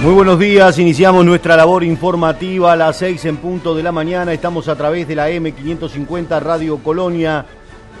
Muy 0.00 0.14
buenos 0.14 0.38
días, 0.38 0.78
iniciamos 0.78 1.24
nuestra 1.24 1.56
labor 1.56 1.82
informativa 1.82 2.72
a 2.72 2.76
las 2.76 2.98
6 2.98 3.24
en 3.24 3.36
punto 3.38 3.74
de 3.74 3.82
la 3.82 3.90
mañana. 3.90 4.32
Estamos 4.32 4.68
a 4.68 4.76
través 4.76 5.08
de 5.08 5.16
la 5.16 5.28
M550 5.28 6.40
Radio 6.40 6.78
Colonia. 6.78 7.44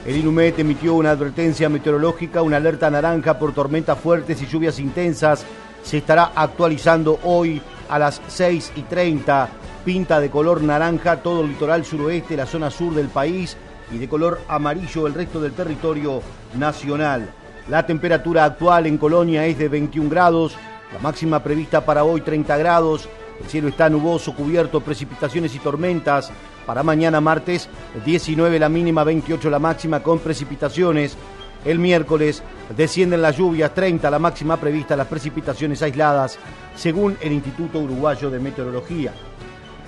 El 0.06 0.16
INUMET 0.16 0.60
emitió 0.60 0.94
una 0.94 1.10
advertencia 1.10 1.68
meteorológica, 1.68 2.42
una 2.42 2.58
alerta 2.58 2.88
naranja 2.88 3.36
por 3.36 3.52
tormentas 3.52 3.98
fuertes 3.98 4.40
y 4.40 4.46
lluvias 4.46 4.78
intensas. 4.78 5.44
Se 5.82 5.98
estará 5.98 6.30
actualizando 6.36 7.18
hoy 7.24 7.60
a 7.88 7.98
las 7.98 8.22
6 8.28 8.74
y 8.76 8.82
30. 8.82 9.48
Pinta 9.84 10.20
de 10.20 10.30
color 10.30 10.62
naranja 10.62 11.16
todo 11.16 11.40
el 11.40 11.48
litoral 11.48 11.84
suroeste, 11.84 12.36
la 12.36 12.46
zona 12.46 12.70
sur 12.70 12.94
del 12.94 13.08
país 13.08 13.56
y 13.92 13.98
de 13.98 14.08
color 14.08 14.40
amarillo 14.46 15.08
el 15.08 15.14
resto 15.14 15.40
del 15.40 15.52
territorio 15.52 16.22
nacional. 16.56 17.28
La 17.68 17.84
temperatura 17.84 18.44
actual 18.44 18.86
en 18.86 18.98
Colonia 18.98 19.44
es 19.46 19.58
de 19.58 19.68
21 19.68 20.08
grados 20.08 20.56
la 20.92 20.98
máxima 21.00 21.42
prevista 21.42 21.84
para 21.84 22.04
hoy 22.04 22.20
30 22.20 22.56
grados. 22.56 23.08
El 23.40 23.48
cielo 23.48 23.68
está 23.68 23.88
nuboso, 23.88 24.34
cubierto, 24.34 24.80
precipitaciones 24.80 25.54
y 25.54 25.58
tormentas. 25.58 26.30
Para 26.66 26.82
mañana 26.82 27.20
martes 27.20 27.68
19 28.04 28.58
la 28.58 28.68
mínima, 28.68 29.04
28 29.04 29.48
la 29.50 29.58
máxima 29.58 30.02
con 30.02 30.18
precipitaciones. 30.18 31.16
El 31.64 31.78
miércoles 31.78 32.42
descienden 32.76 33.22
las 33.22 33.36
lluvias, 33.36 33.74
30 33.74 34.10
la 34.10 34.18
máxima 34.18 34.56
prevista, 34.56 34.96
las 34.96 35.06
precipitaciones 35.06 35.82
aisladas, 35.82 36.38
según 36.76 37.16
el 37.20 37.32
Instituto 37.32 37.80
Uruguayo 37.80 38.30
de 38.30 38.38
Meteorología. 38.38 39.12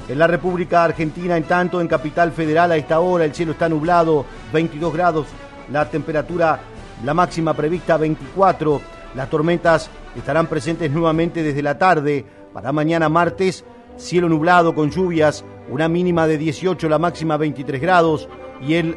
En 0.08 0.18
la 0.18 0.26
República 0.26 0.82
Argentina, 0.82 1.36
en 1.36 1.44
tanto, 1.44 1.80
en 1.80 1.86
Capital 1.86 2.32
Federal 2.32 2.72
a 2.72 2.76
esta 2.76 2.98
hora 2.98 3.24
el 3.24 3.34
cielo 3.34 3.52
está 3.52 3.68
nublado, 3.68 4.26
22 4.52 4.92
grados, 4.92 5.26
la 5.70 5.88
temperatura, 5.88 6.58
la 7.04 7.14
máxima 7.14 7.54
prevista 7.54 7.96
24, 7.96 8.80
las 9.14 9.30
tormentas 9.30 9.88
estarán 10.16 10.46
presentes 10.46 10.90
nuevamente 10.90 11.42
desde 11.42 11.62
la 11.62 11.78
tarde. 11.78 12.24
Para 12.52 12.72
mañana 12.72 13.08
martes, 13.08 13.64
cielo 13.96 14.28
nublado 14.28 14.74
con 14.74 14.90
lluvias, 14.90 15.44
una 15.68 15.88
mínima 15.88 16.26
de 16.26 16.38
18, 16.38 16.88
la 16.88 16.98
máxima 16.98 17.36
23 17.36 17.80
grados. 17.80 18.28
Y 18.60 18.74
el 18.74 18.96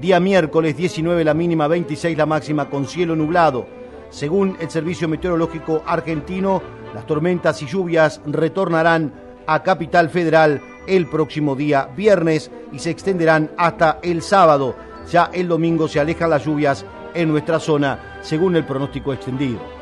día 0.00 0.18
miércoles 0.20 0.76
19, 0.76 1.24
la 1.24 1.34
mínima 1.34 1.68
26, 1.68 2.16
la 2.16 2.26
máxima 2.26 2.70
con 2.70 2.86
cielo 2.86 3.14
nublado. 3.14 3.66
Según 4.08 4.56
el 4.60 4.70
Servicio 4.70 5.08
Meteorológico 5.08 5.82
Argentino, 5.86 6.62
las 6.94 7.06
tormentas 7.06 7.62
y 7.62 7.66
lluvias 7.66 8.20
retornarán 8.26 9.12
a 9.46 9.62
Capital 9.62 10.10
Federal 10.10 10.60
el 10.86 11.06
próximo 11.06 11.54
día 11.54 11.88
viernes 11.96 12.50
y 12.72 12.78
se 12.78 12.90
extenderán 12.90 13.50
hasta 13.56 13.98
el 14.02 14.22
sábado. 14.22 14.74
Ya 15.10 15.30
el 15.32 15.48
domingo 15.48 15.86
se 15.86 16.00
alejan 16.00 16.30
las 16.30 16.44
lluvias 16.44 16.84
en 17.14 17.28
nuestra 17.28 17.60
zona, 17.60 18.18
según 18.22 18.56
el 18.56 18.64
pronóstico 18.64 19.12
extendido. 19.12 19.79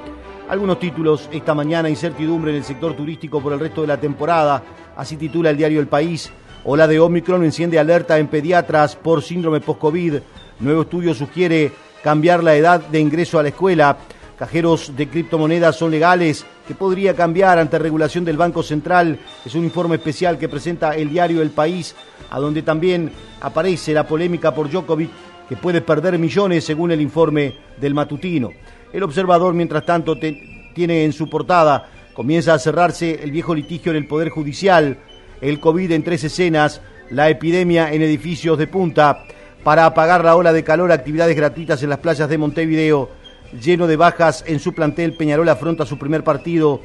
Algunos 0.48 0.80
títulos 0.80 1.28
esta 1.30 1.52
mañana, 1.54 1.90
incertidumbre 1.90 2.52
en 2.52 2.56
el 2.56 2.64
sector 2.64 2.94
turístico 2.94 3.42
por 3.42 3.52
el 3.52 3.60
resto 3.60 3.82
de 3.82 3.86
la 3.86 4.00
temporada, 4.00 4.62
así 4.96 5.18
titula 5.18 5.50
el 5.50 5.58
diario 5.58 5.78
El 5.78 5.88
País. 5.88 6.30
Ola 6.64 6.86
de 6.86 6.98
Omicron 6.98 7.44
enciende 7.44 7.78
alerta 7.78 8.18
en 8.18 8.28
pediatras 8.28 8.96
por 8.96 9.22
síndrome 9.22 9.60
post-COVID. 9.60 10.14
Nuevo 10.60 10.82
estudio 10.82 11.12
sugiere 11.12 11.70
cambiar 12.02 12.42
la 12.42 12.56
edad 12.56 12.80
de 12.80 12.98
ingreso 12.98 13.38
a 13.38 13.42
la 13.42 13.50
escuela. 13.50 13.98
Cajeros 14.38 14.96
de 14.96 15.08
criptomonedas 15.08 15.76
son 15.76 15.90
legales, 15.90 16.46
que 16.66 16.74
podría 16.74 17.14
cambiar 17.14 17.58
ante 17.58 17.78
regulación 17.78 18.24
del 18.24 18.38
Banco 18.38 18.62
Central. 18.62 19.18
Es 19.44 19.54
un 19.54 19.64
informe 19.64 19.96
especial 19.96 20.38
que 20.38 20.48
presenta 20.48 20.96
el 20.96 21.10
diario 21.10 21.42
El 21.42 21.50
País, 21.50 21.94
a 22.30 22.40
donde 22.40 22.62
también 22.62 23.12
aparece 23.42 23.92
la 23.92 24.06
polémica 24.06 24.54
por 24.54 24.70
Djokovic, 24.70 25.10
que 25.46 25.56
puede 25.56 25.82
perder 25.82 26.18
millones 26.18 26.64
según 26.64 26.90
el 26.90 27.02
informe 27.02 27.54
del 27.78 27.92
matutino. 27.92 28.50
El 28.92 29.02
observador, 29.02 29.54
mientras 29.54 29.84
tanto, 29.84 30.16
tiene 30.18 31.04
en 31.04 31.12
su 31.12 31.28
portada, 31.28 31.88
comienza 32.14 32.54
a 32.54 32.58
cerrarse 32.58 33.22
el 33.22 33.30
viejo 33.30 33.54
litigio 33.54 33.92
en 33.92 33.98
el 33.98 34.06
Poder 34.06 34.30
Judicial, 34.30 34.98
el 35.40 35.60
COVID 35.60 35.92
en 35.92 36.02
tres 36.02 36.24
escenas, 36.24 36.80
la 37.10 37.28
epidemia 37.28 37.92
en 37.92 38.02
edificios 38.02 38.56
de 38.58 38.66
punta, 38.66 39.24
para 39.62 39.84
apagar 39.84 40.24
la 40.24 40.36
ola 40.36 40.52
de 40.52 40.64
calor, 40.64 40.90
actividades 40.90 41.36
gratuitas 41.36 41.82
en 41.82 41.90
las 41.90 41.98
playas 41.98 42.28
de 42.28 42.38
Montevideo, 42.38 43.10
lleno 43.62 43.86
de 43.86 43.96
bajas 43.96 44.42
en 44.46 44.58
su 44.58 44.72
plantel, 44.72 45.14
Peñarol 45.14 45.48
afronta 45.48 45.84
su 45.84 45.98
primer 45.98 46.24
partido, 46.24 46.80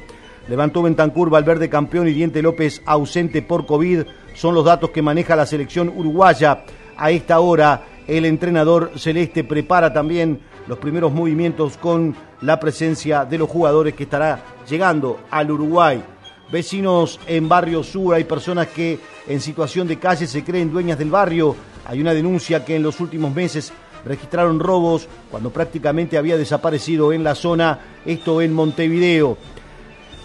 levantó 0.48 0.82
Bentancur, 0.82 1.30
Valverde 1.30 1.70
campeón 1.70 2.06
y 2.08 2.12
Diente 2.12 2.42
López 2.42 2.82
ausente 2.84 3.40
por 3.40 3.64
COVID, 3.64 4.02
son 4.34 4.54
los 4.54 4.64
datos 4.64 4.90
que 4.90 5.02
maneja 5.02 5.36
la 5.36 5.46
selección 5.46 5.88
uruguaya. 5.88 6.64
A 6.96 7.10
esta 7.10 7.40
hora, 7.40 7.84
el 8.06 8.26
entrenador 8.26 8.92
celeste 8.96 9.42
prepara 9.44 9.92
también 9.92 10.40
los 10.66 10.78
primeros 10.78 11.12
movimientos 11.12 11.76
con 11.76 12.14
la 12.40 12.58
presencia 12.58 13.24
de 13.24 13.38
los 13.38 13.48
jugadores 13.48 13.94
que 13.94 14.04
estará 14.04 14.42
llegando 14.68 15.20
al 15.30 15.50
Uruguay. 15.50 16.02
Vecinos 16.50 17.18
en 17.26 17.48
Barrio 17.48 17.82
Sur, 17.82 18.14
hay 18.14 18.24
personas 18.24 18.68
que 18.68 18.98
en 19.26 19.40
situación 19.40 19.88
de 19.88 19.98
calle 19.98 20.26
se 20.26 20.44
creen 20.44 20.70
dueñas 20.70 20.98
del 20.98 21.10
barrio. 21.10 21.56
Hay 21.86 22.00
una 22.00 22.14
denuncia 22.14 22.64
que 22.64 22.76
en 22.76 22.82
los 22.82 23.00
últimos 23.00 23.34
meses 23.34 23.72
registraron 24.04 24.60
robos 24.60 25.08
cuando 25.30 25.50
prácticamente 25.50 26.18
había 26.18 26.36
desaparecido 26.36 27.12
en 27.12 27.24
la 27.24 27.34
zona, 27.34 27.80
esto 28.04 28.42
en 28.42 28.52
Montevideo. 28.52 29.36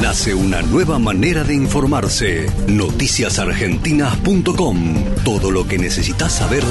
Nace 0.00 0.32
una 0.34 0.62
nueva 0.62 0.98
manera 0.98 1.44
de 1.44 1.52
informarse. 1.54 2.50
Noticiasargentinas.com. 2.66 5.04
Todo 5.24 5.50
lo 5.50 5.68
que 5.68 5.76
necesitas 5.78 6.32
saber 6.32 6.64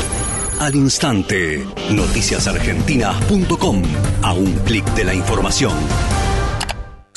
al 0.61 0.75
instante. 0.75 1.65
Noticiasargentinas.com. 1.89 3.81
A 4.21 4.33
un 4.33 4.53
clic 4.63 4.85
de 4.93 5.03
la 5.03 5.13
información. 5.15 5.73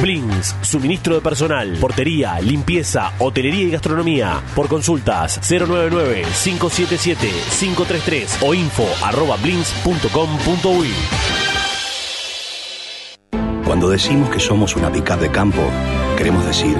Blins, 0.00 0.56
suministro 0.62 1.14
de 1.14 1.20
personal, 1.20 1.76
portería, 1.80 2.40
limpieza, 2.40 3.12
hotelería 3.18 3.64
y 3.64 3.70
gastronomía. 3.70 4.40
Por 4.54 4.68
consultas 4.68 5.40
099-577-533 5.42 8.38
o 8.42 8.54
info 8.54 8.86
arroba. 9.02 9.36
Cuando 13.64 13.90
decimos 13.90 14.30
que 14.30 14.40
somos 14.40 14.74
una 14.76 14.90
pickup 14.90 15.20
de 15.20 15.30
campo, 15.30 15.62
queremos 16.16 16.46
decir 16.46 16.76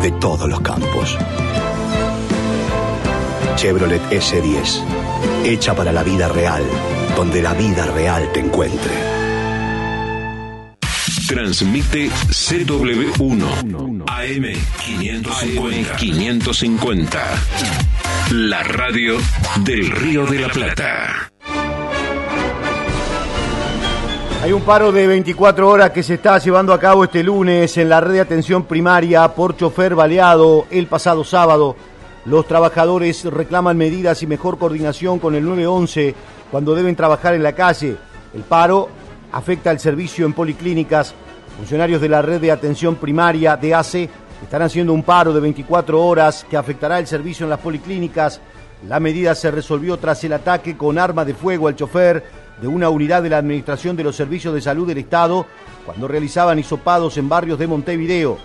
de 0.00 0.10
todos 0.12 0.48
los 0.48 0.60
campos. 0.60 1.18
Chevrolet 3.56 4.02
S10, 4.10 4.82
hecha 5.44 5.74
para 5.74 5.92
la 5.92 6.02
vida 6.02 6.28
real, 6.28 6.62
donde 7.16 7.40
la 7.40 7.54
vida 7.54 7.86
real 7.86 8.30
te 8.32 8.40
encuentre. 8.40 9.21
Transmite 11.20 12.08
CW1 12.08 14.04
AM 14.08 14.44
550. 14.78 15.96
550. 15.96 17.18
La 18.30 18.62
radio 18.62 19.18
del 19.60 19.90
Río 19.90 20.24
de 20.24 20.38
la 20.38 20.48
Plata. 20.48 21.30
Hay 24.42 24.52
un 24.52 24.62
paro 24.62 24.90
de 24.90 25.06
24 25.06 25.68
horas 25.68 25.90
que 25.90 26.02
se 26.02 26.14
está 26.14 26.38
llevando 26.38 26.72
a 26.72 26.80
cabo 26.80 27.04
este 27.04 27.22
lunes 27.22 27.76
en 27.76 27.90
la 27.90 28.00
red 28.00 28.14
de 28.14 28.20
atención 28.20 28.64
primaria 28.64 29.28
por 29.34 29.54
chofer 29.54 29.94
baleado 29.94 30.66
el 30.70 30.86
pasado 30.86 31.24
sábado. 31.24 31.76
Los 32.24 32.48
trabajadores 32.48 33.24
reclaman 33.24 33.76
medidas 33.76 34.22
y 34.22 34.26
mejor 34.26 34.58
coordinación 34.58 35.18
con 35.18 35.34
el 35.34 35.44
911 35.44 36.14
cuando 36.50 36.74
deben 36.74 36.96
trabajar 36.96 37.34
en 37.34 37.42
la 37.42 37.52
calle. 37.54 37.96
El 38.32 38.42
paro 38.44 38.88
afecta 39.32 39.70
al 39.70 39.80
servicio 39.80 40.26
en 40.26 40.34
policlínicas. 40.34 41.14
Funcionarios 41.56 42.00
de 42.00 42.08
la 42.08 42.22
red 42.22 42.40
de 42.40 42.52
atención 42.52 42.96
primaria 42.96 43.56
de 43.56 43.74
ACE 43.74 44.08
están 44.42 44.62
haciendo 44.62 44.92
un 44.92 45.02
paro 45.02 45.32
de 45.32 45.40
24 45.40 46.00
horas 46.00 46.46
que 46.48 46.56
afectará 46.56 46.98
el 46.98 47.06
servicio 47.06 47.44
en 47.44 47.50
las 47.50 47.60
policlínicas. 47.60 48.40
La 48.88 49.00
medida 49.00 49.34
se 49.34 49.50
resolvió 49.50 49.96
tras 49.96 50.22
el 50.24 50.32
ataque 50.32 50.76
con 50.76 50.98
arma 50.98 51.24
de 51.24 51.34
fuego 51.34 51.68
al 51.68 51.76
chofer 51.76 52.24
de 52.60 52.68
una 52.68 52.88
unidad 52.88 53.22
de 53.22 53.30
la 53.30 53.38
Administración 53.38 53.96
de 53.96 54.04
los 54.04 54.16
Servicios 54.16 54.54
de 54.54 54.60
Salud 54.60 54.86
del 54.86 54.98
Estado 54.98 55.46
cuando 55.86 56.08
realizaban 56.08 56.58
hisopados 56.58 57.16
en 57.16 57.28
barrios 57.28 57.58
de 57.58 57.66
Montevideo. 57.66 58.38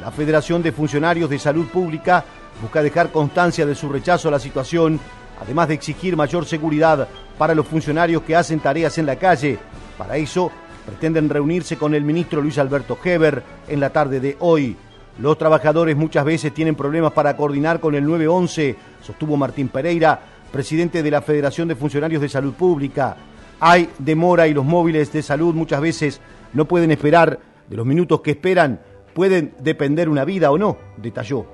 La 0.00 0.10
Federación 0.10 0.62
de 0.62 0.72
Funcionarios 0.72 1.28
de 1.28 1.38
Salud 1.38 1.66
Pública 1.66 2.24
busca 2.62 2.82
dejar 2.82 3.10
constancia 3.10 3.66
de 3.66 3.74
su 3.74 3.88
rechazo 3.88 4.28
a 4.28 4.32
la 4.32 4.38
situación, 4.38 5.00
además 5.40 5.68
de 5.68 5.74
exigir 5.74 6.16
mayor 6.16 6.46
seguridad 6.46 7.08
para 7.36 7.54
los 7.54 7.66
funcionarios 7.66 8.22
que 8.22 8.36
hacen 8.36 8.60
tareas 8.60 8.98
en 8.98 9.06
la 9.06 9.16
calle. 9.16 9.58
Para 10.00 10.16
eso, 10.16 10.50
pretenden 10.86 11.28
reunirse 11.28 11.76
con 11.76 11.94
el 11.94 12.04
ministro 12.04 12.40
Luis 12.40 12.56
Alberto 12.56 12.98
Heber 13.04 13.42
en 13.68 13.80
la 13.80 13.90
tarde 13.90 14.18
de 14.18 14.34
hoy. 14.38 14.74
Los 15.18 15.36
trabajadores 15.36 15.94
muchas 15.94 16.24
veces 16.24 16.54
tienen 16.54 16.74
problemas 16.74 17.12
para 17.12 17.36
coordinar 17.36 17.80
con 17.80 17.94
el 17.94 18.06
911, 18.06 18.76
sostuvo 19.02 19.36
Martín 19.36 19.68
Pereira, 19.68 20.18
presidente 20.50 21.02
de 21.02 21.10
la 21.10 21.20
Federación 21.20 21.68
de 21.68 21.74
Funcionarios 21.74 22.22
de 22.22 22.30
Salud 22.30 22.54
Pública. 22.54 23.14
Hay 23.60 23.90
demora 23.98 24.48
y 24.48 24.54
los 24.54 24.64
móviles 24.64 25.12
de 25.12 25.20
salud 25.20 25.54
muchas 25.54 25.82
veces 25.82 26.18
no 26.54 26.64
pueden 26.64 26.92
esperar. 26.92 27.38
De 27.68 27.76
los 27.76 27.84
minutos 27.84 28.22
que 28.22 28.30
esperan 28.30 28.80
pueden 29.12 29.52
depender 29.60 30.08
una 30.08 30.24
vida 30.24 30.50
o 30.50 30.56
no, 30.56 30.78
detalló. 30.96 31.44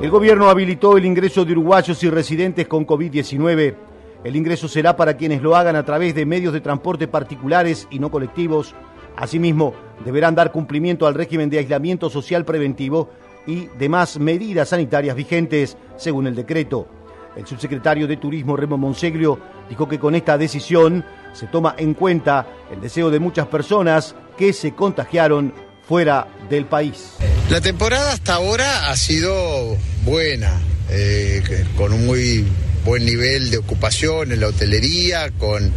El 0.00 0.10
gobierno 0.10 0.48
habilitó 0.48 0.96
el 0.96 1.04
ingreso 1.04 1.44
de 1.44 1.52
uruguayos 1.52 2.02
y 2.02 2.10
residentes 2.10 2.66
con 2.66 2.84
COVID-19 2.84 3.76
el 4.24 4.36
ingreso 4.36 4.68
será 4.68 4.96
para 4.96 5.16
quienes 5.16 5.42
lo 5.42 5.54
hagan 5.54 5.76
a 5.76 5.84
través 5.84 6.14
de 6.14 6.24
medios 6.24 6.54
de 6.54 6.62
transporte 6.62 7.06
particulares 7.06 7.86
y 7.90 7.98
no 7.98 8.10
colectivos. 8.10 8.74
Asimismo, 9.16 9.74
deberán 10.04 10.34
dar 10.34 10.50
cumplimiento 10.50 11.06
al 11.06 11.14
régimen 11.14 11.50
de 11.50 11.58
aislamiento 11.58 12.08
social 12.08 12.44
preventivo 12.44 13.10
y 13.46 13.66
demás 13.78 14.18
medidas 14.18 14.70
sanitarias 14.70 15.14
vigentes, 15.14 15.76
según 15.96 16.26
el 16.26 16.34
decreto. 16.34 16.88
El 17.36 17.46
subsecretario 17.46 18.06
de 18.06 18.16
Turismo, 18.16 18.56
Remo 18.56 18.78
Monseglio, 18.78 19.38
dijo 19.68 19.88
que 19.88 19.98
con 19.98 20.14
esta 20.14 20.38
decisión 20.38 21.04
se 21.34 21.46
toma 21.46 21.74
en 21.76 21.92
cuenta 21.94 22.46
el 22.72 22.80
deseo 22.80 23.10
de 23.10 23.20
muchas 23.20 23.46
personas 23.48 24.14
que 24.38 24.52
se 24.52 24.72
contagiaron 24.72 25.52
fuera 25.86 26.28
del 26.48 26.64
país. 26.64 27.16
La 27.50 27.60
temporada 27.60 28.12
hasta 28.12 28.34
ahora 28.34 28.90
ha 28.90 28.96
sido 28.96 29.76
buena, 30.04 30.58
eh, 30.88 31.42
con 31.76 31.92
un 31.92 32.06
muy 32.06 32.46
buen 32.84 33.04
nivel 33.04 33.50
de 33.50 33.58
ocupación 33.58 34.32
en 34.32 34.40
la 34.40 34.48
hotelería, 34.48 35.30
con 35.30 35.72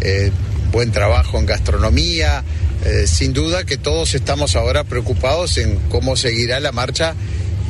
eh, 0.00 0.30
buen 0.72 0.92
trabajo 0.92 1.38
en 1.38 1.46
gastronomía. 1.46 2.44
Eh, 2.84 3.06
sin 3.06 3.32
duda 3.32 3.64
que 3.64 3.76
todos 3.76 4.14
estamos 4.14 4.56
ahora 4.56 4.84
preocupados 4.84 5.58
en 5.58 5.76
cómo 5.90 6.16
seguirá 6.16 6.60
la 6.60 6.72
marcha 6.72 7.14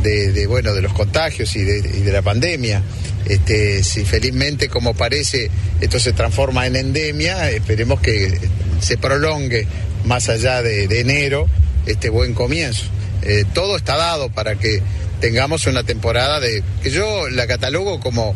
de, 0.03 0.47
bueno, 0.47 0.73
de 0.73 0.83
los 0.83 0.93
contagios 0.93 1.55
y 1.57 1.63
de, 1.63 2.13
la 2.13 2.23
pandemia. 2.23 2.83
Este, 3.27 3.85
si 3.85 4.05
felizmente, 4.05 4.69
como 4.69 4.95
parece, 4.95 5.51
esto 5.81 5.99
se 5.99 6.13
transforma 6.13 6.67
en 6.67 6.77
endemia, 6.77 7.51
esperemos 7.51 8.01
que 8.01 8.39
se 8.81 8.97
prolongue 8.97 9.67
más 10.05 10.29
allá 10.29 10.63
de, 10.63 10.85
enero 11.01 11.47
este 11.87 12.09
buen 12.09 12.35
comienzo. 12.35 12.85
Eh, 13.23 13.45
todo 13.53 13.77
está 13.77 13.97
dado 13.97 14.31
para 14.31 14.55
que 14.55 14.83
tengamos 15.21 15.67
una 15.67 15.83
temporada 15.85 16.41
de 16.41 16.65
que 16.83 16.91
yo 16.91 17.29
la 17.29 17.47
catalogo 17.47 18.01
como 18.01 18.35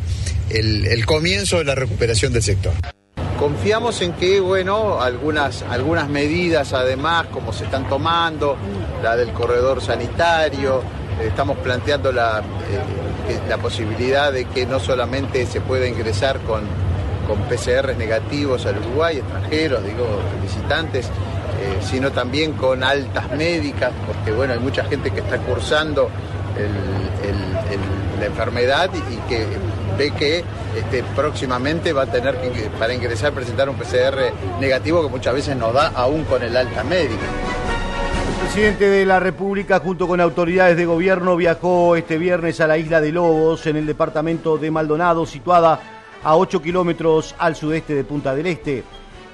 el, 0.51 1.05
comienzo 1.07 1.59
de 1.59 1.65
la 1.65 1.75
recuperación 1.75 2.33
del 2.33 2.43
sector. 2.43 2.73
Confiamos 3.39 4.01
en 4.03 4.13
que, 4.13 4.39
bueno, 4.39 5.01
algunas, 5.01 5.63
algunas 5.63 6.09
medidas 6.09 6.73
además, 6.73 7.27
como 7.33 7.53
se 7.53 7.65
están 7.65 7.89
tomando, 7.89 8.57
la 9.03 9.17
del 9.17 9.33
corredor 9.33 9.83
sanitario, 9.83 10.83
estamos 11.21 11.59
planteando 11.59 12.13
la, 12.13 12.41
eh, 12.41 13.39
la 13.49 13.59
posibilidad 13.59 14.33
de 14.33 14.45
que 14.47 14.67
no 14.67 14.79
solamente 14.79 15.47
se 15.47 15.61
pueda 15.61 15.89
ingresar 15.89 16.39
con, 16.41 16.63
con 17.27 17.41
PCR 17.49 17.97
negativos 17.97 18.67
al 18.67 18.79
Uruguay, 18.79 19.19
extranjeros, 19.19 19.85
digo, 19.85 20.07
visitantes, 20.43 21.07
eh, 21.07 21.79
sino 21.83 22.13
también 22.13 22.53
con 22.53 22.85
altas 22.85 23.31
médicas, 23.33 23.93
porque 24.07 24.33
bueno, 24.33 24.53
hay 24.53 24.61
mucha 24.61 24.85
gente 24.85 25.11
que 25.11 25.21
está 25.21 25.39
cursando 25.39 26.09
la 28.19 28.27
enfermedad 28.27 28.91
y 28.95 29.29
que 29.29 29.47
ve 29.99 30.11
que 30.13 30.45
este, 30.77 31.03
próximamente 31.15 31.93
va 31.93 32.03
a 32.03 32.07
tener 32.07 32.37
que, 32.41 32.71
para 32.79 32.95
ingresar, 32.95 33.33
presentar 33.33 33.69
un 33.69 33.77
PCR 33.77 34.33
negativo 34.61 35.03
que 35.03 35.09
muchas 35.09 35.35
veces 35.35 35.57
no 35.57 35.73
da 35.73 35.89
aún 35.89 36.25
con 36.25 36.43
el 36.43 36.57
alta 36.57 36.83
médica. 36.85 37.23
El 38.29 38.49
presidente 38.49 38.89
de 38.89 39.07
la 39.07 39.21
República, 39.21 39.81
junto 39.81 40.07
con 40.07 40.21
autoridades 40.21 40.77
de 40.77 40.85
gobierno, 40.85 41.37
viajó 41.37 41.97
este 41.97 42.19
viernes 42.19 42.61
a 42.61 42.67
la 42.67 42.79
isla 42.79 43.01
de 43.01 43.13
Lobos, 43.13 43.67
en 43.67 43.77
el 43.77 43.87
departamento 43.87 44.59
de 44.59 44.71
Maldonado, 44.71 45.27
situada 45.27 45.81
a 46.23 46.37
8 46.37 46.63
kilómetros 46.63 47.35
al 47.39 47.57
sudeste 47.57 47.95
de 47.95 48.05
Punta 48.05 48.35
del 48.35 48.47
Este, 48.47 48.83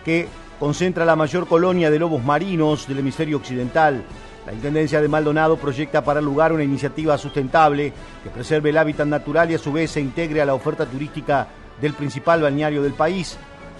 que 0.04 0.28
concentra 0.58 1.04
la 1.04 1.16
mayor 1.16 1.46
colonia 1.46 1.90
de 1.90 1.98
lobos 1.98 2.22
marinos 2.22 2.86
del 2.86 2.98
hemisferio 2.98 3.38
occidental. 3.38 4.04
La 4.47 4.54
Intendencia 4.54 5.02
de 5.02 5.09
Maldonado 5.09 5.59
proyecta 5.59 6.02
para 6.02 6.20
el 6.20 6.25
lugar 6.25 6.52
una 6.52 6.64
iniciativa 6.64 7.18
sustentable 7.18 7.92
que 8.25 8.30
preserve 8.30 8.70
el 8.70 8.78
hábitat 8.78 9.06
natural 9.06 9.50
y 9.50 9.54
a 9.54 9.59
su 9.59 9.70
vez 9.70 9.90
se 9.90 10.00
integre 10.00 10.40
a 10.40 10.47
la 10.47 10.54
oferta 10.54 10.87
turística 10.87 11.47
del 11.80 11.92
principal 11.92 12.40
balneario 12.40 12.82
del 12.82 12.94
país. 12.94 13.37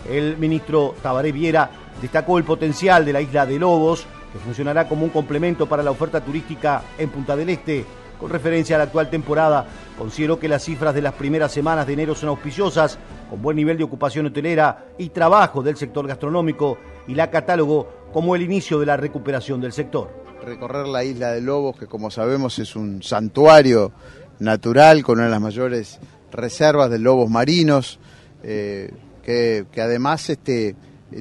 El 0.09 0.37
ministro 0.37 0.95
Tabaré 1.03 1.33
Viera 1.33 1.71
destacó 2.01 2.37
el 2.37 2.45
potencial 2.45 3.07
de 3.07 3.13
la 3.13 3.23
isla 3.23 3.47
de 3.47 3.59
Lobos, 3.59 4.07
que 4.33 4.39
funcionará 4.39 4.87
como 4.87 5.05
un 5.05 5.11
complemento 5.11 5.67
para 5.67 5.83
la 5.83 5.91
oferta 5.91 6.21
turística 6.21 6.83
en 6.99 7.09
Punta 7.09 7.35
del 7.37 7.49
Este. 7.49 7.85
Con 8.21 8.29
referencia 8.29 8.77
a 8.77 8.79
la 8.79 8.85
actual 8.85 9.09
temporada, 9.09 9.65
considero 9.97 10.39
que 10.39 10.49
las 10.49 10.63
cifras 10.63 10.95
de 10.95 11.01
las 11.01 11.15
primeras 11.15 11.53
semanas 11.53 11.87
de 11.87 11.95
enero 11.95 12.15
son 12.15 12.29
auspiciosas, 12.29 12.99
con 13.31 13.41
buen 13.41 13.57
nivel 13.57 13.79
de 13.79 13.85
ocupación 13.85 14.27
hotelera 14.27 14.89
y 14.99 15.09
trabajo 15.09 15.63
del 15.63 15.79
sector 15.79 16.07
gastronómico, 16.07 16.77
y 17.09 17.15
la 17.15 17.31
catálogo 17.31 17.89
como 18.13 18.37
el 18.37 18.43
inicio 18.43 18.79
de 18.79 18.87
la 18.87 18.99
recuperación 18.99 19.59
del 19.63 19.73
sector 19.73 20.30
recorrer 20.45 20.87
la 20.87 21.05
isla 21.05 21.33
de 21.33 21.41
Lobos, 21.41 21.77
que 21.79 21.87
como 21.87 22.11
sabemos 22.11 22.59
es 22.59 22.77
un 22.77 23.03
santuario 23.03 23.93
natural 24.39 25.03
con 25.03 25.19
una 25.19 25.27
de 25.27 25.31
las 25.31 25.41
mayores 25.41 25.99
reservas 26.33 26.91
de 26.91 26.99
lobos 26.99 27.31
marinos, 27.31 27.99
eh, 28.43 28.91
que, 29.23 29.67
además 29.81 30.29
este, 30.31 30.75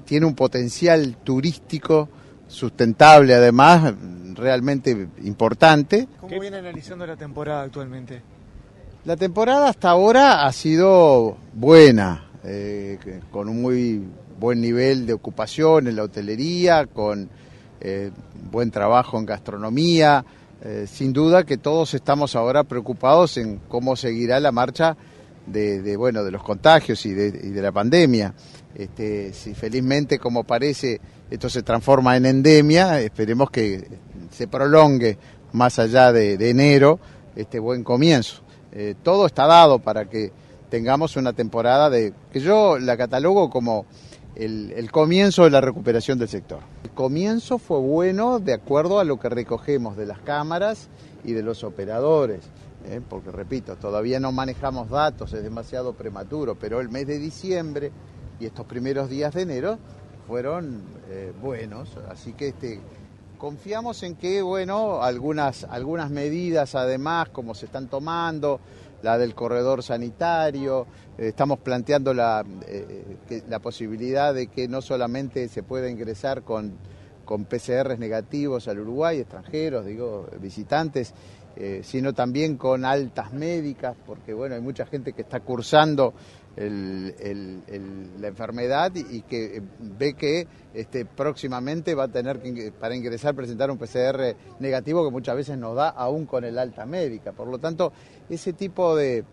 tiene 0.05 0.25
un 0.25 0.33
potencial 0.33 1.17
turístico 1.23 2.09
sustentable, 2.47 3.35
además 3.35 3.93
realmente 4.33 5.07
importante. 5.23 6.07
¿Cómo 6.19 6.39
viene 6.39 6.57
analizando 6.57 7.05
la 7.05 7.17
temporada 7.17 7.63
actualmente? 7.63 8.21
La 9.05 9.15
temporada 9.15 9.69
hasta 9.69 9.89
ahora 9.89 10.45
ha 10.45 10.51
sido 10.51 11.37
buena, 11.53 12.29
eh, 12.43 12.97
con 13.31 13.47
un 13.47 13.61
muy 13.61 14.03
buen 14.39 14.61
nivel 14.61 15.05
de 15.05 15.13
ocupación 15.13 15.87
en 15.87 15.97
la 15.97 16.03
hotelería, 16.03 16.87
con 16.87 17.29
eh, 17.81 18.11
buen 18.51 18.71
trabajo 18.71 19.17
en 19.17 19.25
gastronomía. 19.25 20.25
Eh, 20.61 20.87
sin 20.91 21.13
duda 21.13 21.45
que 21.45 21.57
todos 21.57 21.93
estamos 21.93 22.35
ahora 22.35 22.65
preocupados 22.65 23.37
en 23.37 23.61
cómo 23.69 23.95
seguirá 23.95 24.39
la 24.41 24.51
marcha 24.51 24.97
de, 25.45 25.95
bueno, 25.97 26.23
de 26.23 26.31
los 26.31 26.43
contagios 26.43 27.05
y 27.05 27.13
de, 27.13 27.61
la 27.61 27.71
pandemia. 27.71 28.33
Este, 28.75 29.33
si 29.33 29.55
felizmente, 29.55 30.19
como 30.19 30.43
parece, 30.43 30.99
esto 31.29 31.49
se 31.49 31.63
transforma 31.63 32.17
en 32.17 32.25
endemia, 32.25 32.99
esperemos 32.99 33.49
que 33.49 33.87
se 34.31 34.47
prolongue 34.47 35.17
más 35.53 35.79
allá 35.79 36.11
de, 36.11 36.49
enero 36.49 36.99
este 37.35 37.59
buen 37.59 37.83
comienzo. 37.83 38.41
Eh, 38.71 38.95
todo 39.01 39.25
está 39.25 39.47
dado 39.47 39.79
para 39.79 40.05
que 40.05 40.31
tengamos 40.69 41.15
una 41.15 41.33
temporada 41.33 41.89
de 41.89 42.13
que 42.31 42.39
yo 42.39 42.77
la 42.77 42.95
catalogo 42.95 43.49
como 43.49 43.85
el, 44.39 44.91
comienzo 44.91 45.43
de 45.43 45.49
la 45.49 45.59
recuperación 45.59 46.17
del 46.17 46.29
sector. 46.29 46.59
El 46.83 46.91
comienzo 46.91 47.57
fue 47.57 47.79
bueno 47.79 48.39
de 48.39 48.53
acuerdo 48.53 48.99
a 48.99 49.03
lo 49.03 49.19
que 49.19 49.27
recogemos 49.27 49.97
de 49.97 50.05
las 50.05 50.19
cámaras 50.19 50.87
y 51.25 51.33
de 51.33 51.43
los 51.43 51.63
operadores, 51.65 52.41
¿eh? 52.85 53.01
porque 53.07 53.31
repito, 53.31 53.75
todavía 53.75 54.19
no 54.19 54.31
manejamos 54.31 54.89
datos, 54.89 55.33
es 55.33 55.43
demasiado 55.43 55.93
prematuro, 55.93 56.55
pero 56.55 56.79
el 56.79 56.89
mes 56.89 57.07
de 57.07 57.19
diciembre 57.19 57.91
y 58.39 58.45
estos 58.45 58.65
primeros 58.65 59.09
días 59.09 59.33
de 59.33 59.41
enero 59.41 59.77
fueron 60.25 60.83
eh, 61.09 61.33
buenos, 61.41 61.97
así 62.09 62.31
que 62.31 62.49
este, 62.49 62.79
confiamos 63.37 64.03
en 64.03 64.15
que, 64.15 64.41
bueno, 64.41 65.01
algunas, 65.01 65.65
algunas 65.65 66.11
medidas 66.11 66.75
además, 66.75 67.29
como 67.29 67.55
se 67.55 67.65
están 67.65 67.87
tomando, 67.87 68.61
la 69.01 69.17
del 69.17 69.35
corredor 69.35 69.83
sanitario, 69.83 70.87
eh, 71.17 71.29
estamos 71.29 71.59
planteando 71.59 72.13
la, 72.13 72.45
eh, 72.67 73.41
la 73.47 73.59
posibilidad 73.59 74.33
de 74.33 74.47
que 74.47 74.67
no 74.67 74.81
solamente 74.81 75.47
se 75.47 75.63
pueda 75.63 75.89
ingresar 75.89 76.43
con, 76.43 76.73
con 77.25 77.45
PCRs 77.45 77.99
negativos 77.99 78.67
al 78.67 78.79
Uruguay, 78.79 79.19
extranjeros, 79.19 79.85
digo, 79.85 80.27
visitantes, 80.39 81.13
eh, 81.55 81.81
sino 81.83 82.13
también 82.13 82.57
con 82.57 82.85
altas 82.85 83.33
médicas, 83.33 83.95
porque 84.05 84.33
bueno, 84.33 84.55
hay 84.55 84.61
mucha 84.61 84.85
gente 84.85 85.13
que 85.13 85.23
está 85.23 85.41
cursando 85.41 86.13
la 86.55 88.27
enfermedad 88.27 88.91
y, 88.95 89.21
que 89.21 89.61
ve 89.79 90.13
que 90.13 90.47
este, 90.73 91.05
próximamente 91.05 91.95
va 91.95 92.05
a 92.05 92.07
tener 92.07 92.39
que, 92.39 92.71
para 92.71 92.95
ingresar, 92.95 93.35
presentar 93.35 93.71
un 93.71 93.77
PCR 93.77 94.35
negativo 94.59 95.05
que 95.05 95.11
muchas 95.11 95.35
veces 95.35 95.57
nos 95.57 95.75
da 95.75 95.89
aún 95.89 96.25
con 96.25 96.43
el 96.43 96.57
alta 96.57 96.85
médica. 96.85 97.31
Por 97.31 97.47
lo 97.47 97.59
tanto, 97.59 97.93
ese 98.29 98.53
tipo 98.53 98.95
de, 98.95 99.25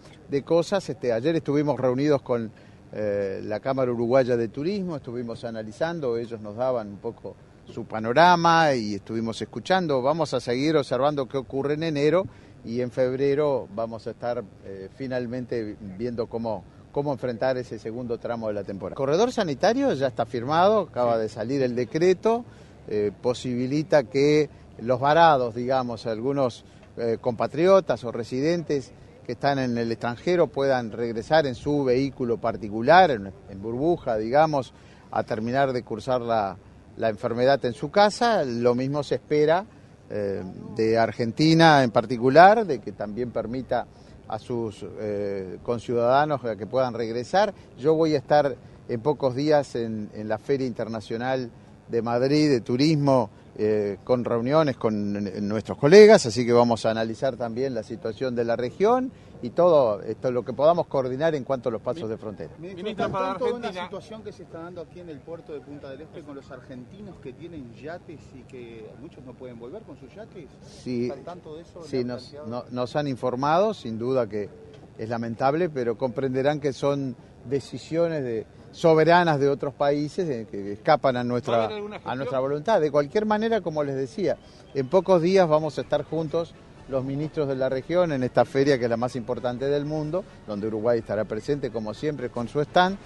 cosas, 0.44 0.88
este, 0.88 1.12
ayer 1.12 1.36
estuvimos 1.36 1.78
reunidos 1.78 2.22
con 2.22 2.50
eh, 2.92 3.40
la 3.44 3.60
Cámara 3.60 3.92
Uruguaya 3.92 4.36
de 4.36 4.48
Turismo, 4.48 4.96
estuvimos 4.96 5.44
analizando, 5.44 6.16
ellos 6.16 6.40
nos 6.40 6.56
daban 6.56 6.88
un 6.88 6.98
poco 6.98 7.36
su 7.72 7.84
panorama 7.84 8.74
y 8.74 8.94
estuvimos 8.94 9.40
escuchando. 9.42 10.00
Vamos 10.02 10.32
a 10.34 10.40
seguir 10.40 10.76
observando 10.76 11.26
qué 11.26 11.36
ocurre 11.36 11.74
en 11.74 11.82
enero 11.82 12.24
y 12.64 12.80
en 12.80 12.90
febrero 12.90 13.68
vamos 13.74 14.06
a 14.06 14.10
estar 14.10 14.44
eh, 14.64 14.88
finalmente 14.96 15.76
viendo 15.80 16.26
cómo 16.28 16.64
cómo 16.96 17.12
enfrentar 17.12 17.58
ese 17.58 17.78
segundo 17.78 18.16
tramo 18.16 18.48
de 18.48 18.54
la 18.54 18.64
temporada. 18.64 18.94
El 18.94 18.96
corredor 18.96 19.30
sanitario 19.30 19.92
ya 19.92 20.06
está 20.06 20.24
firmado, 20.24 20.88
acaba 20.88 21.18
de 21.18 21.28
salir 21.28 21.60
el 21.60 21.74
decreto, 21.74 22.42
eh, 22.88 23.12
posibilita 23.20 24.04
que 24.04 24.48
los 24.80 24.98
varados, 24.98 25.54
digamos, 25.54 26.06
algunos 26.06 26.64
eh, 26.96 27.18
compatriotas 27.20 28.04
o 28.04 28.12
residentes 28.12 28.92
que 29.24 29.32
están 29.32 29.58
en 29.58 29.76
el 29.76 29.90
extranjero 29.90 30.46
puedan 30.46 30.92
regresar 30.92 31.46
en 31.46 31.54
su 31.54 31.84
vehículo 31.84 32.38
particular, 32.38 33.10
en, 33.10 33.32
burbuja, 33.60 34.16
digamos, 34.16 34.72
a 35.10 35.22
terminar 35.24 35.72
de 35.72 35.82
cursar 35.82 36.20
la, 36.20 36.56
enfermedad 36.98 37.64
en 37.64 37.72
su 37.72 37.90
casa. 37.90 38.44
Lo 38.44 38.74
mismo 38.74 39.02
se 39.02 39.16
espera 39.16 39.64
eh, 40.08 40.42
de 40.76 40.96
Argentina 40.96 41.82
en 41.82 41.90
particular, 41.90 42.64
de 42.64 42.78
que 42.78 42.92
también 42.92 43.30
permita 43.30 43.86
a 44.28 44.38
sus 44.38 44.84
eh, 45.00 45.58
conciudadanos 45.62 46.40
que 46.56 46.66
puedan 46.66 46.94
regresar. 46.94 47.52
Yo 47.78 47.94
voy 47.94 48.14
a 48.14 48.18
estar 48.18 48.56
en 48.88 49.00
pocos 49.00 49.34
días 49.34 49.74
en, 49.74 50.10
la 50.24 50.38
Feria 50.38 50.66
Internacional 50.66 51.50
de 51.88 52.02
Madrid 52.02 52.48
de 52.48 52.60
Turismo 52.60 53.30
eh, 53.58 53.98
con 54.04 54.24
reuniones 54.24 54.76
con 54.76 55.48
nuestros 55.48 55.78
colegas, 55.78 56.26
así 56.26 56.44
que 56.44 56.52
vamos 56.52 56.84
a 56.84 56.90
analizar 56.90 57.36
también 57.36 57.74
la 57.74 57.82
situación 57.82 58.34
de 58.34 58.44
la 58.44 58.54
región 58.54 59.10
y 59.42 59.50
todo 59.50 60.02
esto 60.02 60.30
lo 60.30 60.44
que 60.44 60.52
podamos 60.52 60.86
coordinar 60.86 61.34
en 61.34 61.44
cuanto 61.44 61.68
a 61.68 61.72
los 61.72 61.80
pasos 61.80 62.08
de 62.08 62.18
frontera. 62.18 62.50
Ministra, 62.58 63.08
para 63.08 63.38
toda 63.38 63.54
una 63.54 63.72
situación 63.72 64.22
que 64.22 64.32
se 64.32 64.42
está 64.42 64.60
dando 64.60 64.82
aquí 64.82 65.00
en 65.00 65.08
el 65.08 65.20
puerto 65.20 65.52
de 65.52 65.60
Punta 65.60 65.88
del 65.88 66.02
Este 66.02 66.20
con 66.22 66.34
los 66.36 66.50
argentinos 66.50 67.16
que 67.22 67.32
tienen 67.32 67.74
yates 67.74 68.20
y 68.34 68.42
que 68.42 68.90
muchos 69.00 69.24
no 69.24 69.32
pueden 69.32 69.58
volver 69.58 69.82
con 69.82 69.96
sus 69.98 70.14
yates. 70.14 70.48
Sí, 70.62 71.10
tanto 71.24 71.56
de 71.56 71.62
eso 71.62 71.82
sí 71.84 72.04
nos, 72.04 72.34
nos 72.70 72.96
han 72.96 73.08
informado, 73.08 73.72
sin 73.72 73.98
duda 73.98 74.28
que 74.28 74.50
es 74.98 75.08
lamentable, 75.08 75.70
pero 75.70 75.96
comprenderán 75.96 76.60
que 76.60 76.72
son 76.72 77.16
decisiones 77.48 78.22
de, 78.22 78.46
soberanas 78.76 79.40
de 79.40 79.48
otros 79.48 79.72
países 79.72 80.46
que 80.48 80.72
escapan 80.72 81.16
a 81.16 81.24
nuestra, 81.24 81.70
a 82.04 82.14
nuestra 82.14 82.38
voluntad. 82.40 82.78
De 82.78 82.90
cualquier 82.90 83.24
manera, 83.24 83.62
como 83.62 83.82
les 83.82 83.96
decía, 83.96 84.36
en 84.74 84.86
pocos 84.88 85.22
días 85.22 85.48
vamos 85.48 85.78
a 85.78 85.80
estar 85.80 86.04
juntos 86.04 86.52
los 86.90 87.02
ministros 87.02 87.48
de 87.48 87.56
la 87.56 87.70
región 87.70 88.12
en 88.12 88.22
esta 88.22 88.44
feria 88.44 88.78
que 88.78 88.84
es 88.84 88.90
la 88.90 88.98
más 88.98 89.16
importante 89.16 89.64
del 89.64 89.86
mundo, 89.86 90.24
donde 90.46 90.66
Uruguay 90.66 90.98
estará 90.98 91.24
presente 91.24 91.70
como 91.70 91.94
siempre 91.94 92.28
con 92.28 92.48
su 92.48 92.60
stand 92.60 92.98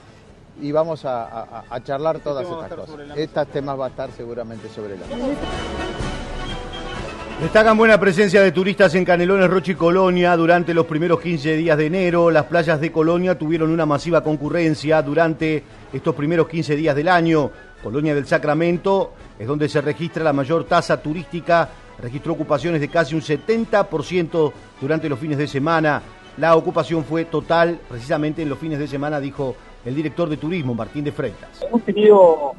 y 0.61 0.73
vamos 0.73 1.05
a, 1.05 1.63
charlar 1.85 2.17
este 2.17 2.29
todas 2.29 2.49
estas 2.49 2.73
cosas. 2.73 3.17
Estos 3.17 3.47
temas 3.49 3.79
va 3.79 3.87
a 3.87 3.89
estar 3.91 4.11
seguramente 4.11 4.69
sobre 4.69 4.99
la 4.99 5.07
mesa. 5.07 6.10
Destacan 7.41 7.79
buena 7.79 7.99
presencia 7.99 8.43
de 8.43 8.53
turistas 8.53 8.95
en 8.95 9.05
Canelones, 9.05 9.49
Roche 9.49 9.73
y 9.73 9.75
Colonia 9.75 10.37
durante 10.37 10.75
los 10.75 10.87
primeros 10.87 11.21
15 11.21 11.57
días 11.57 11.79
de 11.79 11.87
enero. 11.87 12.31
Las 12.31 12.45
playas 12.45 12.81
de 12.81 12.93
Colonia 12.93 13.39
tuvieron 13.39 13.71
una 13.71 13.87
masiva 13.87 14.23
concurrencia 14.23 15.01
durante 15.01 15.65
estos 15.93 16.15
primeros 16.15 16.49
15 16.49 16.77
días 16.77 16.95
del 16.95 17.09
año. 17.09 17.51
Colonia 17.83 18.15
del 18.15 18.27
Sacramento 18.27 19.15
es 19.39 19.47
donde 19.47 19.69
se 19.69 19.81
registra 19.81 20.23
la 20.23 20.35
mayor 20.35 20.65
tasa 20.65 21.01
turística 21.01 21.69
registró 22.01 22.33
ocupaciones 22.33 22.81
de 22.81 22.89
casi 22.89 23.15
un 23.15 23.21
70% 23.21 24.53
durante 24.81 25.09
los 25.09 25.19
fines 25.19 25.39
de 25.39 25.47
semana. 25.47 26.03
La 26.37 26.57
ocupación 26.57 27.05
fue 27.05 27.27
total 27.27 27.81
precisamente 27.89 28.43
en 28.43 28.49
los 28.49 28.59
fines 28.59 28.79
de 28.79 28.89
semana, 28.89 29.21
dijo 29.21 29.57
el 29.85 29.95
director 29.95 30.29
de 30.29 30.37
turismo, 30.37 30.75
Martín 30.75 31.05
de 31.05 31.13
Freitas. 31.13 31.63
Hemos 31.63 31.83
tenido 31.83 32.53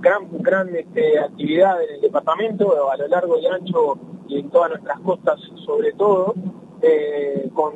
gran, 0.00 0.26
gran 0.40 0.74
este, 0.74 1.18
actividad 1.18 1.82
en 1.82 1.96
el 1.96 2.00
departamento, 2.00 2.90
a 2.90 2.96
lo 2.96 3.08
largo 3.08 3.38
y 3.38 3.46
ancho 3.46 3.98
y 4.28 4.40
en 4.40 4.50
todas 4.50 4.70
nuestras 4.70 4.98
costas 5.00 5.40
sobre 5.64 5.92
todo, 5.92 6.34
eh, 6.82 7.48
con, 7.54 7.74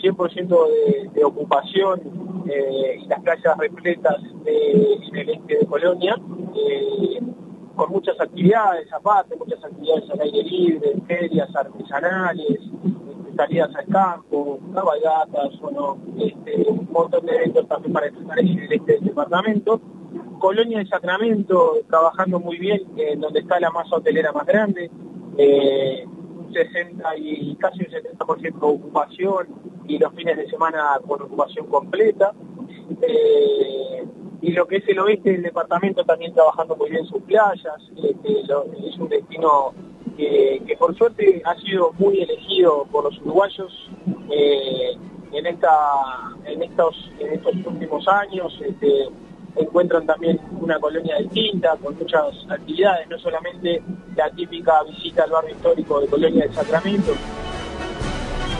100% 0.00 1.12
de, 1.12 1.24
ocupación 1.24 2.00
eh, 2.48 3.00
y 3.02 3.06
las 3.06 3.20
playas 3.20 3.56
repletas 3.58 4.16
en 4.44 5.16
el 5.16 5.30
este 5.30 5.58
de 5.58 5.66
Colonia. 5.66 6.16
Eh, 6.54 7.20
con 7.74 7.92
muchas 7.92 8.20
actividades 8.20 8.92
aparte, 8.92 9.36
muchas 9.36 9.62
actividades 9.64 10.10
al 10.10 10.20
aire 10.20 10.42
libre, 10.42 10.94
ferias 11.06 11.54
artesanales, 11.54 12.58
salidas 13.38 13.70
al 13.76 13.86
campo, 13.86 14.58
cabalgatas, 14.74 15.60
bueno, 15.60 15.96
este, 16.18 16.68
un 16.68 16.88
montón 16.90 17.24
de 17.24 17.36
eventos 17.36 17.68
también 17.68 17.92
para 17.92 18.06
estar 18.06 18.38
en 18.38 18.58
el 18.58 18.72
este 18.72 18.92
del 18.94 19.04
departamento. 19.04 19.80
Colonia 20.40 20.78
de 20.78 20.86
Sacramento 20.86 21.74
trabajando 21.88 22.40
muy 22.40 22.58
bien, 22.58 22.82
en 22.96 23.20
donde 23.20 23.40
está 23.40 23.60
la 23.60 23.70
masa 23.70 23.96
hotelera 23.96 24.32
más 24.32 24.44
grande, 24.44 24.90
eh, 25.36 26.04
60 26.52 27.16
y 27.16 27.54
casi 27.56 27.84
un 27.84 27.90
70% 27.90 28.40
de 28.40 28.66
ocupación 28.66 29.46
y 29.86 29.98
los 29.98 30.12
fines 30.14 30.36
de 30.36 30.50
semana 30.50 30.98
con 31.06 31.22
ocupación 31.22 31.66
completa. 31.66 32.32
Eh, 33.02 34.04
y 34.40 34.50
lo 34.52 34.66
que 34.66 34.76
es 34.76 34.88
el 34.88 34.98
oeste 34.98 35.30
del 35.32 35.42
departamento 35.42 36.04
también 36.04 36.34
trabajando 36.34 36.74
muy 36.74 36.90
bien 36.90 37.04
sus 37.06 37.22
playas, 37.22 37.76
este, 37.96 38.40
es 38.40 38.98
un 38.98 39.08
destino 39.08 39.74
que, 40.18 40.76
por 40.78 40.96
suerte 40.96 41.40
ha 41.44 41.54
sido 41.60 41.92
muy 41.98 42.20
elegido 42.20 42.86
por 42.90 43.04
los 43.04 43.18
uruguayos 43.20 43.72
eh, 44.30 44.96
en, 45.32 45.46
esta, 45.46 45.68
en, 46.44 46.62
estos, 46.62 47.10
en 47.20 47.34
estos 47.34 47.54
últimos 47.64 48.06
años. 48.08 48.60
Este, 48.66 49.08
encuentran 49.56 50.06
también 50.06 50.38
una 50.60 50.78
colonia 50.78 51.16
distinta, 51.18 51.76
con 51.82 51.96
muchas 51.96 52.26
actividades, 52.48 53.08
no 53.08 53.18
solamente 53.18 53.82
la 54.14 54.30
típica 54.30 54.82
visita 54.84 55.24
al 55.24 55.30
barrio 55.30 55.54
histórico 55.54 56.00
de 56.00 56.06
Colonia 56.06 56.46
de 56.46 56.54
Sacramento. 56.54 57.12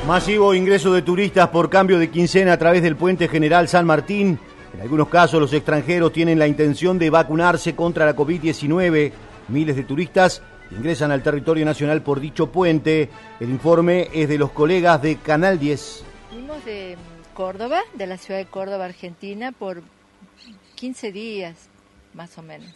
Masivo 0.06 0.54
ingreso 0.54 0.92
de 0.92 1.02
turistas 1.02 1.48
por 1.48 1.68
cambio 1.68 1.98
de 1.98 2.10
quincena 2.10 2.54
a 2.54 2.58
través 2.58 2.82
del 2.82 2.96
puente 2.96 3.28
general 3.28 3.68
San 3.68 3.86
Martín. 3.86 4.38
En 4.74 4.80
algunos 4.80 5.08
casos 5.08 5.40
los 5.40 5.52
extranjeros 5.52 6.12
tienen 6.12 6.38
la 6.38 6.48
intención 6.48 6.98
de 6.98 7.10
vacunarse 7.10 7.76
contra 7.76 8.06
la 8.06 8.16
COVID-19. 8.16 9.12
Miles 9.48 9.76
de 9.76 9.84
turistas 9.84 10.42
ingresan 10.70 11.10
al 11.10 11.22
territorio 11.22 11.64
nacional 11.64 12.02
por 12.02 12.20
dicho 12.20 12.50
puente. 12.50 13.08
El 13.40 13.50
informe 13.50 14.08
es 14.12 14.28
de 14.28 14.38
los 14.38 14.50
colegas 14.50 15.00
de 15.02 15.16
Canal 15.16 15.58
10. 15.58 16.04
Venimos 16.30 16.64
de 16.64 16.96
Córdoba, 17.34 17.80
de 17.94 18.06
la 18.06 18.18
ciudad 18.18 18.38
de 18.38 18.46
Córdoba, 18.46 18.84
Argentina, 18.84 19.52
por 19.52 19.82
15 20.74 21.12
días, 21.12 21.56
más 22.14 22.36
o 22.38 22.42
menos. 22.42 22.72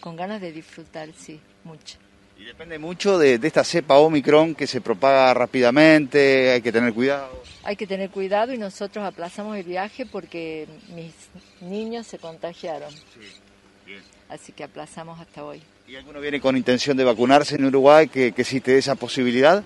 Con 0.00 0.16
ganas 0.16 0.40
de 0.40 0.52
disfrutar, 0.52 1.08
sí, 1.16 1.40
mucho. 1.64 1.98
Y 2.36 2.44
depende 2.44 2.78
mucho 2.78 3.16
de, 3.16 3.38
de, 3.38 3.46
esta 3.46 3.62
cepa 3.62 3.96
Omicron 3.98 4.54
que 4.54 4.66
se 4.66 4.80
propaga 4.80 5.32
rápidamente, 5.34 6.50
hay 6.50 6.60
que 6.60 6.72
tener 6.72 6.92
cuidado. 6.92 7.42
Hay 7.62 7.76
que 7.76 7.86
tener 7.86 8.10
cuidado 8.10 8.52
y 8.52 8.58
nosotros 8.58 9.04
aplazamos 9.04 9.56
el 9.56 9.62
viaje 9.62 10.04
porque 10.04 10.66
mis 10.94 11.14
niños 11.60 12.06
se 12.08 12.18
contagiaron. 12.18 12.90
Sí, 12.90 13.40
bien. 13.86 14.02
Así 14.28 14.52
que 14.52 14.64
aplazamos 14.64 15.20
hasta 15.20 15.44
hoy. 15.44 15.62
¿Y 15.86 15.96
alguno 15.96 16.20
viene 16.20 16.40
con 16.40 16.56
intención 16.56 16.96
de 16.96 17.04
vacunarse 17.04 17.56
en 17.56 17.66
Uruguay 17.66 18.08
que, 18.08 18.32
que 18.32 18.42
existe 18.42 18.78
esa 18.78 18.94
posibilidad? 18.94 19.62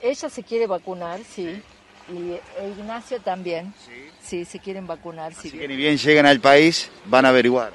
Ella 0.00 0.28
se 0.28 0.42
quiere 0.42 0.66
vacunar, 0.66 1.20
sí. 1.22 1.60
Y 2.10 2.36
Ignacio 2.66 3.20
también. 3.20 3.74
Sí. 3.84 3.92
Sí, 4.22 4.44
se 4.44 4.58
quieren 4.58 4.86
vacunar. 4.86 5.32
Así 5.32 5.50
si 5.50 5.58
que 5.58 5.68
ni 5.68 5.76
bien 5.76 5.96
llegan 5.96 6.26
al 6.26 6.40
país, 6.40 6.90
van 7.06 7.24
a 7.24 7.28
averiguar. 7.28 7.72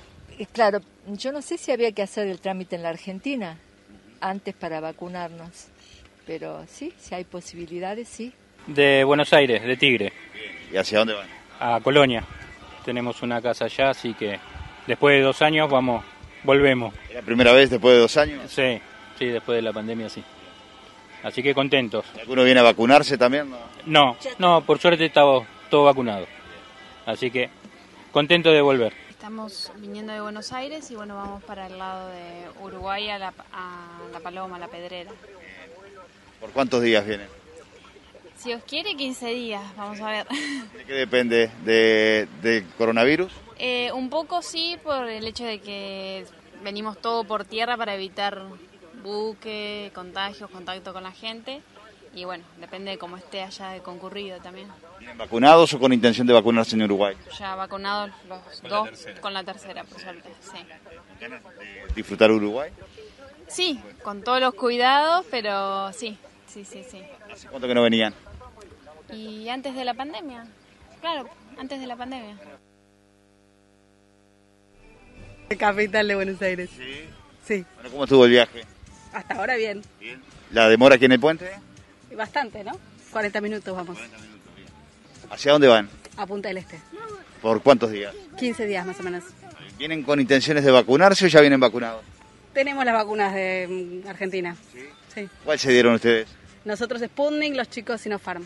Claro, 0.52 0.82
yo 1.08 1.32
no 1.32 1.42
sé 1.42 1.58
si 1.58 1.72
había 1.72 1.92
que 1.92 2.02
hacer 2.02 2.28
el 2.28 2.40
trámite 2.40 2.76
en 2.76 2.84
la 2.84 2.90
Argentina 2.90 3.58
antes 4.22 4.54
para 4.56 4.80
vacunarnos, 4.80 5.68
pero 6.26 6.66
sí, 6.68 6.94
si 6.98 7.14
hay 7.14 7.24
posibilidades, 7.24 8.08
sí. 8.08 8.34
De 8.68 9.04
Buenos 9.04 9.34
Aires, 9.34 9.64
de 9.64 9.78
Tigre. 9.78 10.14
¿Y 10.72 10.78
hacia 10.78 11.00
dónde 11.00 11.14
van? 11.14 11.28
A 11.60 11.80
Colonia. 11.82 12.24
Tenemos 12.86 13.22
una 13.22 13.42
casa 13.42 13.66
allá, 13.66 13.90
así 13.92 14.14
que 14.14 14.40
después 14.88 15.16
de 15.16 15.22
dos 15.22 15.42
años 15.42 15.70
vamos, 15.70 16.04
volvemos. 16.44 16.94
¿Es 17.10 17.16
la 17.16 17.22
primera 17.22 17.52
vez 17.54 17.70
después 17.70 17.96
de 17.96 18.02
dos 18.02 18.18
años? 18.18 18.52
Sí, 18.52 18.80
sí, 19.18 19.26
después 19.28 19.56
de 19.56 19.62
la 19.62 19.74
pandemia, 19.74 20.10
sí. 20.10 20.24
Así 21.24 21.42
que 21.42 21.54
contentos. 21.54 22.06
¿Alguno 22.20 22.44
viene 22.44 22.60
a 22.60 22.64
vacunarse 22.64 23.18
también? 23.18 23.50
No, 23.50 23.60
no, 23.86 24.18
no 24.40 24.62
por 24.66 24.80
suerte 24.80 25.06
estamos 25.06 25.46
todos 25.70 25.86
vacunados. 25.86 26.28
Así 27.06 27.32
que 27.32 27.50
contento 28.12 28.52
de 28.52 28.62
volver. 28.62 28.94
Estamos 29.10 29.72
viniendo 29.78 30.12
de 30.12 30.20
Buenos 30.20 30.52
Aires 30.52 30.92
y 30.92 30.96
bueno, 30.96 31.16
vamos 31.16 31.42
para 31.44 31.68
el 31.68 31.78
lado 31.78 32.10
de 32.10 32.46
Uruguay 32.62 33.10
a 33.10 33.18
La, 33.18 33.34
a 33.54 34.00
la 34.12 34.20
Paloma, 34.20 34.58
a 34.58 34.60
La 34.60 34.68
Pedrera. 34.68 35.12
¿Por 36.42 36.52
cuántos 36.52 36.82
días 36.82 37.06
vienen? 37.08 37.28
Si 38.36 38.52
os 38.52 38.62
quiere, 38.66 38.96
15 38.98 39.28
días, 39.28 39.62
vamos 39.78 40.02
a 40.02 40.10
ver. 40.10 40.28
¿De 40.28 40.84
qué 40.86 40.94
depende? 40.94 41.50
¿De, 41.64 42.28
de 42.42 42.66
coronavirus? 42.78 43.32
Eh, 43.58 43.92
un 43.94 44.10
poco 44.10 44.42
sí, 44.42 44.78
por 44.84 45.08
el 45.08 45.26
hecho 45.28 45.46
de 45.46 45.60
que 45.60 46.26
venimos 46.64 46.98
todo 47.00 47.24
por 47.24 47.46
tierra 47.46 47.78
para 47.78 47.96
evitar 47.96 48.42
buque, 49.04 49.92
contagios, 49.94 50.50
contacto 50.50 50.94
con 50.94 51.04
la 51.04 51.12
gente. 51.12 51.62
Y 52.16 52.26
bueno, 52.26 52.44
depende 52.60 52.92
de 52.92 52.98
cómo 52.98 53.18
esté 53.18 53.42
allá 53.42 53.70
de 53.70 53.82
concurrido 53.82 54.40
también. 54.40 54.68
¿Vienen 55.00 55.18
vacunados 55.18 55.74
o 55.74 55.80
con 55.80 55.92
intención 55.92 56.28
de 56.28 56.34
vacunarse 56.34 56.76
en 56.76 56.84
Uruguay? 56.84 57.16
Ya 57.40 57.56
vacunados 57.56 58.12
los 58.30 58.62
Con 58.62 58.70
dos, 58.70 59.06
la 59.06 59.22
con 59.22 59.34
la 59.34 59.44
tercera, 59.44 59.84
por 59.84 60.00
suerte, 60.00 60.30
sí. 60.40 60.60
¿Ganas 61.20 61.44
de 61.44 61.94
disfrutar 61.96 62.32
Uruguay? 62.32 62.72
Sí, 63.48 63.80
con 64.04 64.24
todos 64.24 64.40
los 64.40 64.54
cuidados, 64.54 65.26
pero 65.32 65.92
sí, 65.94 66.18
sí, 66.48 66.64
sí, 66.66 66.84
sí. 66.90 67.02
¿Hace 67.32 67.48
cuánto 67.48 67.68
que 67.68 67.74
no 67.74 67.82
venían? 67.82 68.14
Y 69.12 69.50
antes 69.50 69.76
de 69.76 69.84
la 69.84 69.94
pandemia, 69.94 70.46
claro, 71.02 71.28
antes 71.58 71.80
de 71.80 71.88
la 71.88 71.96
pandemia. 71.96 72.38
Capital 75.58 76.08
de 76.08 76.16
Buenos 76.16 76.42
Aires. 76.42 76.70
Sí. 76.78 77.06
Sí, 77.46 77.66
Bueno, 77.76 77.90
¿cómo 77.92 78.04
estuvo 78.06 78.26
el 78.26 78.32
viaje? 78.32 78.64
hasta 79.12 79.36
ahora 79.36 79.56
bien. 79.58 79.82
¿La 80.52 80.70
demora 80.70 80.96
aquí 80.96 81.06
en 81.06 81.12
el 81.12 81.20
puente? 81.20 81.50
Bastante, 82.16 82.64
¿no? 82.64 82.72
40 83.12 83.42
minutos 83.42 83.76
vamos. 83.76 83.98
¿Hacia 85.30 85.52
dónde 85.52 85.68
van? 85.68 85.90
A 86.18 86.26
Punta 86.26 86.48
del 86.48 86.58
Este. 86.58 86.80
¿Por 87.42 87.62
cuántos 87.62 87.92
días? 87.92 88.14
15 88.40 88.66
días 88.66 88.86
más 88.86 89.00
o 89.00 89.04
menos. 89.04 89.24
¿Vienen 89.78 90.04
con 90.04 90.20
intenciones 90.20 90.64
de 90.64 90.72
vacunarse 90.72 91.26
o 91.26 91.28
ya 91.28 91.42
vienen 91.42 91.60
vacunados? 91.60 92.04
Tenemos 92.54 92.86
las 92.86 92.94
vacunas 92.94 93.34
de 93.34 94.02
mm, 94.04 94.08
Argentina. 94.08 94.56
Sí. 95.14 95.28
¿Cuál 95.44 95.60
se 95.60 95.72
dieron 95.72 95.96
ustedes? 95.96 96.28
Nosotros 96.66 97.02
Sputnik, 97.02 97.56
los 97.56 97.70
chicos 97.70 98.02
Sinopharm. 98.02 98.46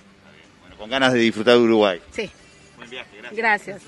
Bueno, 0.61 0.77
con 0.77 0.89
ganas 0.89 1.13
de 1.13 1.19
disfrutar 1.19 1.53
de 1.55 1.59
Uruguay. 1.61 2.01
Sí. 2.11 2.29
Gracias. 3.31 3.81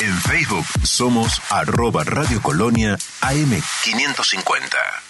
En 0.00 0.20
Facebook 0.22 0.66
somos 0.84 1.40
arroba 1.50 2.04
Radio 2.04 2.40
Colonia 2.42 2.96
AM550. 3.20 5.09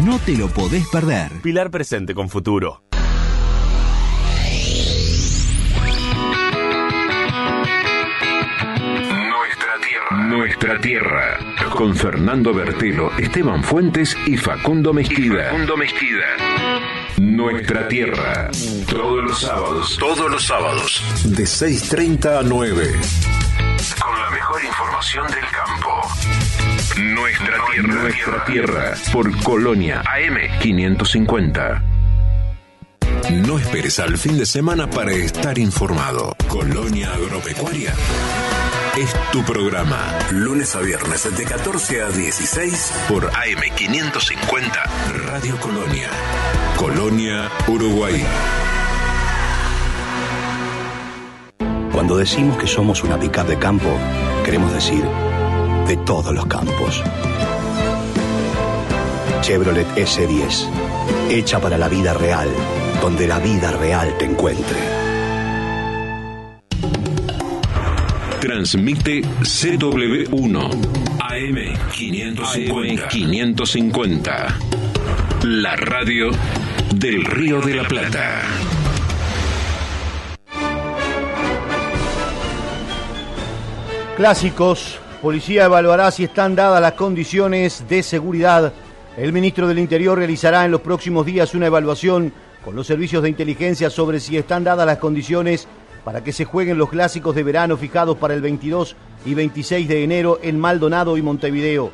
No 0.00 0.18
te 0.18 0.36
lo 0.36 0.48
podés 0.48 0.88
perder. 0.88 1.30
Pilar 1.42 1.70
presente 1.70 2.14
con 2.14 2.28
futuro. 2.28 2.82
Nuestra 9.28 9.74
tierra. 9.80 10.26
Nuestra 10.26 10.80
tierra. 10.80 11.38
Con 11.76 11.94
Fernando 11.94 12.54
Bertelo, 12.54 13.10
Esteban 13.18 13.62
Fuentes 13.62 14.16
y 14.26 14.36
Facundo 14.36 14.92
Mezquida. 14.92 15.50
Facundo 15.50 15.76
Mezquida. 15.76 16.24
Nuestra 17.20 17.86
tierra. 17.88 18.50
Todos 18.88 19.22
los 19.24 19.40
sábados. 19.40 19.96
Todos 19.98 20.30
los 20.30 20.42
sábados. 20.42 21.02
De 21.24 21.44
6.30 21.44 22.40
a 22.40 22.42
9. 22.42 22.92
Con 24.00 24.18
la 24.20 24.30
mejor 24.30 24.64
información 24.64 25.26
del 25.28 25.44
campo. 25.50 26.02
Nuestra 26.98 27.56
tierra. 27.72 28.02
Nuestra 28.02 28.44
tierra. 28.44 28.94
Por 29.12 29.42
Colonia. 29.42 30.02
AM550. 30.04 31.82
No 33.46 33.58
esperes 33.58 33.98
al 33.98 34.18
fin 34.18 34.38
de 34.38 34.46
semana 34.46 34.88
para 34.88 35.12
estar 35.12 35.58
informado. 35.58 36.36
Colonia 36.48 37.12
Agropecuaria 37.14 37.94
es 38.96 39.14
tu 39.30 39.42
programa. 39.44 40.18
Lunes 40.30 40.74
a 40.76 40.80
viernes 40.80 41.36
de 41.36 41.44
14 41.44 42.02
a 42.02 42.10
16 42.10 42.92
por 43.08 43.30
AM550 43.30 44.72
Radio 45.26 45.58
Colonia. 45.58 46.10
Colonia, 46.76 47.50
Uruguay. 47.68 48.22
Cuando 52.02 52.16
decimos 52.16 52.58
que 52.58 52.66
somos 52.66 53.04
una 53.04 53.16
pickup 53.16 53.46
de 53.46 53.56
campo, 53.56 53.86
queremos 54.44 54.72
decir 54.72 55.04
de 55.86 55.96
todos 55.98 56.34
los 56.34 56.46
campos. 56.46 57.00
Chevrolet 59.40 59.86
S10, 59.94 60.66
hecha 61.30 61.60
para 61.60 61.78
la 61.78 61.88
vida 61.88 62.12
real, 62.12 62.48
donde 63.00 63.28
la 63.28 63.38
vida 63.38 63.70
real 63.70 64.18
te 64.18 64.24
encuentre. 64.24 64.80
Transmite 68.40 69.22
CW1 69.22 70.70
AM550. 71.20 73.08
550. 73.10 74.58
La 75.44 75.76
radio 75.76 76.32
del 76.96 77.24
Río 77.26 77.60
de 77.60 77.74
la 77.76 77.84
Plata. 77.84 78.42
Clásicos. 84.22 85.00
Policía 85.20 85.64
evaluará 85.64 86.08
si 86.12 86.22
están 86.22 86.54
dadas 86.54 86.80
las 86.80 86.92
condiciones 86.92 87.84
de 87.88 88.04
seguridad. 88.04 88.72
El 89.16 89.32
ministro 89.32 89.66
del 89.66 89.80
Interior 89.80 90.16
realizará 90.16 90.64
en 90.64 90.70
los 90.70 90.80
próximos 90.80 91.26
días 91.26 91.56
una 91.56 91.66
evaluación 91.66 92.32
con 92.64 92.76
los 92.76 92.86
servicios 92.86 93.24
de 93.24 93.30
inteligencia 93.30 93.90
sobre 93.90 94.20
si 94.20 94.36
están 94.36 94.62
dadas 94.62 94.86
las 94.86 94.98
condiciones 94.98 95.66
para 96.04 96.22
que 96.22 96.32
se 96.32 96.44
jueguen 96.44 96.78
los 96.78 96.90
clásicos 96.90 97.34
de 97.34 97.42
verano 97.42 97.76
fijados 97.76 98.16
para 98.16 98.34
el 98.34 98.42
22 98.42 98.94
y 99.26 99.34
26 99.34 99.88
de 99.88 100.04
enero 100.04 100.38
en 100.40 100.60
Maldonado 100.60 101.16
y 101.16 101.22
Montevideo. 101.22 101.90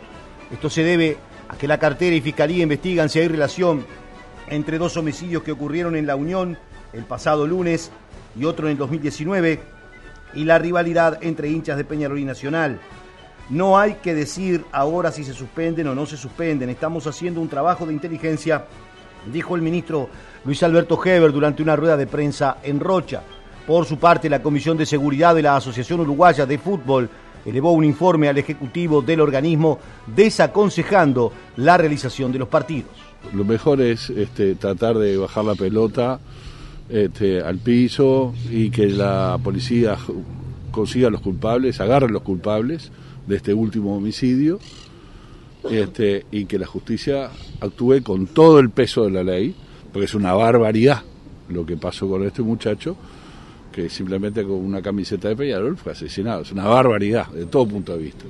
Esto 0.53 0.69
se 0.69 0.83
debe 0.83 1.17
a 1.49 1.57
que 1.57 1.67
la 1.67 1.79
cartera 1.79 2.15
y 2.15 2.21
fiscalía 2.21 2.63
investigan 2.63 3.09
si 3.09 3.21
hay 3.21 3.29
relación 3.29 3.87
entre 4.49 4.77
dos 4.77 4.99
homicidios 4.99 5.43
que 5.43 5.53
ocurrieron 5.53 5.97
en 5.97 6.07
La 6.07 6.15
Unión 6.15 6.59
el 6.93 7.05
pasado 7.05 7.47
lunes 7.47 7.91
y 8.39 8.45
otro 8.45 8.67
en 8.67 8.73
el 8.73 8.79
2019 8.79 9.78
y 10.35 10.45
la 10.45 10.59
rivalidad 10.59 11.19
entre 11.23 11.49
hinchas 11.49 11.77
de 11.77 11.85
Peñarol 11.85 12.19
y 12.19 12.25
Nacional. 12.25 12.81
No 13.51 13.79
hay 13.79 13.95
que 13.95 14.15
decir 14.15 14.65
ahora 14.73 15.11
si 15.11 15.25
se 15.25 15.33
suspenden 15.33 15.87
o 15.87 15.95
no 15.95 16.05
se 16.05 16.17
suspenden. 16.17 16.69
Estamos 16.69 17.07
haciendo 17.07 17.41
un 17.41 17.49
trabajo 17.49 17.87
de 17.87 17.95
inteligencia, 17.95 18.67
dijo 19.33 19.57
el 19.57 19.63
ministro 19.63 20.09
Luis 20.45 20.63
Alberto 20.63 21.01
Heber 21.03 21.33
durante 21.33 21.63
una 21.63 21.77
rueda 21.77 21.97
de 21.97 22.07
prensa 22.07 22.59
en 22.63 22.79
Rocha. 22.79 23.23
Por 23.67 23.85
su 23.85 23.99
parte, 23.99 24.29
la 24.29 24.43
Comisión 24.43 24.77
de 24.77 24.87
Seguridad 24.87 25.35
de 25.35 25.43
la 25.43 25.57
Asociación 25.57 26.01
Uruguaya 26.01 26.47
de 26.47 26.59
Fútbol 26.59 27.09
elevó 27.45 27.73
un 27.73 27.85
informe 27.85 28.29
al 28.29 28.39
Ejecutivo 28.39 29.03
del 29.03 29.21
organismo 29.21 29.79
desaconsejando 30.07 31.33
la 31.57 31.77
realización 31.77 32.33
de 32.33 32.39
los 32.39 32.49
partidos. 32.49 32.91
Lo 33.33 33.45
mejor 33.45 33.81
es 33.81 34.11
este, 34.11 34.55
tratar 34.55 34.97
de 34.99 35.17
bajar 35.17 35.45
la 35.45 35.55
pelota 35.55 36.19
este, 36.89 37.41
al 37.41 37.59
piso 37.59 38.35
y 38.51 38.71
que 38.71 38.87
la 38.89 39.39
policía 39.43 39.97
consiga 40.71 41.11
los 41.11 41.21
culpables, 41.21 41.81
agarre 41.81 42.09
los 42.09 42.23
culpables 42.23 42.91
de 43.27 43.37
este 43.37 43.53
último 43.53 43.97
homicidio 43.97 44.59
este, 45.71 46.25
y 46.31 46.47
que 46.47 46.59
la 46.59 46.67
justicia 46.67 47.31
actúe 47.61 48.03
con 48.03 48.27
todo 48.29 48.59
el 48.59 48.71
peso 48.71 49.05
de 49.05 49.11
la 49.11 49.23
ley, 49.23 49.55
porque 49.93 50.07
es 50.07 50.15
una 50.15 50.33
barbaridad 50.33 51.03
lo 51.49 51.65
que 51.65 51.77
pasó 51.77 52.09
con 52.09 52.25
este 52.25 52.43
muchacho, 52.43 52.97
que 53.73 53.89
simplemente 53.89 54.43
con 54.43 54.53
una 54.53 54.83
camiseta 54.83 55.29
de 55.29 55.37
Peñarol 55.37 55.77
fue 55.77 55.93
asesinado. 55.93 56.43
Es 56.43 56.53
una 56.53 56.67
barbaridad, 56.67 57.29
de 57.29 57.47
todo 57.47 57.67
punto 57.67 57.93
de 57.97 58.03
vista. 58.03 58.25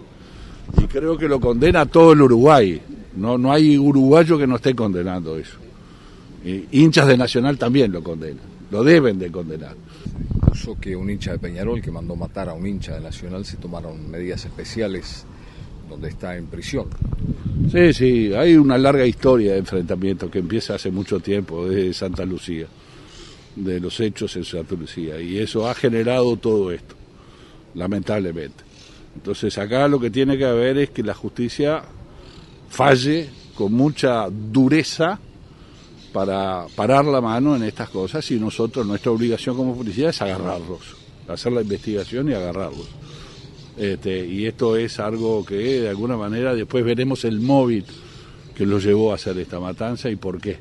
Y 0.77 0.87
creo 0.87 1.17
que 1.17 1.29
lo 1.29 1.41
condena 1.41 1.87
todo 1.87 2.13
el 2.13 2.23
Uruguay. 2.23 2.81
No, 3.17 3.39
no 3.39 3.53
hay 3.53 3.77
uruguayo 3.77 4.39
que 4.39 4.47
no 4.47 4.57
esté 4.57 4.75
condenando 4.75 5.37
eso. 5.37 5.59
Hinchas 6.71 7.07
de 7.07 7.17
Nacional 7.17 7.59
también 7.59 7.93
lo 7.93 8.03
condenan. 8.03 8.59
Lo 8.71 8.85
deben 8.85 9.19
de 9.19 9.31
condenar. 9.31 9.75
Puso 10.47 10.79
que 10.79 10.95
un 10.95 11.11
hincha 11.11 11.33
de 11.33 11.39
Peñarol 11.39 11.81
que 11.81 11.91
mandó 11.91 12.17
matar 12.17 12.49
a 12.49 12.55
un 12.55 12.67
hincha 12.67 12.95
de 12.95 13.01
Nacional 13.01 13.45
se 13.45 13.57
tomaron 13.57 14.11
medidas 14.11 14.45
especiales 14.45 15.25
donde 15.89 16.09
está 16.09 16.37
en 16.37 16.47
prisión. 16.47 16.87
Sí, 17.73 17.93
sí, 17.93 18.33
hay 18.35 18.57
una 18.57 18.79
larga 18.79 19.07
historia 19.07 19.53
de 19.53 19.59
enfrentamiento 19.59 20.31
que 20.31 20.39
empieza 20.39 20.75
hace 20.75 20.91
mucho 20.91 21.21
tiempo, 21.21 21.69
desde 21.69 21.93
Santa 21.95 22.25
Lucía, 22.25 22.67
de 23.57 23.81
los 23.81 23.99
hechos 24.01 24.37
en 24.37 24.45
Santa 24.45 24.75
Lucía, 24.75 25.21
y 25.21 25.39
eso 25.39 25.69
ha 25.69 25.75
generado 25.75 26.37
todo 26.37 26.71
esto, 26.71 26.95
lamentablemente. 27.75 28.65
Entonces 29.15 29.57
acá 29.59 29.89
lo 29.89 29.99
que 29.99 30.11
tiene 30.11 30.39
que 30.39 30.45
haber 30.45 30.79
es 30.79 30.91
que 30.91 31.03
la 31.03 31.15
justicia 31.15 31.83
falle 32.69 33.29
con 33.55 33.73
mucha 33.73 34.29
dureza 34.31 35.19
para 36.19 36.67
parar 36.75 37.05
la 37.05 37.21
mano 37.21 37.55
en 37.55 37.63
estas 37.63 37.91
cosas 37.91 38.29
y 38.33 38.41
nosotros, 38.41 38.85
nuestra 38.85 39.13
obligación 39.13 39.57
como 39.57 39.77
policía 39.77 40.09
es 40.09 40.21
agarrarlos, 40.21 40.81
hacer 41.29 41.53
la 41.53 41.63
investigación 41.63 42.29
y 42.29 42.33
agarrarlos. 42.33 42.89
Este, 43.77 44.27
y 44.27 44.45
esto 44.45 44.77
es 44.77 44.99
algo 44.99 45.47
que 45.47 45.55
de 45.55 45.89
alguna 45.89 46.17
manera 46.17 46.57
después 46.57 46.85
veremos 46.85 47.25
el 47.25 47.39
móvil 47.39 47.85
que 48.53 48.67
lo 48.67 48.81
llevó 48.81 49.13
a 49.13 49.15
hacer 49.15 49.39
esta 49.39 49.61
matanza 49.61 50.11
y 50.11 50.17
por 50.17 50.41
qué 50.41 50.59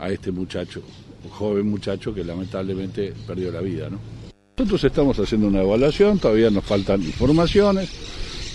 a 0.00 0.08
este 0.08 0.32
muchacho, 0.32 0.80
un 1.22 1.30
joven 1.32 1.68
muchacho 1.68 2.14
que 2.14 2.24
lamentablemente 2.24 3.12
perdió 3.26 3.52
la 3.52 3.60
vida. 3.60 3.90
¿no? 3.90 3.98
Nosotros 4.56 4.84
estamos 4.84 5.18
haciendo 5.18 5.48
una 5.48 5.60
evaluación, 5.60 6.18
todavía 6.18 6.48
nos 6.48 6.64
faltan 6.64 7.02
informaciones, 7.02 7.90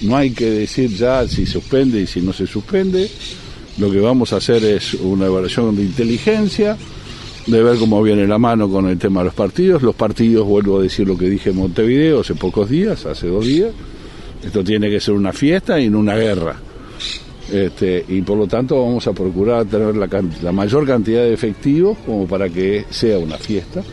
no 0.01 0.17
hay 0.17 0.31
que 0.31 0.49
decir 0.49 0.89
ya 0.89 1.27
si 1.27 1.45
suspende 1.45 2.01
y 2.01 2.07
si 2.07 2.21
no 2.21 2.33
se 2.33 2.47
suspende, 2.47 3.07
lo 3.77 3.91
que 3.91 3.99
vamos 3.99 4.33
a 4.33 4.37
hacer 4.37 4.63
es 4.63 4.93
una 4.95 5.25
evaluación 5.25 5.75
de 5.75 5.83
inteligencia, 5.83 6.77
de 7.47 7.63
ver 7.63 7.77
cómo 7.77 8.01
viene 8.01 8.27
la 8.27 8.37
mano 8.37 8.69
con 8.69 8.87
el 8.87 8.97
tema 8.97 9.21
de 9.21 9.25
los 9.25 9.33
partidos. 9.33 9.81
Los 9.81 9.95
partidos, 9.95 10.47
vuelvo 10.47 10.79
a 10.79 10.83
decir 10.83 11.07
lo 11.07 11.17
que 11.17 11.29
dije 11.29 11.49
en 11.49 11.57
Montevideo 11.57 12.21
hace 12.21 12.35
pocos 12.35 12.69
días, 12.69 13.05
hace 13.05 13.27
dos 13.27 13.45
días, 13.45 13.71
esto 14.43 14.63
tiene 14.63 14.89
que 14.89 14.99
ser 14.99 15.13
una 15.15 15.33
fiesta 15.33 15.79
y 15.79 15.89
no 15.89 15.99
una 15.99 16.15
guerra. 16.15 16.55
Este, 17.51 18.05
y 18.07 18.21
por 18.21 18.37
lo 18.37 18.47
tanto 18.47 18.79
vamos 18.81 19.05
a 19.07 19.13
procurar 19.13 19.65
tener 19.65 19.95
la, 19.95 20.07
la 20.41 20.51
mayor 20.51 20.87
cantidad 20.87 21.23
de 21.23 21.33
efectivos 21.33 21.97
como 22.05 22.25
para 22.27 22.49
que 22.49 22.85
sea 22.89 23.17
una 23.17 23.37
fiesta. 23.37 23.83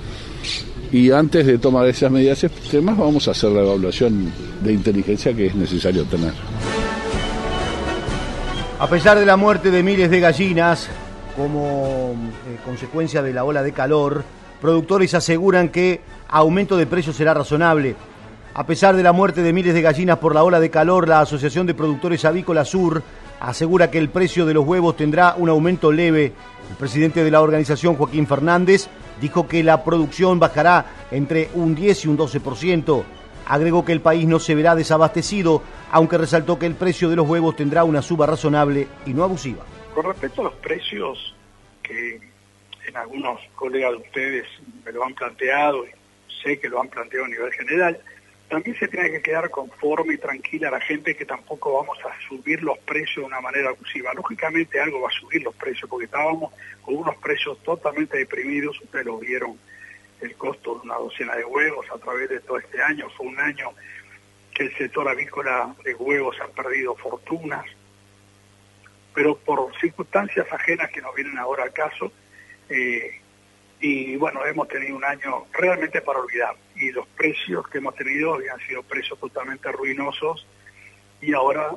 Y 0.93 1.11
antes 1.11 1.47
de 1.47 1.59
tomar 1.59 1.87
esas 1.89 2.11
medidas 2.11 2.43
extremas 2.43 2.99
vamos 2.99 3.29
a 3.29 3.31
hacer 3.31 3.51
la 3.51 3.61
evaluación 3.61 4.33
de 4.63 4.73
inteligencia 4.73 5.33
que 5.35 5.47
es 5.47 5.55
necesario 5.55 6.05
tener. 6.05 6.33
A 8.81 8.87
pesar 8.87 9.19
de 9.19 9.27
la 9.27 9.37
muerte 9.37 9.71
de 9.71 9.83
miles 9.83 10.11
de 10.11 10.21
gallinas, 10.21 10.89
como 11.37 12.15
eh, 12.49 12.57
consecuencia 12.65 13.21
de 13.21 13.35
la 13.35 13.45
ola 13.45 13.63
de 13.63 13.73
calor, 13.73 14.25
productores 14.59 15.13
aseguran 15.13 15.69
que 15.69 16.01
aumento 16.29 16.79
de 16.79 16.87
precios 16.87 17.15
será 17.15 17.35
razonable. 17.35 17.95
A 18.55 18.65
pesar 18.65 18.97
de 18.97 19.03
la 19.03 19.13
muerte 19.13 19.43
de 19.43 19.53
miles 19.53 19.75
de 19.75 19.83
gallinas 19.83 20.17
por 20.17 20.35
la 20.35 20.45
ola 20.45 20.61
de 20.61 20.71
calor, 20.71 21.07
la 21.07 21.21
Asociación 21.21 21.67
de 21.67 21.75
Productores 21.75 22.25
Avícolas 22.25 22.71
Sur 22.71 23.03
asegura 23.39 23.91
que 23.91 23.99
el 23.99 24.09
precio 24.09 24.47
de 24.47 24.55
los 24.55 24.67
huevos 24.67 24.97
tendrá 24.97 25.35
un 25.37 25.51
aumento 25.51 25.93
leve. 25.93 26.33
El 26.71 26.77
presidente 26.77 27.23
de 27.23 27.31
la 27.31 27.43
organización, 27.43 27.97
Joaquín 27.97 28.27
Fernández, 28.27 28.89
dijo 29.21 29.47
que 29.47 29.63
la 29.63 29.85
producción 29.85 30.41
bajará 30.41 30.87
entre 31.11 31.51
un 31.53 31.75
10 31.75 32.07
y 32.07 32.09
un 32.09 32.17
12%. 32.17 33.05
Agregó 33.51 33.85
que 33.85 33.91
el 33.91 34.01
país 34.01 34.29
no 34.29 34.39
se 34.39 34.55
verá 34.55 34.77
desabastecido, 34.77 35.61
aunque 35.91 36.17
resaltó 36.17 36.57
que 36.57 36.67
el 36.67 36.77
precio 36.77 37.11
de 37.11 37.17
los 37.17 37.29
huevos 37.29 37.57
tendrá 37.57 37.83
una 37.83 38.01
suba 38.01 38.25
razonable 38.25 38.87
y 39.07 39.13
no 39.13 39.25
abusiva. 39.25 39.65
Con 39.93 40.05
respecto 40.05 40.43
a 40.43 40.45
los 40.45 40.55
precios 40.55 41.35
que 41.83 42.21
en 42.87 42.97
algunos 42.97 43.41
colegas 43.57 43.91
de 43.91 43.97
ustedes 43.97 44.47
me 44.85 44.93
lo 44.93 45.05
han 45.05 45.15
planteado 45.15 45.85
y 45.85 45.91
sé 46.45 46.61
que 46.61 46.69
lo 46.69 46.81
han 46.81 46.87
planteado 46.91 47.27
a 47.27 47.29
nivel 47.29 47.53
general, 47.53 48.01
también 48.49 48.79
se 48.79 48.87
tiene 48.87 49.11
que 49.11 49.21
quedar 49.21 49.51
conforme 49.51 50.15
y 50.15 50.19
tranquila 50.19 50.71
la 50.71 50.81
gente 50.81 51.17
que 51.17 51.25
tampoco 51.25 51.73
vamos 51.75 51.99
a 52.05 52.29
subir 52.29 52.63
los 52.63 52.79
precios 52.79 53.17
de 53.17 53.25
una 53.25 53.41
manera 53.41 53.71
abusiva. 53.71 54.15
Lógicamente 54.15 54.81
algo 54.81 55.01
va 55.01 55.09
a 55.09 55.21
subir 55.21 55.43
los 55.43 55.57
precios 55.57 55.91
porque 55.91 56.05
estábamos 56.05 56.53
con 56.83 56.95
unos 56.95 57.17
precios 57.17 57.61
totalmente 57.65 58.17
deprimidos, 58.17 58.81
ustedes 58.81 59.07
lo 59.07 59.19
vieron, 59.19 59.59
el 60.21 60.37
costo 60.37 60.75
de 60.75 60.81
una 60.81 60.97
docena 60.97 61.37
de 61.37 61.45
huevos 61.45 61.87
a 61.91 61.99
través 61.99 62.29
de 62.29 62.41
todo 62.41 62.59
este 62.59 62.83
año, 62.83 63.09
fue 63.17 63.27
un 63.27 63.39
año 63.39 63.73
que 64.55 64.65
el 64.65 64.77
sector 64.77 65.09
avícola 65.09 65.75
de 65.85 65.95
huevos 65.95 66.37
ha 66.41 66.49
perdido 66.49 66.95
fortunas, 66.97 67.65
pero 69.15 69.37
por 69.37 69.73
circunstancias 69.81 70.47
ajenas 70.53 70.91
que 70.91 71.01
nos 71.01 71.15
vienen 71.15 71.39
ahora 71.39 71.65
al 71.65 71.73
caso, 71.73 72.13
eh, 72.69 73.21
y 73.81 74.17
bueno, 74.17 74.45
hemos 74.45 74.69
tenido 74.69 74.97
un 74.97 75.05
año 75.05 75.47
realmente 75.53 76.03
para 76.03 76.21
olvidar, 76.21 76.55
y 76.77 76.93
los 76.93 77.07
precios 77.09 77.67
que 77.69 77.79
hemos 77.79 77.95
tenido 77.95 78.35
habían 78.35 78.59
sido 78.61 78.83
precios 78.83 79.19
totalmente 79.19 79.73
ruinosos, 79.73 80.47
y 81.21 81.33
ahora 81.33 81.71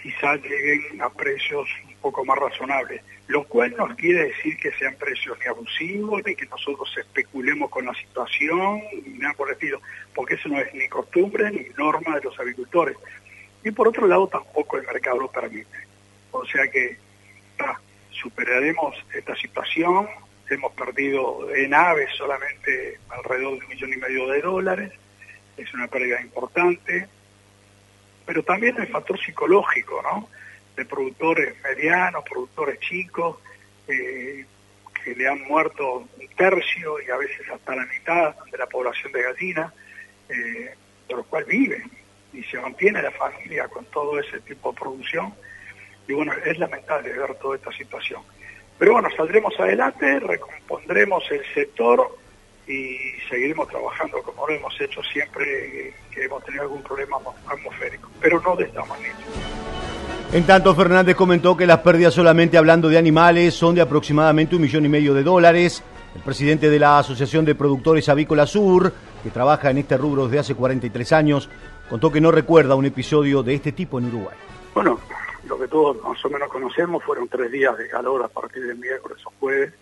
quizás 0.00 0.40
lleguen 0.42 1.00
a 1.00 1.08
precios 1.10 1.68
un 1.86 1.94
poco 1.96 2.24
más 2.24 2.38
razonables, 2.38 3.02
lo 3.28 3.44
cual 3.44 3.74
no 3.76 3.88
quiere 3.96 4.24
decir 4.24 4.56
que 4.58 4.72
sean 4.72 4.94
precios 4.96 5.38
ni 5.40 5.46
abusivos, 5.46 6.22
ni 6.24 6.34
que 6.34 6.46
nosotros 6.46 6.92
especulemos 6.98 7.70
con 7.70 7.86
la 7.86 7.94
situación, 7.94 8.82
ni 9.06 9.18
nada 9.18 9.34
por 9.34 9.48
el 9.48 9.54
estilo, 9.54 9.80
porque 10.14 10.34
eso 10.34 10.48
no 10.48 10.58
es 10.58 10.72
ni 10.74 10.88
costumbre 10.88 11.50
ni 11.50 11.66
norma 11.76 12.16
de 12.16 12.24
los 12.24 12.38
agricultores. 12.38 12.96
Y 13.64 13.70
por 13.70 13.88
otro 13.88 14.06
lado 14.06 14.28
tampoco 14.28 14.76
el 14.76 14.86
mercado 14.86 15.20
lo 15.20 15.30
permite. 15.30 15.78
O 16.32 16.44
sea 16.44 16.68
que 16.68 16.98
superaremos 18.10 18.96
esta 19.14 19.34
situación, 19.36 20.08
hemos 20.50 20.72
perdido 20.72 21.54
en 21.54 21.72
aves 21.74 22.10
solamente 22.16 22.98
alrededor 23.08 23.58
de 23.58 23.64
un 23.64 23.68
millón 23.68 23.92
y 23.92 23.96
medio 23.96 24.28
de 24.28 24.40
dólares, 24.40 24.92
es 25.56 25.72
una 25.74 25.88
pérdida 25.88 26.20
importante, 26.20 27.08
pero 28.26 28.42
también 28.42 28.76
el 28.80 28.88
factor 28.88 29.18
psicológico, 29.18 30.02
¿no? 30.02 30.28
De 30.76 30.84
productores 30.84 31.54
medianos, 31.62 32.24
productores 32.28 32.80
chicos, 32.80 33.38
eh, 33.86 34.44
que 35.04 35.14
le 35.14 35.28
han 35.28 35.42
muerto 35.42 35.98
un 35.98 36.28
tercio 36.36 36.96
y 37.06 37.10
a 37.10 37.16
veces 37.16 37.48
hasta 37.50 37.76
la 37.76 37.84
mitad 37.86 38.34
de 38.50 38.58
la 38.58 38.66
población 38.66 39.12
de 39.12 39.22
gallinas, 39.22 39.72
eh, 40.28 40.74
de 41.08 41.14
los 41.14 41.26
cuales 41.26 41.48
viven 41.48 41.90
y 42.32 42.42
se 42.44 42.58
mantiene 42.58 43.02
la 43.02 43.10
familia 43.12 43.68
con 43.68 43.84
todo 43.86 44.18
ese 44.18 44.40
tipo 44.40 44.72
de 44.72 44.78
producción 44.78 45.34
y 46.08 46.12
bueno, 46.12 46.32
es 46.44 46.58
lamentable 46.58 47.12
ver 47.12 47.34
toda 47.36 47.56
esta 47.56 47.72
situación. 47.72 48.22
Pero 48.78 48.92
bueno, 48.92 49.08
saldremos 49.16 49.58
adelante, 49.58 50.20
recompondremos 50.20 51.24
el 51.30 51.42
sector 51.54 52.18
y 52.66 52.96
seguiremos 53.28 53.68
trabajando 53.68 54.22
como 54.22 54.46
lo 54.46 54.54
hemos 54.54 54.80
hecho 54.80 55.02
siempre 55.02 55.92
que 56.10 56.24
hemos 56.24 56.42
tenido 56.44 56.62
algún 56.62 56.82
problema 56.82 57.18
atmosférico, 57.46 58.08
pero 58.20 58.40
no 58.40 58.56
de 58.56 58.64
esta 58.64 58.84
magnitud. 58.84 59.24
En 60.32 60.44
tanto, 60.46 60.74
Fernández 60.74 61.14
comentó 61.14 61.56
que 61.56 61.66
las 61.66 61.78
pérdidas 61.78 62.14
solamente 62.14 62.58
hablando 62.58 62.88
de 62.88 62.98
animales 62.98 63.54
son 63.54 63.74
de 63.74 63.80
aproximadamente 63.80 64.56
un 64.56 64.62
millón 64.62 64.84
y 64.84 64.88
medio 64.88 65.14
de 65.14 65.22
dólares. 65.22 65.82
El 66.14 66.22
presidente 66.22 66.70
de 66.70 66.78
la 66.78 66.98
Asociación 66.98 67.44
de 67.44 67.54
Productores 67.54 68.08
Avícola 68.08 68.46
Sur, 68.46 68.92
que 69.22 69.30
trabaja 69.30 69.70
en 69.70 69.78
este 69.78 69.96
rubro 69.96 70.24
desde 70.24 70.40
hace 70.40 70.54
43 70.54 71.12
años, 71.12 71.48
contó 71.88 72.10
que 72.10 72.20
no 72.20 72.30
recuerda 72.32 72.74
un 72.74 72.84
episodio 72.84 73.42
de 73.42 73.54
este 73.54 73.72
tipo 73.72 73.98
en 73.98 74.06
Uruguay. 74.06 74.36
Bueno, 74.74 74.98
lo 75.46 75.58
que 75.58 75.68
todos 75.68 76.02
más 76.02 76.24
o 76.24 76.30
menos 76.30 76.48
conocemos 76.48 77.02
fueron 77.04 77.28
tres 77.28 77.52
días 77.52 77.76
de 77.76 77.88
calor 77.88 78.22
a 78.24 78.28
partir 78.28 78.64
del 78.64 78.76
miércoles 78.76 79.18
o 79.24 79.32
jueves, 79.38 79.72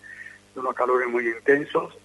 de 0.53 0.59
unos 0.59 0.75
calores 0.75 1.07
muy 1.07 1.27
intensos, 1.27 1.97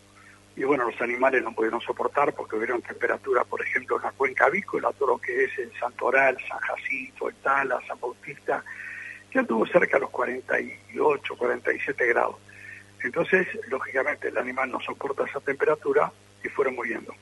y 0.58 0.64
bueno, 0.64 0.90
los 0.90 1.00
animales 1.00 1.40
no 1.44 1.54
pudieron 1.54 1.80
soportar 1.80 2.34
porque 2.34 2.56
hubieron 2.56 2.82
temperaturas, 2.82 3.46
por 3.46 3.62
ejemplo, 3.62 3.96
en 3.96 4.02
la 4.02 4.10
cuenca 4.10 4.46
avícola, 4.46 4.90
todo 4.98 5.10
lo 5.10 5.18
que 5.18 5.44
es 5.44 5.56
el 5.56 5.72
Santoral, 5.78 6.36
San 6.48 6.58
Jacinto, 6.58 7.28
el 7.28 7.36
Tala, 7.36 7.80
San 7.86 8.00
Bautista, 8.00 8.64
ya 9.32 9.44
tuvo 9.44 9.64
cerca 9.66 9.98
de 9.98 10.00
los 10.00 10.10
48, 10.10 11.36
47 11.36 12.06
grados. 12.06 12.38
Entonces, 13.04 13.46
lógicamente, 13.68 14.28
el 14.28 14.36
animal 14.36 14.72
no 14.72 14.80
soporta 14.80 15.26
esa 15.26 15.38
temperatura 15.38 16.10
y 16.42 16.48
fueron 16.48 16.74
muriendo. 16.74 17.14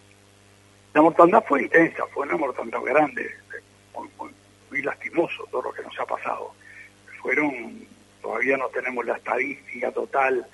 La 0.94 1.02
mortandad 1.02 1.44
fue 1.46 1.64
intensa, 1.64 2.06
fue 2.14 2.24
una 2.26 2.38
mortandad 2.38 2.80
grande, 2.80 3.34
muy, 3.94 4.08
muy 4.70 4.80
lastimoso 4.80 5.46
todo 5.50 5.60
lo 5.60 5.72
que 5.74 5.82
nos 5.82 6.00
ha 6.00 6.06
pasado. 6.06 6.54
Fueron, 7.20 7.86
todavía 8.22 8.56
no 8.56 8.68
tenemos 8.68 9.04
la 9.04 9.18
estadística 9.18 9.92
total 9.92 10.46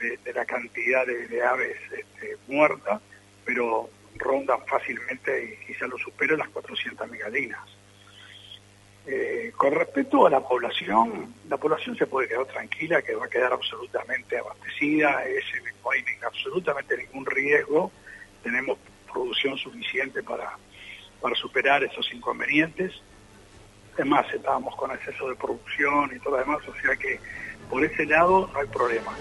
de, 0.00 0.32
la 0.32 0.44
cantidad 0.44 1.06
de, 1.06 1.42
aves 1.42 1.76
este, 1.92 2.36
muertas, 2.48 3.00
pero 3.44 3.90
rondan 4.16 4.64
fácilmente 4.66 5.58
y 5.62 5.66
quizá 5.66 5.86
lo 5.86 5.98
superan 5.98 6.38
las 6.38 6.48
400 6.48 7.10
galinas. 7.10 7.60
Eh, 9.06 9.52
con 9.56 9.74
respecto 9.74 10.26
a 10.26 10.30
la 10.30 10.40
población, 10.40 11.34
la 11.48 11.56
población 11.56 11.96
se 11.96 12.06
puede 12.06 12.28
quedar 12.28 12.44
tranquila 12.46 13.02
que 13.02 13.14
va 13.14 13.26
a 13.26 13.30
quedar 13.30 13.52
absolutamente 13.52 14.38
abastecida, 14.38 15.24
no 15.82 15.90
hay 15.90 16.04
absolutamente 16.24 16.96
ningún 16.96 17.26
riesgo, 17.26 17.90
tenemos 18.42 18.78
producción 19.10 19.56
suficiente 19.56 20.22
para, 20.22 20.56
para 21.20 21.34
superar 21.34 21.82
esos 21.82 22.12
inconvenientes. 22.12 22.92
Además, 23.94 24.26
estábamos 24.32 24.76
con 24.76 24.92
exceso 24.92 25.28
de 25.28 25.34
producción 25.34 26.14
y 26.14 26.18
todo 26.20 26.36
lo 26.36 26.44
demás, 26.44 26.60
o 26.68 26.74
sea 26.80 26.94
que 26.96 27.18
por 27.68 27.84
ese 27.84 28.04
lado 28.06 28.50
no 28.52 28.60
hay 28.60 28.66
problema. 28.68 29.16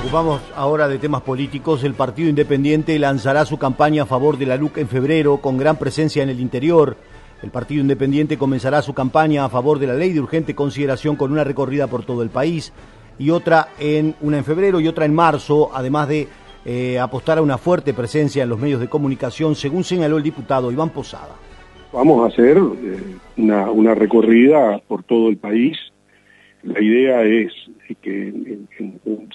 Ocupamos 0.00 0.40
ahora 0.54 0.88
de 0.88 0.98
temas 0.98 1.22
políticos. 1.22 1.82
El 1.82 1.94
Partido 1.94 2.28
Independiente 2.28 2.98
lanzará 2.98 3.44
su 3.44 3.58
campaña 3.58 4.04
a 4.04 4.06
favor 4.06 4.38
de 4.38 4.46
la 4.46 4.56
LUC 4.56 4.78
en 4.78 4.88
febrero 4.88 5.38
con 5.38 5.56
gran 5.58 5.76
presencia 5.76 6.22
en 6.22 6.28
el 6.28 6.40
interior. 6.40 6.96
El 7.42 7.50
Partido 7.50 7.80
Independiente 7.80 8.38
comenzará 8.38 8.82
su 8.82 8.94
campaña 8.94 9.44
a 9.44 9.48
favor 9.48 9.78
de 9.78 9.88
la 9.88 9.94
ley 9.94 10.12
de 10.12 10.20
urgente 10.20 10.54
consideración 10.54 11.16
con 11.16 11.32
una 11.32 11.44
recorrida 11.44 11.86
por 11.86 12.04
todo 12.04 12.22
el 12.22 12.30
país 12.30 12.72
y 13.18 13.30
otra 13.30 13.68
en 13.78 14.14
una 14.20 14.38
en 14.38 14.44
febrero 14.44 14.80
y 14.80 14.88
otra 14.88 15.06
en 15.06 15.14
marzo, 15.14 15.70
además 15.74 16.08
de 16.08 16.28
eh, 16.64 16.98
apostar 16.98 17.38
a 17.38 17.42
una 17.42 17.58
fuerte 17.58 17.94
presencia 17.94 18.42
en 18.42 18.48
los 18.48 18.58
medios 18.58 18.80
de 18.80 18.88
comunicación, 18.88 19.54
según 19.54 19.82
señaló 19.82 20.18
el 20.18 20.22
diputado 20.22 20.70
Iván 20.70 20.90
Posada. 20.90 21.34
Vamos 21.92 22.24
a 22.24 22.32
hacer 22.32 22.58
eh, 22.58 23.16
una, 23.38 23.70
una 23.70 23.94
recorrida 23.94 24.78
por 24.86 25.02
todo 25.02 25.28
el 25.28 25.38
país 25.38 25.76
la 26.66 26.82
idea 26.82 27.22
es 27.22 27.52
que 27.94 28.32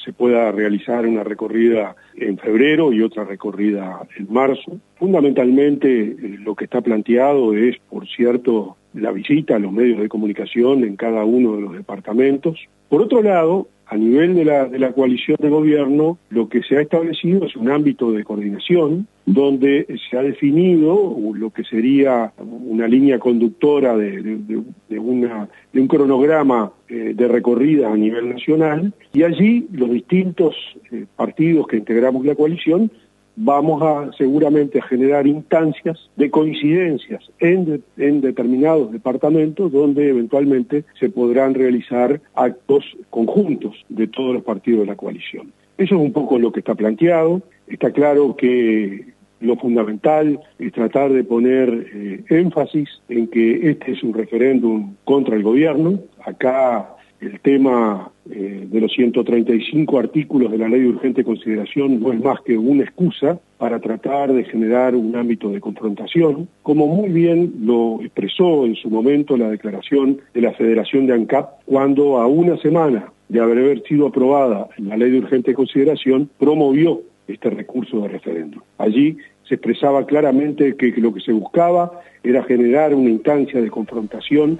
se 0.03 0.13
pueda 0.13 0.51
realizar 0.51 1.05
una 1.05 1.23
recorrida 1.23 1.95
en 2.15 2.37
febrero 2.37 2.91
y 2.91 3.01
otra 3.01 3.23
recorrida 3.23 4.01
en 4.17 4.31
marzo. 4.31 4.79
Fundamentalmente 4.97 6.01
eh, 6.01 6.15
lo 6.39 6.55
que 6.55 6.65
está 6.65 6.81
planteado 6.81 7.53
es, 7.53 7.77
por 7.89 8.07
cierto, 8.07 8.77
la 8.93 9.11
visita 9.11 9.55
a 9.55 9.59
los 9.59 9.71
medios 9.71 9.99
de 9.99 10.09
comunicación 10.09 10.83
en 10.83 10.95
cada 10.95 11.23
uno 11.23 11.55
de 11.55 11.61
los 11.61 11.73
departamentos. 11.73 12.59
Por 12.89 13.01
otro 13.01 13.21
lado, 13.21 13.67
a 13.91 13.97
nivel 13.97 14.36
de 14.36 14.45
la, 14.45 14.65
de 14.69 14.80
la 14.80 14.93
coalición 14.93 15.36
de 15.41 15.49
gobierno, 15.49 16.17
lo 16.30 16.47
que 16.47 16.63
se 16.63 16.77
ha 16.77 16.82
establecido 16.82 17.45
es 17.45 17.58
un 17.58 17.69
ámbito 17.69 18.13
de 18.13 18.23
coordinación 18.23 19.06
donde 19.25 19.86
se 20.10 20.17
ha 20.17 20.21
definido 20.21 21.17
lo 21.34 21.49
que 21.49 21.65
sería 21.65 22.32
una 22.38 22.88
línea 22.88 23.19
conductora 23.19 23.97
de, 23.97 24.63
una, 24.97 25.49
de 25.73 25.82
un 25.82 25.88
cronograma 25.89 26.71
eh, 26.88 27.12
de 27.13 27.27
recorrida 27.27 27.91
a 27.91 27.97
nivel 27.97 28.30
nacional. 28.30 28.93
Y 29.12 29.23
allí 29.23 29.67
los 29.73 29.91
distintos 29.91 30.56
eh, 30.93 31.06
partidos 31.17 31.67
que 31.67 31.75
integramos 31.75 32.25
la 32.25 32.36
coalición 32.36 32.89
vamos 33.36 33.82
a 33.82 34.12
seguramente 34.17 34.82
generar 34.82 35.28
instancias 35.28 36.10
de 36.15 36.30
coincidencias 36.30 37.24
en, 37.39 37.84
en, 37.98 38.22
determinados 38.22 38.91
departamentos 38.91 39.72
donde 39.72 40.10
eventualmente 40.10 40.84
se 41.00 41.10
podrán 41.10 41.54
realizar 41.54 42.22
actos 42.36 42.86
conjuntos 43.10 43.76
de 43.89 44.08
todos 44.08 44.34
los 44.34 44.44
partidos 44.44 44.82
de 44.82 44.88
la 44.88 44.96
coalición. 44.96 45.52
Eso 45.78 45.96
es 45.96 46.02
un 46.02 46.13
poco 46.13 46.38
lo 46.38 46.52
que 46.52 46.60
está 46.60 46.76
planteado. 46.76 47.41
Está 47.67 47.91
claro 47.91 48.36
que 48.36 49.13
lo 49.39 49.56
fundamental 49.56 50.39
es 50.60 50.72
tratar 50.72 51.12
de 51.12 51.24
poner 51.24 51.88
eh, 51.94 52.24
énfasis 52.30 53.02
en 53.10 53.28
que 53.28 53.70
este 53.70 53.94
es 53.94 54.04
un 54.04 54.13
referéndum 54.13 54.94
contra 55.04 55.36
el 55.36 55.44
gobierno. 55.44 56.00
Acá 56.24 56.96
el 57.21 57.39
tema 57.39 58.12
eh, 58.29 58.67
de 58.69 58.81
los 58.81 58.91
135 58.91 59.99
artículos 59.99 60.51
de 60.51 60.57
la 60.57 60.67
ley 60.67 60.81
de 60.81 60.89
urgente 60.89 61.23
consideración 61.23 61.99
no 61.99 62.12
es 62.12 62.19
más 62.19 62.41
que 62.41 62.57
una 62.57 62.84
excusa 62.84 63.39
para 63.57 63.79
tratar 63.79 64.34
de 64.34 64.43
generar 64.43 64.95
un 64.95 65.15
ámbito 65.15 65.49
de 65.49 65.62
confrontación, 65.62 66.49
como 66.63 66.88
muy 66.88 67.10
bien 67.10 67.53
lo 67.62 67.99
expresó 68.01 68.65
en 68.65 68.75
su 68.75 68.89
momento 68.89 69.38
la 69.38 69.49
declaración 69.49 70.19
de 70.34 70.41
la 70.41 70.53
Federación 70.53 71.05
de 71.05 71.13
ANCAP, 71.13 71.62
cuando 71.65 72.17
a 72.17 72.25
una 72.25 72.57
semana 72.57 73.13
de 73.29 73.39
haber 73.39 73.84
sido 73.84 74.07
aprobada 74.07 74.67
la 74.77 74.97
ley 74.97 75.12
de 75.12 75.19
urgente 75.19 75.53
consideración, 75.53 76.29
promovió 76.39 77.01
este 77.27 77.49
recurso 77.49 78.01
de 78.01 78.10
referéndum. 78.10 78.62
Allí 78.77 79.17
se 79.47 79.56
expresaba 79.56 80.06
claramente 80.06 80.75
que, 80.75 80.93
lo 80.97 81.13
que 81.13 81.19
se 81.21 81.32
buscaba 81.32 82.01
era 82.23 82.43
generar 82.43 82.93
una 82.93 83.10
instancia 83.10 83.60
de 83.60 83.69
confrontación, 83.69 84.60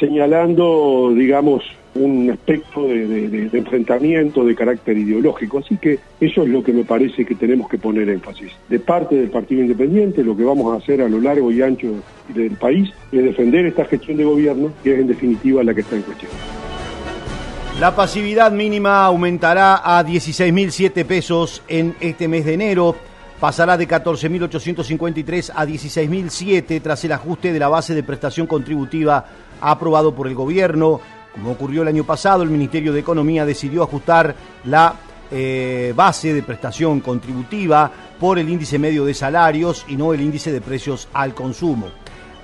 señalando, 0.00 1.12
digamos, 1.14 1.62
un 1.94 2.30
aspecto 2.30 2.88
de, 2.88 3.50
enfrentamiento 3.52 4.44
de 4.44 4.54
carácter 4.54 4.96
ideológico. 4.96 5.58
Así 5.58 5.76
que 5.76 5.98
eso 6.20 6.42
es 6.42 6.48
lo 6.48 6.64
que 6.64 6.72
me 6.72 6.84
parece 6.84 7.24
que 7.24 7.34
tenemos 7.34 7.68
que 7.68 7.78
poner 7.78 8.08
énfasis. 8.08 8.50
De 8.68 8.80
parte 8.80 9.14
del 9.14 9.30
Partido 9.30 9.62
Independiente, 9.62 10.24
lo 10.24 10.36
que 10.36 10.44
vamos 10.44 10.72
a 10.72 10.78
hacer 10.78 11.02
a 11.02 11.08
lo 11.08 11.20
largo 11.20 11.52
y 11.52 11.62
ancho 11.62 12.02
del 12.34 12.52
país 12.52 12.90
es 13.12 13.22
defender 13.22 13.66
esta 13.66 13.84
gestión 13.84 14.16
de 14.16 14.24
gobierno, 14.24 14.72
que 14.82 14.94
es 14.94 15.00
en 15.00 15.06
definitiva 15.06 15.62
la 15.62 15.74
que 15.74 15.82
está 15.82 15.96
en 15.96 16.02
cuestión. 16.02 16.32
La 17.78 17.94
pasividad 17.94 18.52
mínima 18.52 19.04
aumentará 19.04 19.98
a 19.98 20.04
16.007 20.04 21.04
pesos 21.04 21.62
en 21.68 21.94
este 22.00 22.28
mes 22.28 22.44
de 22.44 22.54
enero 22.54 22.96
pasará 23.42 23.76
de 23.76 23.88
14.853 23.88 25.50
a 25.52 25.66
16.007 25.66 26.80
tras 26.80 27.04
el 27.04 27.10
ajuste 27.10 27.52
de 27.52 27.58
la 27.58 27.66
base 27.66 27.92
de 27.92 28.04
prestación 28.04 28.46
contributiva 28.46 29.24
aprobado 29.60 30.14
por 30.14 30.28
el 30.28 30.36
gobierno. 30.36 31.00
Como 31.32 31.50
ocurrió 31.50 31.82
el 31.82 31.88
año 31.88 32.04
pasado, 32.04 32.44
el 32.44 32.50
Ministerio 32.50 32.92
de 32.92 33.00
Economía 33.00 33.44
decidió 33.44 33.82
ajustar 33.82 34.36
la 34.66 34.94
eh, 35.28 35.92
base 35.96 36.32
de 36.32 36.44
prestación 36.44 37.00
contributiva 37.00 37.90
por 38.20 38.38
el 38.38 38.48
índice 38.48 38.78
medio 38.78 39.04
de 39.04 39.12
salarios 39.12 39.86
y 39.88 39.96
no 39.96 40.14
el 40.14 40.20
índice 40.20 40.52
de 40.52 40.60
precios 40.60 41.08
al 41.12 41.34
consumo. 41.34 41.88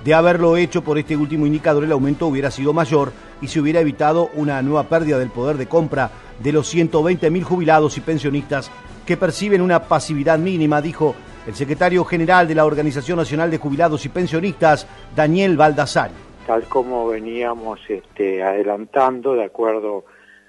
De 0.03 0.13
haberlo 0.13 0.57
hecho 0.57 0.83
por 0.83 0.97
este 0.97 1.15
último 1.15 1.45
indicador, 1.45 1.85
el 1.85 1.93
aumento 1.93 2.27
hubiera 2.27 2.51
sido 2.51 2.73
mayor 2.73 3.13
y 3.41 3.47
se 3.47 3.61
hubiera 3.61 3.79
evitado 3.79 4.31
una 4.33 4.61
nueva 4.61 4.89
pérdida 4.89 5.17
del 5.17 5.29
poder 5.29 5.55
de 5.55 5.67
compra 5.67 6.11
de 6.43 6.51
los 6.51 6.75
120.000 6.75 7.41
jubilados 7.43 7.97
y 7.97 8.01
pensionistas 8.01 8.69
que 9.09 9.17
perciben 9.17 9.61
una 9.61 9.81
pasividad 9.81 10.37
mínima, 10.37 10.83
dijo 10.83 11.15
el 11.47 11.55
secretario 11.55 12.05
general 12.05 12.47
de 12.47 12.53
la 12.53 12.63
Organización 12.63 13.17
Nacional 13.17 13.49
de 13.49 13.57
Jubilados 13.57 14.05
y 14.05 14.09
Pensionistas, 14.09 14.87
Daniel 15.15 15.57
Baldassari. 15.57 16.13
Tal 16.45 16.65
como 16.65 17.07
veníamos 17.07 17.79
este, 17.89 18.43
adelantando, 18.43 19.33
de 19.33 19.45
acuerdo 19.45 20.05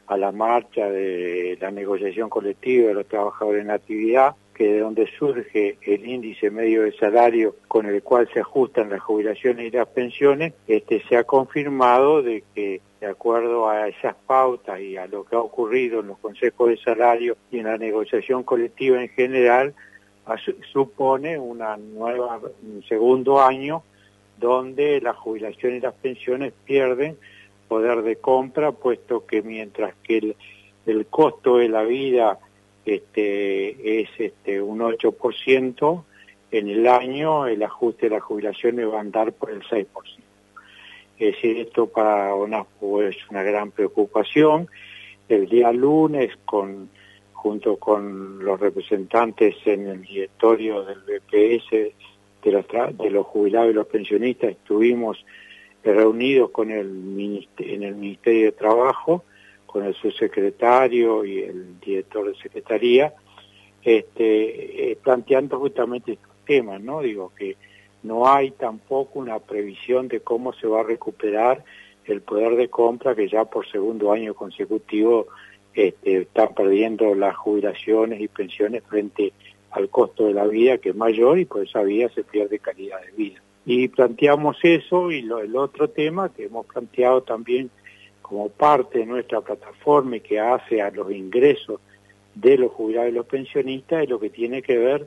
a 0.09 0.18
la 0.18 0.31
marcha 0.31 0.90
de 0.90 1.57
la 1.59 1.70
negociación 1.70 2.29
colectiva 2.29 2.88
de 2.88 2.94
los 2.96 3.09
trabajadores 3.09 3.64
en 3.64 3.70
actividad, 3.70 4.35
que 4.53 4.75
de 4.75 4.81
donde 4.81 5.09
surge 5.18 5.79
el 5.81 6.07
índice 6.07 6.51
medio 6.51 6.83
de 6.83 6.92
salario 6.99 7.57
con 7.66 7.87
el 7.87 8.03
cual 8.03 8.29
se 8.31 8.40
ajustan 8.40 8.90
las 8.90 9.01
jubilaciones 9.01 9.73
y 9.73 9.75
las 9.75 9.88
pensiones, 9.88 10.53
este, 10.68 11.03
se 11.09 11.16
ha 11.16 11.25
confirmado 11.25 12.23
de 12.23 12.44
que 12.55 12.83
de 13.00 13.06
acuerdo 13.06 13.68
a 13.68 13.88
esas 13.88 14.14
pautas 14.26 14.80
y 14.80 14.96
a 14.96 15.06
lo 15.06 15.24
que 15.24 15.34
ha 15.34 15.40
ocurrido 15.40 16.00
en 16.00 16.08
los 16.08 16.18
consejos 16.18 16.68
de 16.68 16.76
salario 16.76 17.36
y 17.50 17.58
en 17.58 17.64
la 17.64 17.78
negociación 17.78 18.42
colectiva 18.42 19.00
en 19.00 19.08
general, 19.08 19.74
supone 20.72 21.38
un 21.38 22.84
segundo 22.88 23.40
año 23.40 23.82
donde 24.38 25.00
la 25.00 25.14
jubilación 25.14 25.76
y 25.76 25.80
las 25.80 25.94
pensiones 25.94 26.52
pierden 26.64 27.16
poder 27.68 28.02
de 28.02 28.16
compra, 28.16 28.72
puesto 28.72 29.26
que 29.26 29.42
mientras 29.42 29.94
que 30.02 30.18
el, 30.18 30.36
el 30.86 31.06
costo 31.06 31.58
de 31.58 31.68
la 31.68 31.82
vida 31.82 32.38
este, 32.84 34.00
es 34.00 34.08
este, 34.18 34.60
un 34.60 34.80
8%, 34.80 36.04
en 36.52 36.68
el 36.68 36.86
año 36.86 37.46
el 37.46 37.62
ajuste 37.62 38.08
de 38.08 38.16
las 38.16 38.22
jubilaciones 38.22 38.88
va 38.88 38.98
a 38.98 39.00
andar 39.00 39.32
por 39.32 39.50
el 39.50 39.62
6%. 39.62 39.86
Es 41.20 41.35
decir, 41.35 41.59
esto 41.59 41.87
para 41.87 42.35
ONASPO 42.35 43.02
es 43.02 43.16
una 43.28 43.42
gran 43.42 43.72
preocupación. 43.72 44.68
El 45.28 45.50
día 45.50 45.70
lunes, 45.70 46.33
con, 46.46 46.88
junto 47.35 47.76
con 47.76 48.42
los 48.42 48.59
representantes 48.59 49.54
en 49.66 49.87
el 49.87 50.00
directorio 50.00 50.83
del 50.83 51.00
BPS, 51.00 51.70
de 52.42 52.52
los, 52.52 52.64
de 52.96 53.11
los 53.11 53.26
jubilados 53.26 53.70
y 53.70 53.74
los 53.74 53.87
pensionistas, 53.87 54.52
estuvimos 54.52 55.22
reunidos 55.85 56.52
con 56.52 56.70
el 56.70 56.88
en 57.59 57.83
el 57.83 57.96
Ministerio 57.96 58.46
de 58.46 58.52
Trabajo, 58.52 59.24
con 59.66 59.85
el 59.85 59.94
subsecretario 59.94 61.26
y 61.26 61.40
el 61.40 61.78
director 61.80 62.33
de 62.33 62.40
Secretaría, 62.40 63.12
este, 63.83 64.92
eh, 64.92 64.96
planteando 64.96 65.59
justamente 65.59 66.12
estos 66.12 66.33
temas, 66.46 66.80
¿no? 66.80 67.02
Digo 67.02 67.30
que 67.37 67.59
no 68.02 68.28
hay 68.28 68.50
tampoco 68.52 69.18
una 69.18 69.38
previsión 69.38 70.08
de 70.08 70.20
cómo 70.20 70.52
se 70.52 70.66
va 70.66 70.80
a 70.80 70.84
recuperar 70.84 71.64
el 72.04 72.22
poder 72.22 72.56
de 72.56 72.68
compra 72.68 73.14
que 73.14 73.28
ya 73.28 73.44
por 73.44 73.70
segundo 73.70 74.12
año 74.12 74.34
consecutivo 74.34 75.28
este, 75.74 76.22
están 76.22 76.54
perdiendo 76.54 77.14
las 77.14 77.36
jubilaciones 77.36 78.20
y 78.20 78.28
pensiones 78.28 78.82
frente 78.84 79.32
al 79.70 79.88
costo 79.88 80.26
de 80.26 80.34
la 80.34 80.46
vida 80.46 80.78
que 80.78 80.90
es 80.90 80.96
mayor 80.96 81.38
y 81.38 81.44
por 81.44 81.64
esa 81.64 81.82
vía 81.82 82.08
se 82.08 82.24
pierde 82.24 82.58
calidad 82.58 83.00
de 83.02 83.12
vida. 83.12 83.42
Y 83.66 83.88
planteamos 83.88 84.56
eso 84.62 85.12
y 85.12 85.18
el 85.18 85.56
otro 85.56 85.88
tema 85.90 86.30
que 86.30 86.44
hemos 86.44 86.66
planteado 86.66 87.22
también 87.22 87.70
como 88.22 88.48
parte 88.48 89.00
de 89.00 89.06
nuestra 89.06 89.40
plataforma 89.42 90.16
y 90.16 90.20
que 90.20 90.40
hace 90.40 90.80
a 90.80 90.90
los 90.90 91.12
ingresos 91.12 91.80
de 92.34 92.56
los 92.56 92.72
jubilados 92.72 93.10
y 93.10 93.14
los 93.14 93.26
pensionistas 93.26 94.04
es 94.04 94.08
lo 94.08 94.18
que 94.18 94.30
tiene 94.30 94.62
que 94.62 94.78
ver 94.78 95.06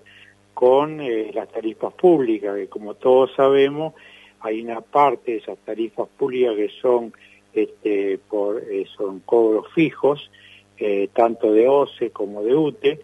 con 0.53 1.01
eh, 1.01 1.31
las 1.33 1.49
tarifas 1.49 1.93
públicas, 1.93 2.55
que 2.55 2.67
como 2.67 2.93
todos 2.95 3.31
sabemos 3.35 3.93
hay 4.43 4.61
una 4.61 4.81
parte 4.81 5.31
de 5.31 5.37
esas 5.37 5.57
tarifas 5.59 6.07
públicas 6.17 6.55
que 6.55 6.69
son 6.81 7.13
este, 7.53 8.19
por, 8.29 8.61
eh, 8.69 8.85
son 8.95 9.21
cobros 9.21 9.71
fijos, 9.73 10.29
eh, 10.77 11.09
tanto 11.13 11.53
de 11.53 11.67
OCE 11.67 12.11
como 12.11 12.43
de 12.43 12.55
UTE, 12.55 13.01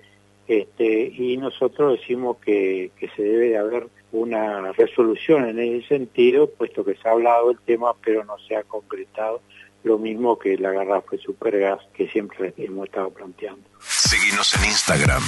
este, 0.48 1.14
y 1.16 1.38
nosotros 1.38 2.00
decimos 2.00 2.38
que, 2.38 2.92
que 2.98 3.10
se 3.10 3.24
debe 3.24 3.50
de 3.50 3.58
haber 3.58 3.88
una 4.12 4.72
resolución 4.72 5.48
en 5.48 5.60
ese 5.60 5.88
sentido, 5.88 6.50
puesto 6.50 6.84
que 6.84 6.96
se 6.96 7.08
ha 7.08 7.12
hablado 7.12 7.50
del 7.50 7.60
tema, 7.60 7.94
pero 8.04 8.26
no 8.26 8.38
se 8.48 8.56
ha 8.56 8.64
concretado 8.64 9.42
lo 9.84 9.98
mismo 9.98 10.38
que 10.38 10.58
la 10.58 10.72
garrafa 10.72 11.12
de 11.12 11.20
supergas 11.20 11.80
que 11.94 12.10
siempre 12.10 12.54
hemos 12.58 12.88
estado 12.88 13.12
planteando. 13.12 13.62
Seguimos 13.80 14.54
en 14.56 14.66
Instagram, 14.66 15.22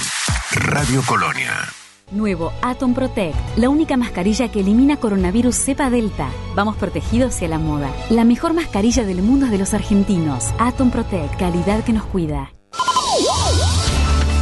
Radio 0.66 1.00
Colonia. 1.08 1.81
Nuevo 2.12 2.52
Atom 2.60 2.94
Protect, 2.94 3.36
la 3.56 3.68
única 3.68 3.96
mascarilla 3.96 4.48
que 4.48 4.60
elimina 4.60 4.98
coronavirus 4.98 5.56
cepa 5.56 5.90
delta. 5.90 6.28
Vamos 6.54 6.76
protegidos 6.76 7.34
hacia 7.34 7.48
la 7.48 7.58
moda. 7.58 7.90
La 8.10 8.24
mejor 8.24 8.52
mascarilla 8.52 9.04
del 9.04 9.22
mundo 9.22 9.46
es 9.46 9.52
de 9.52 9.58
los 9.58 9.72
argentinos. 9.72 10.52
Atom 10.58 10.90
Protect, 10.90 11.38
calidad 11.38 11.82
que 11.84 11.92
nos 11.92 12.04
cuida. 12.04 12.52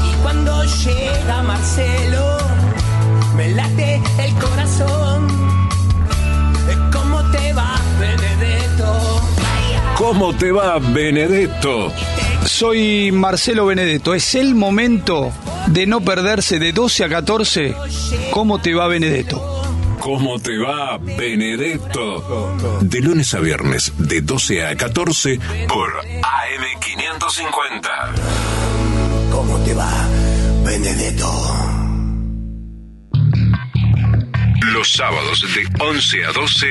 Y 0.04 0.22
cuando 0.22 0.64
llega 0.64 1.42
Marcelo, 1.42 2.38
me 3.36 3.48
late 3.50 4.02
el 4.18 4.34
corazón. 4.34 5.28
¿Cómo 6.92 7.22
te 7.30 7.52
va, 7.52 7.76
Benedetto? 8.00 9.20
¿Cómo 9.96 10.34
te 10.34 10.50
va, 10.50 10.78
Benedetto? 10.78 11.92
Soy 12.44 13.12
Marcelo 13.12 13.66
Benedetto. 13.66 14.14
Es 14.14 14.34
el 14.34 14.54
momento 14.54 15.30
de 15.68 15.86
no 15.86 16.00
perderse 16.00 16.58
de 16.58 16.72
12 16.72 17.04
a 17.04 17.08
14. 17.08 17.74
¿Cómo 18.32 18.60
te 18.60 18.74
va, 18.74 18.88
Benedetto? 18.88 19.60
¿Cómo 20.00 20.38
te 20.38 20.56
va, 20.58 20.98
Benedetto? 20.98 22.56
De 22.80 23.00
lunes 23.00 23.34
a 23.34 23.40
viernes, 23.40 23.92
de 23.98 24.22
12 24.22 24.66
a 24.66 24.74
14, 24.76 25.38
por 25.68 25.92
AM550. 26.02 27.90
¿Cómo 29.30 29.58
te 29.58 29.74
va, 29.74 29.92
Benedetto? 30.64 31.30
Los 34.72 34.92
sábados 34.92 35.44
de 35.54 35.68
11 35.84 36.24
a 36.24 36.32
12, 36.32 36.66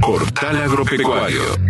Portal 0.00 0.62
Agropecuario. 0.62 1.69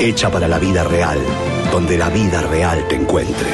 hecha 0.00 0.30
para 0.30 0.48
la 0.48 0.58
vida 0.58 0.84
real, 0.84 1.18
donde 1.72 1.96
la 1.98 2.08
vida 2.08 2.42
real 2.42 2.86
te 2.88 2.96
encuentre. 2.96 3.48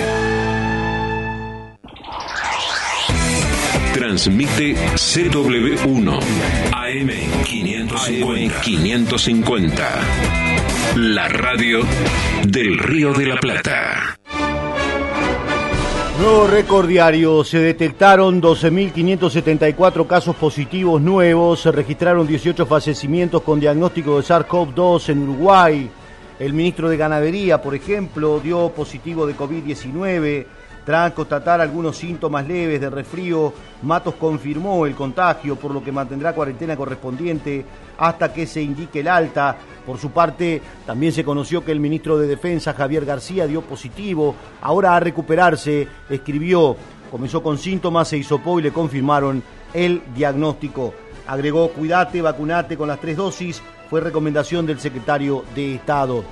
Transmite 3.94 4.74
CW1 4.94 6.18
AM 6.72 7.10
550. 7.44 8.60
550. 8.60 9.88
La 10.96 11.28
radio 11.28 11.80
del 12.46 12.78
Río 12.78 13.12
de 13.12 13.26
la 13.26 13.36
Plata. 13.36 14.18
Nuevo 16.18 16.46
récord 16.46 16.86
diario, 16.86 17.42
se 17.42 17.58
detectaron 17.58 18.40
12.574 18.40 20.06
casos 20.06 20.36
positivos 20.36 21.02
nuevos, 21.02 21.60
se 21.60 21.72
registraron 21.72 22.26
18 22.26 22.66
fallecimientos 22.66 23.42
con 23.42 23.58
diagnóstico 23.58 24.16
de 24.16 24.22
SARS-CoV-2 24.22 25.08
en 25.08 25.22
Uruguay. 25.24 25.90
El 26.38 26.52
ministro 26.52 26.88
de 26.88 26.96
Ganadería, 26.96 27.62
por 27.62 27.76
ejemplo, 27.76 28.40
dio 28.40 28.70
positivo 28.70 29.24
de 29.24 29.36
COVID-19. 29.36 30.46
Tras 30.84 31.12
constatar 31.12 31.60
algunos 31.60 31.96
síntomas 31.96 32.46
leves 32.46 32.80
de 32.80 32.90
resfrío, 32.90 33.54
Matos 33.82 34.16
confirmó 34.16 34.84
el 34.84 34.96
contagio, 34.96 35.56
por 35.56 35.70
lo 35.70 35.82
que 35.82 35.92
mantendrá 35.92 36.34
cuarentena 36.34 36.76
correspondiente 36.76 37.64
hasta 37.96 38.32
que 38.32 38.46
se 38.46 38.60
indique 38.60 39.00
el 39.00 39.08
alta. 39.08 39.56
Por 39.86 39.98
su 39.98 40.10
parte, 40.10 40.60
también 40.84 41.12
se 41.12 41.24
conoció 41.24 41.64
que 41.64 41.70
el 41.70 41.80
ministro 41.80 42.18
de 42.18 42.26
Defensa, 42.26 42.74
Javier 42.74 43.04
García, 43.04 43.46
dio 43.46 43.62
positivo. 43.62 44.34
Ahora 44.60 44.96
a 44.96 45.00
recuperarse, 45.00 45.86
escribió, 46.10 46.76
comenzó 47.10 47.44
con 47.44 47.58
síntomas, 47.58 48.08
se 48.08 48.18
hisopó 48.18 48.58
y 48.58 48.64
le 48.64 48.72
confirmaron 48.72 49.40
el 49.72 50.02
diagnóstico. 50.16 50.94
Agregó, 51.28 51.70
cuídate, 51.70 52.20
vacunate 52.20 52.76
con 52.76 52.88
las 52.88 53.00
tres 53.00 53.16
dosis, 53.16 53.62
fue 53.88 54.00
recomendación 54.00 54.66
del 54.66 54.80
secretario 54.80 55.44
de 55.54 55.76
Estado. 55.76 56.24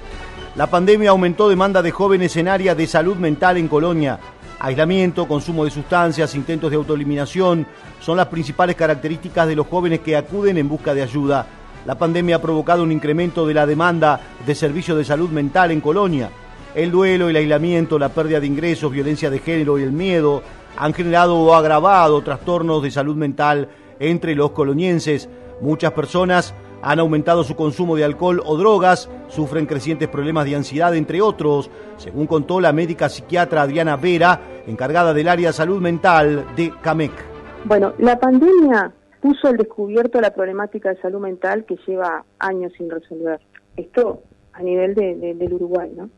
La 0.54 0.66
pandemia 0.66 1.10
aumentó 1.10 1.48
demanda 1.48 1.82
de 1.82 1.90
jóvenes 1.90 2.36
en 2.36 2.48
área 2.48 2.74
de 2.74 2.86
salud 2.86 3.16
mental 3.16 3.56
en 3.56 3.68
Colonia. 3.68 4.18
Aislamiento, 4.60 5.26
consumo 5.26 5.64
de 5.64 5.70
sustancias, 5.70 6.34
intentos 6.34 6.70
de 6.70 6.76
autoeliminación 6.76 7.66
son 8.00 8.16
las 8.16 8.28
principales 8.28 8.76
características 8.76 9.48
de 9.48 9.56
los 9.56 9.66
jóvenes 9.66 10.00
que 10.00 10.16
acuden 10.16 10.58
en 10.58 10.68
busca 10.68 10.94
de 10.94 11.02
ayuda. 11.02 11.46
La 11.84 11.96
pandemia 11.96 12.36
ha 12.36 12.42
provocado 12.42 12.82
un 12.82 12.92
incremento 12.92 13.46
de 13.46 13.54
la 13.54 13.66
demanda 13.66 14.20
de 14.46 14.54
servicios 14.54 14.96
de 14.96 15.04
salud 15.04 15.30
mental 15.30 15.72
en 15.72 15.80
Colonia. 15.80 16.30
El 16.74 16.90
duelo, 16.90 17.28
el 17.28 17.36
aislamiento, 17.36 17.98
la 17.98 18.10
pérdida 18.10 18.38
de 18.38 18.46
ingresos, 18.46 18.92
violencia 18.92 19.30
de 19.30 19.40
género 19.40 19.78
y 19.78 19.82
el 19.82 19.92
miedo 19.92 20.42
han 20.76 20.94
generado 20.94 21.36
o 21.36 21.54
agravado 21.54 22.22
trastornos 22.22 22.82
de 22.82 22.90
salud 22.90 23.16
mental 23.16 23.68
entre 23.98 24.34
los 24.34 24.52
colonienses. 24.52 25.28
Muchas 25.60 25.92
personas 25.92 26.54
han 26.82 26.98
aumentado 26.98 27.44
su 27.44 27.56
consumo 27.56 27.96
de 27.96 28.04
alcohol 28.04 28.42
o 28.44 28.56
drogas, 28.56 29.08
sufren 29.28 29.66
crecientes 29.66 30.08
problemas 30.08 30.44
de 30.44 30.56
ansiedad, 30.56 30.94
entre 30.94 31.22
otros, 31.22 31.70
según 31.96 32.26
contó 32.26 32.60
la 32.60 32.72
médica 32.72 33.08
psiquiatra 33.08 33.62
Adriana 33.62 33.96
Vera, 33.96 34.40
encargada 34.66 35.14
del 35.14 35.28
área 35.28 35.48
de 35.48 35.52
salud 35.52 35.80
mental 35.80 36.44
de 36.56 36.72
CAMEC. 36.82 37.12
Bueno, 37.64 37.94
la 37.98 38.18
pandemia 38.18 38.92
puso 39.20 39.46
al 39.46 39.56
descubierto 39.56 40.20
la 40.20 40.34
problemática 40.34 40.90
de 40.90 41.00
salud 41.00 41.20
mental 41.20 41.64
que 41.64 41.76
lleva 41.86 42.24
años 42.40 42.72
sin 42.76 42.90
resolver. 42.90 43.40
Esto 43.76 44.24
a 44.52 44.62
nivel 44.62 44.94
de, 44.94 45.14
de, 45.14 45.34
del 45.34 45.54
Uruguay, 45.54 45.90
¿no? 45.96 46.10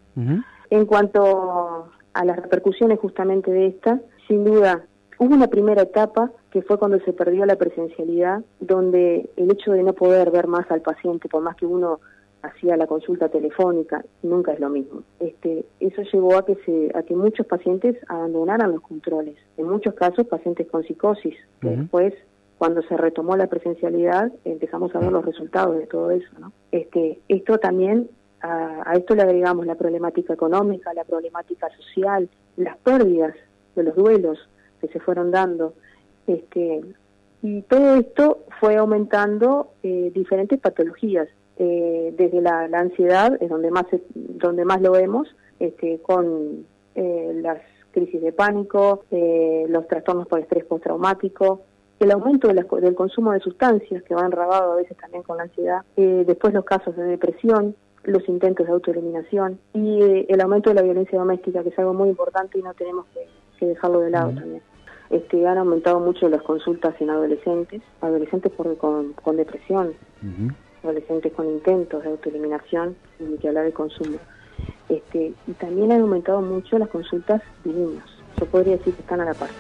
En 0.71 0.87
cuanto 0.87 1.91
a 2.15 2.25
las 2.25 2.37
repercusiones 2.37 2.99
justamente 2.99 3.51
de 3.51 3.67
esta, 3.67 4.01
sin 4.27 4.45
duda 4.45 4.85
hubo 5.19 5.35
una 5.35 5.49
primera 5.49 5.83
etapa 5.83 6.31
que 6.55 6.63
fue 6.63 6.79
cuando 6.79 7.01
se 7.01 7.13
perdió 7.13 7.45
la 7.47 7.57
presencialidad, 7.57 8.45
donde 8.61 9.29
el 9.37 9.51
hecho 9.51 9.73
de 9.73 9.83
no 9.83 9.93
poder 9.93 10.31
ver 10.31 10.47
más 10.47 10.71
al 10.71 10.83
paciente, 10.83 11.29
por 11.29 11.43
más 11.43 11.57
que 11.57 11.67
uno 11.67 11.99
hacía 12.43 12.77
la 12.77 12.87
consulta 12.87 13.29
telefónica, 13.29 14.05
nunca 14.23 14.53
es 14.53 14.61
lo 14.61 14.69
mismo. 14.69 15.03
Este, 15.19 15.65
eso 15.81 16.03
llevó 16.13 16.37
a 16.37 16.47
que 16.47 16.55
se, 16.65 16.97
a 16.97 17.03
que 17.03 17.17
muchos 17.17 17.45
pacientes 17.49 17.97
abandonaran 18.07 18.71
los 18.71 18.83
controles. 18.83 19.35
En 19.57 19.69
muchos 19.69 19.95
casos 19.95 20.29
pacientes 20.29 20.69
con 20.69 20.85
psicosis. 20.85 21.35
que 21.61 21.71
Después, 21.71 22.15
cuando 22.57 22.83
se 22.83 22.97
retomó 22.97 23.37
la 23.37 23.49
presencialidad, 23.49 24.31
empezamos 24.45 24.95
a 24.95 25.01
ver 25.01 25.11
los 25.11 25.25
resultados 25.25 25.77
de 25.77 25.89
todo 25.89 26.13
eso. 26.13 26.31
¿no? 26.39 26.53
Este, 26.71 27.19
esto 27.27 27.59
también 27.59 28.09
a, 28.43 28.89
a 28.89 28.93
esto 28.93 29.17
le 29.17 29.23
agregamos 29.23 29.67
la 29.67 29.75
problemática 29.75 30.35
económica, 30.35 30.95
la 30.95 31.03
problemática 31.03 31.69
social, 31.71 32.29
las 32.57 32.77
pérdidas 32.77 33.35
de 33.75 33.83
los 33.83 33.97
duelos 33.97 34.39
que 34.81 34.87
se 34.87 35.01
fueron 35.01 35.33
dando. 35.33 35.75
Este, 36.27 36.83
y 37.43 37.61
todo 37.61 37.97
esto 37.97 38.39
fue 38.59 38.77
aumentando 38.77 39.73
eh, 39.83 40.11
diferentes 40.15 40.59
patologías, 40.59 41.29
eh, 41.59 42.15
desde 42.17 42.41
la, 42.41 42.67
la, 42.69 42.81
ansiedad, 42.81 43.37
es 43.39 43.51
donde 43.51 43.71
más, 43.71 43.85
donde 44.15 44.65
más 44.65 44.81
lo 44.81 44.93
vemos, 44.93 45.29
este, 45.61 45.99
con 46.01 46.65
eh, 46.95 47.33
las 47.43 47.59
crisis 47.91 48.23
de 48.23 48.33
pánico, 48.33 49.05
los 49.69 49.87
trastornos 49.87 50.27
por 50.27 50.41
estrés 50.41 50.65
postraumático, 50.65 51.61
el 52.01 52.11
aumento 52.11 52.49
de 52.49 52.55
la, 52.55 52.63
del 52.81 52.95
consumo 52.97 53.31
de 53.33 53.39
sustancias 53.41 54.03
que 54.03 54.15
va 54.17 54.25
enrabado 54.25 54.73
a 54.73 54.77
veces 54.77 54.97
también 54.97 55.23
con 55.23 55.37
la 55.37 55.45
ansiedad, 55.45 55.83
después 55.95 56.53
los 56.55 56.65
casos 56.65 56.97
de 56.97 57.05
depresión, 57.05 57.77
los 58.03 58.29
intentos 58.29 58.67
de 58.67 58.73
autoeliminación 58.73 59.61
y 59.75 60.27
el 60.29 60.41
aumento 60.41 60.71
de 60.71 60.75
la 60.75 60.83
violencia 60.83 61.19
doméstica, 61.19 61.63
que 61.63 61.69
es 61.69 61.79
algo 61.79 61.95
muy 61.95 62.09
importante 62.09 62.59
y 62.59 62.63
no 62.63 62.75
tenemos 62.75 63.07
que, 63.15 63.29
que 63.61 63.67
dejarlo 63.67 64.01
de 64.01 64.11
lado 64.11 64.33
también. 64.35 64.63
Este, 65.11 65.47
han 65.47 65.59
aumentado 65.59 66.01
mucho 66.01 66.29
las 66.29 66.43
consultas 66.43 66.95
en 67.01 67.11
adolescentes, 67.11 67.83
adolescentes 68.01 68.51
por, 68.53 68.77
con, 68.79 69.13
con 69.13 69.37
depresión, 69.37 69.93
adolescentes 70.83 71.33
con 71.33 71.47
intentos 71.47 72.03
de 72.03 72.11
autoeliminación 72.11 72.97
y 73.21 73.39
que 73.39 73.49
hablar 73.49 73.65
de 73.65 73.73
consumo. 73.73 74.19
Este, 74.89 75.33
y 75.47 75.53
también 75.53 75.93
han 75.93 76.03
aumentado 76.03 76.41
mucho 76.41 76.79
las 76.79 76.89
consultas 76.89 77.43
de 77.65 77.73
niños. 77.73 78.05
Yo 78.39 78.47
podría 78.47 78.77
decir 78.77 78.95
que 78.95 79.01
están 79.03 79.21
a 79.21 79.25
la 79.25 79.35
par. 79.35 79.51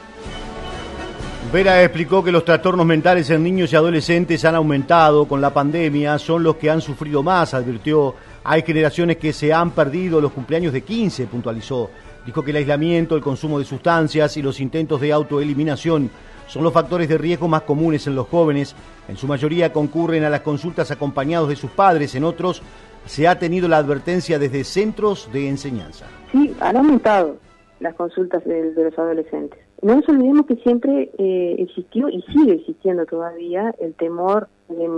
Vera 1.53 1.83
explicó 1.85 2.25
que 2.25 2.33
los 2.33 2.45
trastornos 2.45 2.85
mentales 2.85 3.31
en 3.31 3.43
niños 3.43 3.73
y 3.73 3.77
adolescentes 3.77 4.45
han 4.45 4.57
aumentado 4.57 5.27
con 5.29 5.41
la 5.41 5.53
pandemia, 5.53 6.19
son 6.19 6.43
los 6.43 6.57
que 6.57 6.69
han 6.69 6.81
sufrido 6.81 7.23
más, 7.23 7.55
advirtió. 7.55 8.15
Hay 8.43 8.63
generaciones 8.63 9.19
que 9.19 9.33
se 9.33 9.53
han 9.53 9.71
perdido 9.71 10.21
los 10.21 10.33
cumpleaños 10.33 10.73
de 10.73 10.81
15, 10.81 11.27
puntualizó. 11.27 11.91
Dijo 12.27 12.43
que 12.43 12.51
el 12.51 12.57
aislamiento, 12.57 13.17
el 13.17 13.23
consumo 13.23 13.59
de 13.59 13.65
sustancias 13.65 14.37
y 14.37 14.43
los 14.43 14.61
intentos 14.61 15.01
de 15.01 15.13
autoeliminación 15.13 16.11
son 16.47 16.63
los 16.63 16.73
factores 16.73 17.09
de 17.09 17.19
riesgo 17.19 17.49
más 17.49 17.63
comunes 17.63 18.07
en 18.07 18.15
los 18.15 18.29
jóvenes. 18.29 18.75
En 19.09 19.17
su 19.17 19.27
mayoría 19.27 19.73
concurren 19.73 20.25
a 20.25 20.31
las 20.31 20.41
consultas 20.41 20.91
acompañados 20.91 21.49
de 21.49 21.57
sus 21.57 21.71
padres, 21.71 22.15
en 22.15 22.25
otros 22.25 22.63
se 23.07 23.29
ha 23.29 23.39
tenido 23.39 23.69
la 23.69 23.79
advertencia 23.79 24.39
desde 24.39 24.65
centros 24.65 25.29
de 25.33 25.49
enseñanza. 25.49 26.07
Sí, 26.33 26.55
han 26.61 26.77
aumentado 26.77 27.37
las 27.81 27.95
consultas 27.95 28.45
de, 28.45 28.73
los 28.75 28.99
adolescentes. 28.99 29.59
No 29.83 29.97
nos 29.97 30.09
olvidemos 30.09 30.47
que 30.47 30.57
siempre 30.57 31.11
eh, 31.19 31.57
existió 31.59 32.09
y 32.09 32.23
sigue 32.33 32.55
existiendo 32.55 33.05
todavía 33.05 33.75
el 33.79 33.93
temor 33.95 34.49
de, 34.69 34.89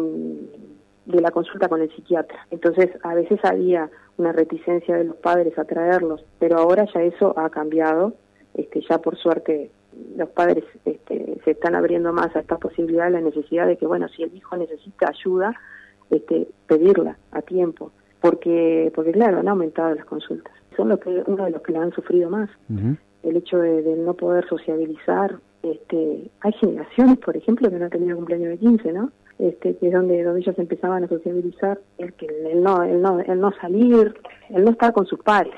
de, 1.07 1.21
la 1.21 1.31
consulta 1.31 1.69
con 1.69 1.81
el 1.81 1.91
psiquiatra. 1.95 2.47
Entonces, 2.51 2.91
a 3.03 3.15
veces 3.15 3.41
había 3.45 3.91
una 4.17 4.33
reticencia 4.33 4.97
de 4.97 5.05
los 5.05 5.17
padres 5.17 5.59
a 5.59 5.65
traerlos, 5.65 6.25
pero 6.39 6.59
ahora 6.59 6.87
ya 6.93 7.03
eso 7.03 7.39
ha 7.39 7.51
cambiado. 7.51 8.15
Este, 8.55 8.81
ya 8.89 8.99
por 8.99 9.17
suerte 9.17 9.71
los 10.17 10.29
padres 10.31 10.65
este, 10.85 11.39
se 11.45 11.51
están 11.51 11.75
abriendo 11.75 12.13
más 12.13 12.35
a 12.37 12.41
esta 12.41 12.59
posibilidad, 12.59 13.11
la 13.11 13.21
necesidad 13.21 13.67
de 13.67 13.77
que, 13.77 13.87
bueno, 13.87 14.09
si 14.09 14.23
el 14.23 14.35
hijo 14.35 14.57
necesita 14.57 15.09
ayuda, 15.09 15.55
este, 16.11 16.49
pedirla 16.67 17.17
a 17.33 17.43
tiempo, 17.43 17.93
porque, 18.21 18.93
porque 18.95 19.13
claro, 19.13 19.39
han 19.39 19.49
aumentado 19.49 19.95
las 19.95 20.05
consultas. 20.05 20.53
Son 20.77 20.89
los 20.89 21.01
que, 21.01 21.23
uno 21.27 21.45
de 21.45 21.51
los 21.51 21.63
que 21.63 21.73
la 21.73 21.83
han 21.83 21.93
sufrido 21.93 22.29
más. 22.31 22.51
El 23.23 23.37
hecho 23.37 23.59
de, 23.59 23.83
no 23.97 24.15
poder 24.15 24.47
sociabilizar. 24.49 25.37
Este, 25.63 26.31
hay 26.41 26.53
generaciones, 26.53 27.19
por 27.19 27.37
ejemplo, 27.37 27.71
que 27.71 27.77
no 27.77 27.85
han 27.87 27.91
tenido 27.91 28.17
cumpleaños 28.17 28.51
de 28.51 28.59
15, 28.59 28.93
¿no? 28.93 29.11
Este, 29.39 29.77
que 29.77 29.89
es 29.89 29.93
donde, 29.93 30.23
donde 30.23 30.41
ellos 30.41 30.59
empezaban 30.59 31.05
a 31.05 31.09
sociabilizar, 31.09 31.79
el, 31.99 32.15
que, 32.15 32.27
el, 32.27 32.63
no, 32.63 32.83
el, 32.83 33.03
no, 33.03 33.21
el 33.21 33.39
no 33.39 33.53
salir, 33.61 34.15
el 34.49 34.65
no 34.65 34.71
estar 34.71 34.93
con 34.93 35.07
sus 35.07 35.21
pares. 35.21 35.55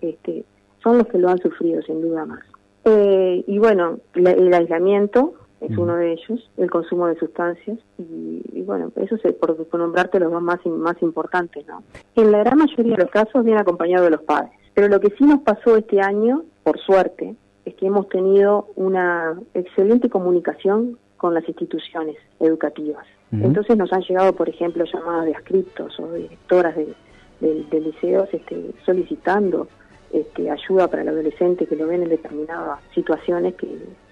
este, 0.00 0.44
son 0.82 0.98
los 0.98 1.06
que 1.08 1.18
lo 1.18 1.28
han 1.28 1.38
sufrido, 1.38 1.82
sin 1.82 2.00
duda 2.00 2.24
más. 2.24 2.40
Eh, 2.84 3.44
y 3.46 3.58
bueno, 3.58 3.98
el 4.14 4.54
aislamiento 4.54 5.34
es 5.60 5.76
uno 5.76 5.96
de 5.96 6.12
ellos, 6.12 6.50
el 6.56 6.70
consumo 6.70 7.06
de 7.06 7.18
sustancias, 7.18 7.78
y, 7.98 8.62
bueno, 8.62 8.90
eso 8.96 9.16
es 9.22 9.34
por, 9.34 9.78
nombrarte 9.78 10.18
los 10.18 10.32
dos 10.32 10.42
más, 10.42 10.64
más 10.64 11.00
importantes, 11.02 11.66
¿no? 11.66 11.82
En 12.16 12.32
la 12.32 12.38
gran 12.38 12.58
mayoría 12.58 12.96
de 12.96 13.02
los 13.02 13.10
casos 13.10 13.44
viene 13.44 13.60
acompañado 13.60 14.04
de 14.04 14.10
los 14.10 14.22
padres, 14.22 14.52
pero 14.72 14.88
lo 14.88 15.00
que 15.00 15.10
sí 15.18 15.24
nos 15.24 15.40
pasó 15.40 15.76
este 15.76 16.00
año, 16.00 16.44
por 16.62 16.78
suerte, 16.78 17.36
es 17.66 17.74
que 17.74 17.86
hemos 17.86 18.08
tenido 18.08 18.68
una 18.76 19.38
excelente 19.52 20.08
comunicación 20.08 20.98
con 21.20 21.34
las 21.34 21.46
instituciones 21.46 22.16
educativas. 22.40 23.06
Entonces 23.30 23.76
nos 23.76 23.92
han 23.92 24.00
llegado, 24.00 24.32
por 24.32 24.48
ejemplo, 24.48 24.84
llamadas 24.84 25.26
de 25.26 25.34
ascriptos 25.34 26.00
o 26.00 26.12
directoras 26.14 26.74
de, 26.74 26.94
de 27.40 27.80
liceos 27.80 28.28
este, 28.32 28.72
solicitando 28.86 29.68
este, 30.12 30.50
ayuda 30.50 30.88
para 30.88 31.02
el 31.02 31.08
adolescente 31.10 31.66
que 31.66 31.76
lo 31.76 31.86
ven 31.86 32.02
en 32.02 32.08
determinadas 32.08 32.80
situaciones 32.94 33.54
que, 33.54 33.68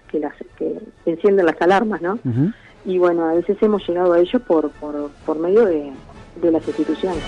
que, 0.09 0.21
las, 0.21 0.35
que 0.57 0.79
encienden 1.07 1.47
las 1.47 1.61
alarmas, 1.63 2.03
¿no? 2.03 2.19
Y 2.85 2.99
bueno, 2.99 3.25
a 3.25 3.35
veces 3.35 3.57
hemos 3.63 3.89
llegado 3.89 4.13
a 4.13 4.21
ello 4.21 4.39
por, 4.41 4.71
por, 4.73 5.11
por 5.25 5.39
medio 5.39 5.65
de, 5.65 5.91
de 6.43 6.53
las 6.53 6.69
instituciones. 6.69 7.25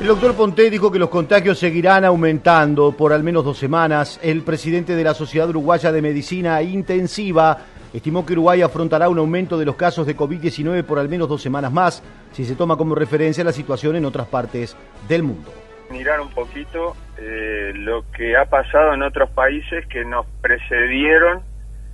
El 0.00 0.06
doctor 0.06 0.34
Ponté 0.34 0.70
dijo 0.70 0.90
que 0.90 0.98
los 0.98 1.10
contagios 1.10 1.58
seguirán 1.58 2.06
aumentando 2.06 2.92
por 2.92 3.12
al 3.12 3.22
menos 3.22 3.44
dos 3.44 3.58
semanas. 3.58 4.18
El 4.22 4.42
presidente 4.42 4.96
de 4.96 5.04
la 5.04 5.12
Sociedad 5.12 5.50
Uruguaya 5.50 5.92
de 5.92 6.00
Medicina 6.00 6.62
Intensiva 6.62 7.58
estimó 7.92 8.24
que 8.24 8.32
Uruguay 8.34 8.62
afrontará 8.62 9.08
un 9.08 9.18
aumento 9.18 9.58
de 9.58 9.64
los 9.64 9.76
casos 9.76 10.06
de 10.06 10.16
COVID-19 10.16 10.84
por 10.84 10.98
al 10.98 11.08
menos 11.08 11.28
dos 11.28 11.42
semanas 11.42 11.72
más, 11.72 12.02
si 12.32 12.44
se 12.44 12.54
toma 12.54 12.76
como 12.76 12.94
referencia 12.94 13.44
la 13.44 13.52
situación 13.52 13.96
en 13.96 14.04
otras 14.04 14.26
partes 14.26 14.76
del 15.08 15.22
mundo 15.22 15.50
mirar 15.90 16.20
un 16.20 16.30
poquito 16.30 16.96
eh, 17.18 17.72
lo 17.74 18.04
que 18.12 18.36
ha 18.36 18.46
pasado 18.46 18.94
en 18.94 19.02
otros 19.02 19.30
países 19.30 19.86
que 19.86 20.04
nos 20.04 20.24
precedieron 20.40 21.42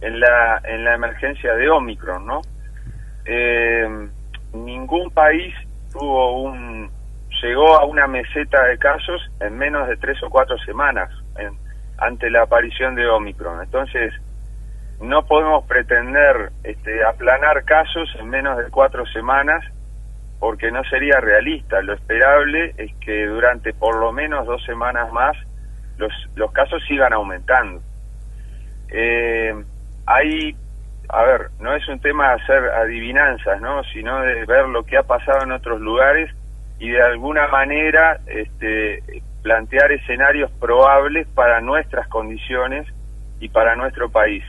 en 0.01 0.21
la, 0.21 0.61
en 0.65 0.85
la 0.85 0.95
emergencia 0.95 1.55
de 1.55 1.69
Omicron, 1.71 2.27
¿no? 2.27 2.43
Eh, 3.25 4.09
ningún 4.53 5.11
país 5.11 5.55
tuvo 5.93 6.43
un 6.43 6.91
llegó 7.43 7.79
a 7.79 7.85
una 7.85 8.07
meseta 8.07 8.63
de 8.65 8.79
casos 8.79 9.21
en 9.41 9.59
menos 9.59 9.89
de 9.89 9.97
tres 9.97 10.23
o 10.23 10.31
cuatro 10.31 10.57
semanas 10.59 11.11
ante 11.99 12.31
la 12.31 12.43
aparición 12.43 12.95
de 12.95 13.07
Omicron. 13.07 13.63
Entonces, 13.63 14.15
no 15.01 15.27
podemos 15.27 15.65
pretender 15.67 16.51
este, 16.65 17.05
aplanar 17.05 17.65
casos 17.65 18.09
en 18.19 18.29
menos 18.29 18.57
de 18.59 18.71
cuatro 18.71 19.05
semanas 19.07 19.65
porque 20.39 20.71
no 20.71 20.83
sería 20.85 21.21
realista. 21.21 21.81
Lo 21.83 21.95
esperable 21.95 22.75
es 22.77 22.95
que 22.97 23.27
durante 23.27 23.73
por 23.73 23.97
lo 23.97 24.13
menos 24.13 24.47
dos 24.47 24.65
semanas 24.65 25.13
más 25.13 25.37
los, 25.99 26.13
los 26.35 26.53
casos 26.53 26.83
sigan 26.87 27.13
aumentando. 27.13 27.81
Eh, 28.89 29.55
hay, 30.07 30.57
a 31.09 31.23
ver, 31.25 31.51
no 31.59 31.75
es 31.75 31.87
un 31.89 32.01
tema 32.01 32.29
de 32.29 32.43
hacer 32.43 32.65
adivinanzas, 32.71 33.61
¿no? 33.61 33.83
sino 33.85 34.21
de 34.21 34.45
ver 34.47 34.69
lo 34.69 34.85
que 34.85 34.97
ha 34.97 35.03
pasado 35.03 35.43
en 35.43 35.53
otros 35.53 35.81
lugares 35.81 36.31
y 36.79 36.91
de 36.91 37.03
alguna 37.03 37.49
manera 37.49 38.21
este, 38.27 39.03
plantear 39.43 39.93
escenarios 39.93 40.51
probables 40.61 41.27
para 41.29 41.61
nuestras 41.61 42.07
condiciones 42.09 42.87
y 43.41 43.49
para 43.49 43.75
nuestro 43.77 44.11
país. 44.11 44.45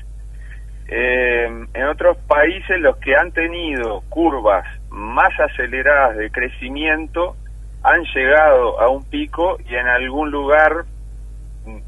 Eh, 0.89 1.65
en 1.73 1.83
otros 1.88 2.17
países 2.27 2.79
los 2.79 2.97
que 2.97 3.15
han 3.15 3.31
tenido 3.31 4.01
curvas 4.09 4.65
más 4.89 5.38
aceleradas 5.39 6.15
de 6.17 6.31
crecimiento 6.31 7.35
han 7.83 8.03
llegado 8.15 8.79
a 8.79 8.89
un 8.89 9.03
pico 9.03 9.57
y 9.67 9.75
en 9.75 9.88
algún 9.88 10.31
lugar, 10.31 10.85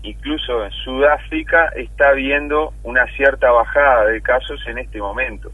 incluso 0.03 0.65
en 0.65 0.71
Sudáfrica, 0.71 1.69
está 1.75 2.09
habiendo 2.09 2.73
una 2.83 3.05
cierta 3.15 3.51
bajada 3.51 4.05
de 4.05 4.21
casos 4.21 4.61
en 4.67 4.77
este 4.79 4.99
momento. 4.99 5.51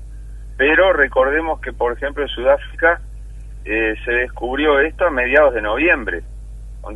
Pero 0.57 0.93
recordemos 0.93 1.59
que, 1.61 1.73
por 1.73 1.93
ejemplo, 1.93 2.23
en 2.23 2.29
Sudáfrica 2.29 3.01
eh, 3.65 3.95
se 4.05 4.11
descubrió 4.11 4.79
esto 4.79 5.05
a 5.05 5.09
mediados 5.09 5.53
de 5.53 5.61
noviembre. 5.61 6.23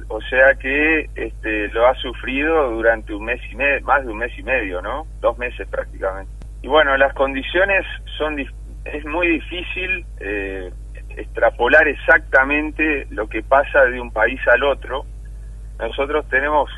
O, 0.08 0.22
sea 0.22 0.54
que 0.60 1.10
este, 1.16 1.68
lo 1.70 1.88
ha 1.88 1.95
sufrido 1.95 2.70
durante 2.70 3.12
un 3.12 3.26
mes 3.26 3.41
y 3.52 3.56
medio, 3.56 3.82
más 3.86 4.06
de 4.06 4.12
un 4.12 4.20
mes 4.20 4.32
y 4.38 4.43
medio, 4.43 4.84
¿no? 4.84 5.08
Dos 5.20 5.36
meses 5.39 5.68
prácticamente. 5.68 6.39
Y 6.62 6.68
bueno, 6.68 6.95
las 6.97 7.14
condiciones 7.14 7.86
son 8.18 8.39
es 8.86 9.05
muy 9.05 9.28
difícil 9.28 10.05
eh, 10.20 10.72
extrapolar 11.10 11.88
exactamente 11.88 13.07
lo 13.12 13.28
que 13.28 13.43
pasa 13.43 13.86
de 13.86 13.99
un 13.99 14.12
país 14.12 14.39
al 14.47 14.64
otro. 14.64 15.05
Nosotros 15.80 16.28
tenemos, 16.30 16.70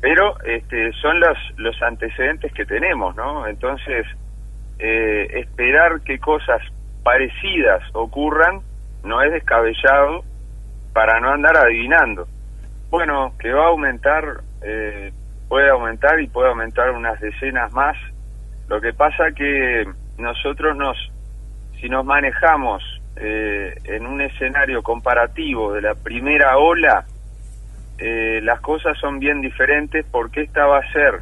pero 0.00 0.38
este, 0.44 0.92
son 1.00 1.20
los, 1.20 1.38
los 1.56 1.80
antecedentes 1.82 2.52
que 2.52 2.64
tenemos, 2.64 3.14
¿no? 3.16 3.46
Entonces, 3.46 4.06
eh, 4.78 5.26
esperar 5.40 6.00
que 6.02 6.18
cosas 6.18 6.60
parecidas 7.02 7.82
ocurran 7.92 8.60
no 9.04 9.22
es 9.22 9.32
descabellado 9.32 10.24
para 10.92 11.20
no 11.20 11.30
andar 11.30 11.56
adivinando. 11.56 12.26
Bueno, 12.90 13.34
que 13.38 13.52
va 13.52 13.64
a 13.64 13.68
aumentar, 13.68 14.24
eh, 14.62 15.12
puede 15.48 15.70
aumentar 15.70 16.20
y 16.20 16.28
puede 16.28 16.48
aumentar 16.48 16.90
unas 16.90 17.20
decenas 17.20 17.72
más. 17.72 17.96
Lo 18.68 18.80
que 18.80 18.92
pasa 18.92 19.32
que 19.32 19.84
nosotros 20.18 20.76
nos 20.76 20.96
si 21.80 21.88
nos 21.88 22.04
manejamos 22.04 22.82
eh, 23.16 23.74
en 23.84 24.06
un 24.06 24.20
escenario 24.20 24.82
comparativo 24.82 25.72
de 25.74 25.82
la 25.82 25.94
primera 25.94 26.56
ola, 26.56 27.04
eh, 27.98 28.40
las 28.42 28.60
cosas 28.60 28.96
son 28.98 29.18
bien 29.18 29.40
diferentes 29.40 30.04
porque 30.10 30.42
esta 30.42 30.66
va 30.66 30.78
a 30.78 30.92
ser, 30.92 31.20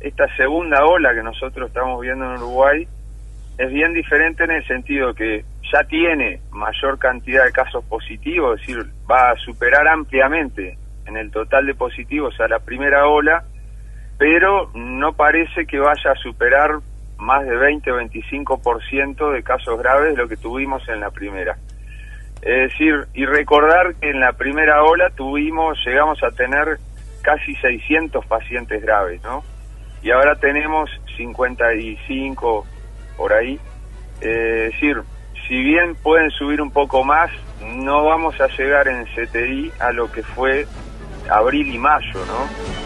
esta 0.00 0.34
segunda 0.36 0.84
ola 0.84 1.12
que 1.12 1.22
nosotros 1.22 1.68
estamos 1.68 2.00
viendo 2.00 2.24
en 2.24 2.40
Uruguay, 2.40 2.88
es 3.58 3.72
bien 3.72 3.92
diferente 3.94 4.44
en 4.44 4.52
el 4.52 4.66
sentido 4.66 5.14
que 5.14 5.44
ya 5.72 5.82
tiene 5.84 6.40
mayor 6.52 6.98
cantidad 6.98 7.44
de 7.44 7.52
casos 7.52 7.84
positivos, 7.86 8.60
es 8.60 8.66
decir, 8.66 8.84
va 9.10 9.30
a 9.30 9.36
superar 9.36 9.88
ampliamente 9.88 10.78
en 11.06 11.16
el 11.16 11.30
total 11.30 11.66
de 11.66 11.74
positivos 11.74 12.38
a 12.40 12.48
la 12.48 12.60
primera 12.60 13.06
ola, 13.08 13.44
pero 14.18 14.70
no 14.74 15.12
parece 15.12 15.66
que 15.66 15.78
vaya 15.78 16.12
a 16.12 16.16
superar 16.16 16.78
más 17.18 17.46
de 17.46 17.56
20 17.56 17.92
o 17.92 18.00
25% 18.00 19.32
de 19.32 19.42
casos 19.42 19.78
graves 19.78 20.16
de 20.16 20.22
lo 20.22 20.28
que 20.28 20.36
tuvimos 20.36 20.88
en 20.88 21.00
la 21.00 21.10
primera. 21.10 21.56
Es 22.42 22.70
decir, 22.70 23.06
y 23.14 23.24
recordar 23.24 23.94
que 23.96 24.10
en 24.10 24.20
la 24.20 24.32
primera 24.34 24.82
ola 24.84 25.10
tuvimos, 25.10 25.78
llegamos 25.84 26.22
a 26.22 26.30
tener 26.30 26.78
casi 27.22 27.54
600 27.56 28.24
pacientes 28.26 28.82
graves, 28.82 29.22
¿no? 29.22 29.42
y 30.06 30.12
ahora 30.12 30.36
tenemos 30.36 30.88
55 31.16 32.64
por 33.16 33.32
ahí. 33.32 33.58
Eh, 34.20 34.66
es 34.68 34.72
decir, 34.72 35.02
si 35.48 35.60
bien 35.62 35.96
pueden 35.96 36.30
subir 36.30 36.62
un 36.62 36.70
poco 36.70 37.02
más, 37.02 37.28
no 37.60 38.04
vamos 38.04 38.40
a 38.40 38.46
llegar 38.46 38.86
en 38.86 39.04
CTI 39.06 39.72
a 39.80 39.90
lo 39.90 40.10
que 40.12 40.22
fue 40.22 40.64
abril 41.28 41.74
y 41.74 41.78
mayo, 41.78 42.20
¿no? 42.26 42.85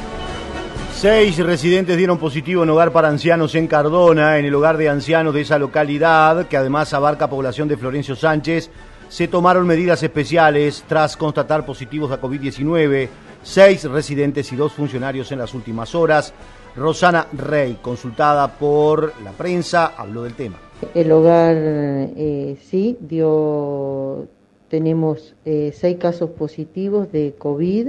Seis 1.01 1.39
residentes 1.39 1.97
dieron 1.97 2.19
positivo 2.19 2.63
en 2.63 2.69
hogar 2.69 2.93
para 2.93 3.09
ancianos 3.09 3.55
en 3.55 3.67
Cardona, 3.67 4.39
en 4.39 4.45
el 4.45 4.55
hogar 4.55 4.77
de 4.77 4.91
ancianos 4.91 5.33
de 5.33 5.41
esa 5.41 5.59
localidad, 5.59 6.47
que 6.47 6.59
además 6.59 6.93
abarca 6.93 7.31
población 7.31 7.69
de 7.69 7.79
Florencio 7.79 8.15
Sánchez. 8.15 8.69
Se 9.09 9.27
tomaron 9.27 9.67
medidas 9.67 10.03
especiales 10.03 10.85
tras 10.87 11.17
constatar 11.17 11.65
positivos 11.65 12.13
a 12.13 12.21
COVID-19. 12.21 13.09
Seis 13.43 13.85
residentes 13.85 14.53
y 14.53 14.57
dos 14.57 14.75
funcionarios 14.75 15.33
en 15.33 15.39
las 15.39 15.55
últimas 15.55 15.95
horas. 15.95 16.35
Rosana 16.77 17.29
Rey, 17.33 17.79
consultada 17.81 18.59
por 18.59 19.15
la 19.25 19.31
prensa, 19.31 19.95
habló 19.97 20.25
del 20.25 20.35
tema. 20.35 20.59
El 20.95 21.13
hogar 21.13 21.57
eh, 21.57 22.59
sí 22.61 22.99
dio, 23.01 24.29
tenemos 24.69 25.35
eh, 25.47 25.73
seis 25.75 25.97
casos 25.97 26.29
positivos 26.29 27.11
de 27.11 27.35
COVID 27.39 27.89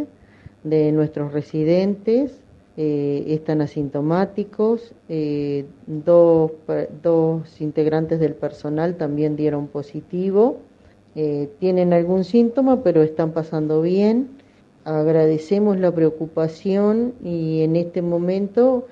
de 0.63 0.91
nuestros 0.93 1.33
residentes 1.33 2.40
eh, 2.77 3.25
están 3.27 3.59
asintomáticos, 3.59 4.93
eh, 5.09 5.65
dos, 5.87 6.51
dos, 7.03 7.59
integrantes 7.59 8.21
del 8.21 8.33
personal 8.33 8.95
también 8.95 9.35
dieron 9.35 9.67
positivo, 9.67 10.59
eh, 11.15 11.49
tienen 11.59 11.91
algún 11.91 12.23
síntoma 12.23 12.81
pero 12.81 13.01
están 13.03 13.33
pasando 13.33 13.81
bien, 13.81 14.29
agradecemos 14.85 15.79
la 15.81 15.91
preocupación 15.91 17.13
y 17.21 17.61
en 17.61 17.75
este 17.75 18.01
momento 18.01 18.87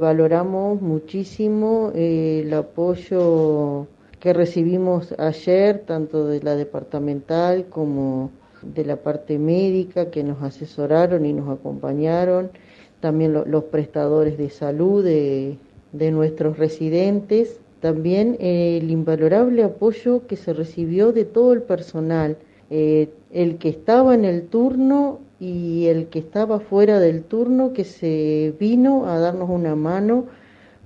valoramos 0.00 0.80
muchísimo 0.80 1.92
el 1.94 2.52
apoyo 2.54 3.86
que 4.20 4.32
recibimos 4.32 5.14
ayer, 5.18 5.80
tanto 5.86 6.26
de 6.26 6.42
la 6.42 6.56
departamental 6.56 7.66
como 7.66 8.30
de 8.62 8.84
la 8.84 8.96
parte 8.96 9.38
médica 9.38 10.10
que 10.10 10.24
nos 10.24 10.42
asesoraron 10.42 11.26
y 11.26 11.32
nos 11.32 11.50
acompañaron 11.50 12.50
también 13.00 13.32
los 13.32 13.64
prestadores 13.64 14.38
de 14.38 14.50
salud 14.50 15.04
de, 15.04 15.58
nuestros 15.92 16.58
residentes, 16.58 17.60
también 17.80 18.36
el 18.40 18.90
invalorable 18.90 19.62
apoyo 19.62 20.26
que 20.26 20.36
se 20.36 20.52
recibió 20.52 21.12
de 21.12 21.24
todo 21.24 21.52
el 21.52 21.62
personal, 21.62 22.36
eh, 22.70 23.08
el 23.32 23.56
que 23.58 23.68
estaba 23.68 24.14
en 24.14 24.24
el 24.24 24.42
turno 24.48 25.20
y 25.40 25.86
el 25.86 26.06
que 26.08 26.18
estaba 26.18 26.60
fuera 26.60 26.98
del 26.98 27.22
turno, 27.22 27.72
que 27.72 27.84
se 27.84 28.54
vino 28.58 29.06
a 29.06 29.18
darnos 29.18 29.48
una 29.48 29.76
mano 29.76 30.26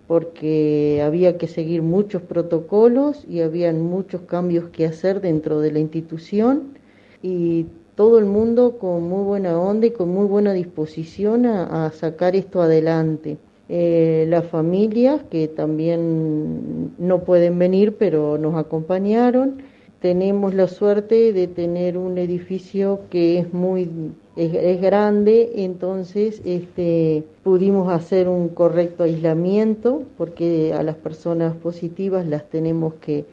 porque 0.06 1.02
había 1.02 1.38
que 1.38 1.46
seguir 1.46 1.80
muchos 1.80 2.20
protocolos 2.20 3.24
y 3.26 3.40
habían 3.40 3.80
muchos 3.80 4.20
cambios 4.22 4.68
que 4.68 4.84
hacer 4.84 5.22
dentro 5.22 5.60
de 5.60 5.72
la 5.72 5.78
institución. 5.78 6.74
Y 7.22 7.66
todo 7.94 8.18
el 8.18 8.24
mundo 8.24 8.78
con 8.78 9.08
muy 9.08 9.24
buena 9.24 9.58
onda 9.60 9.86
y 9.86 9.90
con 9.90 10.08
muy 10.08 10.26
buena 10.26 10.52
disposición 10.52 11.46
a, 11.46 11.90
sacar 11.92 12.34
esto 12.36 12.62
adelante. 12.62 13.38
Eh, 13.68 14.26
las 14.28 14.46
familias 14.46 15.22
que 15.30 15.48
también 15.48 16.94
no 16.98 17.20
pueden 17.20 17.58
venir 17.58 17.96
pero 17.96 18.38
nos 18.38 18.56
acompañaron. 18.56 19.62
Tenemos 20.00 20.52
la 20.54 20.66
suerte 20.66 21.32
de 21.32 21.46
tener 21.46 21.96
un 21.96 22.18
edificio 22.18 23.00
que 23.08 23.38
es 23.38 23.54
muy 23.54 23.88
es, 24.34 24.80
grande, 24.80 25.52
entonces 25.56 26.42
este, 26.44 27.22
pudimos 27.44 27.92
hacer 27.92 28.28
un 28.28 28.48
correcto 28.48 29.04
aislamiento 29.04 30.02
porque 30.16 30.72
a 30.74 30.82
las 30.82 30.96
personas 30.96 31.54
positivas 31.54 32.26
las 32.26 32.48
tenemos 32.48 32.94
que 32.94 33.26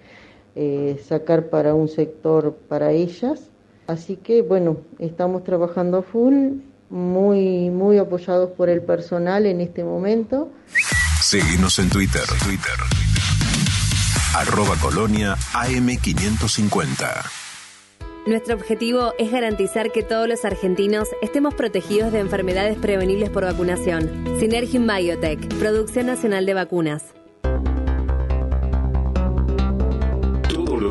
eh, 0.55 0.99
sacar 1.01 1.49
para 1.49 1.73
un 1.73 1.87
sector 1.87 2.53
para 2.67 2.91
ellas 2.91 3.49
Así 3.89 4.17
que 4.17 4.43
bueno, 4.43 4.77
estamos 4.99 5.43
trabajando 5.43 5.97
a 5.97 6.03
full, 6.03 6.59
muy, 6.91 7.71
muy 7.71 7.97
apoyados 7.97 8.51
por 8.51 8.69
el 8.69 8.83
personal 8.83 9.47
en 9.47 9.61
este 9.61 9.83
momento. 9.83 10.51
Seguimos 11.23 11.79
en 11.79 11.89
Twitter, 11.89 12.21
Twitter. 12.45 12.75
Arroba 14.35 14.75
Colonia 14.79 15.35
AM550. 15.53 17.31
Nuestro 18.27 18.53
objetivo 18.53 19.13
es 19.17 19.31
garantizar 19.31 19.91
que 19.91 20.03
todos 20.03 20.27
los 20.27 20.45
argentinos 20.45 21.07
estemos 21.23 21.55
protegidos 21.55 22.11
de 22.11 22.19
enfermedades 22.19 22.77
prevenibles 22.77 23.31
por 23.31 23.43
vacunación. 23.43 24.37
Synergium 24.39 24.85
Biotech, 24.85 25.47
Producción 25.55 26.05
Nacional 26.05 26.45
de 26.45 26.53
Vacunas. 26.53 27.15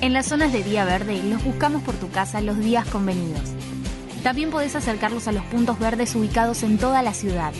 en 0.00 0.12
las 0.12 0.26
zonas 0.26 0.52
de 0.52 0.62
día 0.62 0.84
verde 0.84 1.22
los 1.24 1.42
buscamos 1.44 1.82
por 1.82 1.94
tu 1.94 2.10
casa 2.10 2.40
los 2.40 2.58
días 2.58 2.86
convenidos. 2.88 3.42
También 4.22 4.50
podés 4.50 4.76
acercarlos 4.76 5.28
a 5.28 5.32
los 5.32 5.44
puntos 5.44 5.78
verdes 5.78 6.14
ubicados 6.14 6.62
en 6.62 6.78
toda 6.78 7.02
la 7.02 7.14
ciudad. 7.14 7.52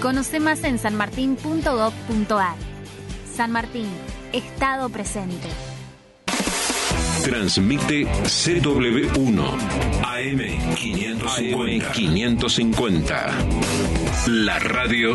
Conoce 0.00 0.40
más 0.40 0.62
en 0.64 0.78
sanmartin.gov.ar. 0.78 2.56
San 3.34 3.52
Martín, 3.52 3.88
Estado 4.32 4.88
presente. 4.88 5.48
Transmite 7.24 8.06
CW1 8.06 9.40
AM 10.02 10.74
550. 10.74 11.92
550. 11.92 13.26
La 14.28 14.58
radio 14.58 15.14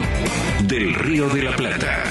del 0.63 0.93
Río 0.93 1.27
de 1.29 1.43
la 1.43 1.55
Plata. 1.55 2.03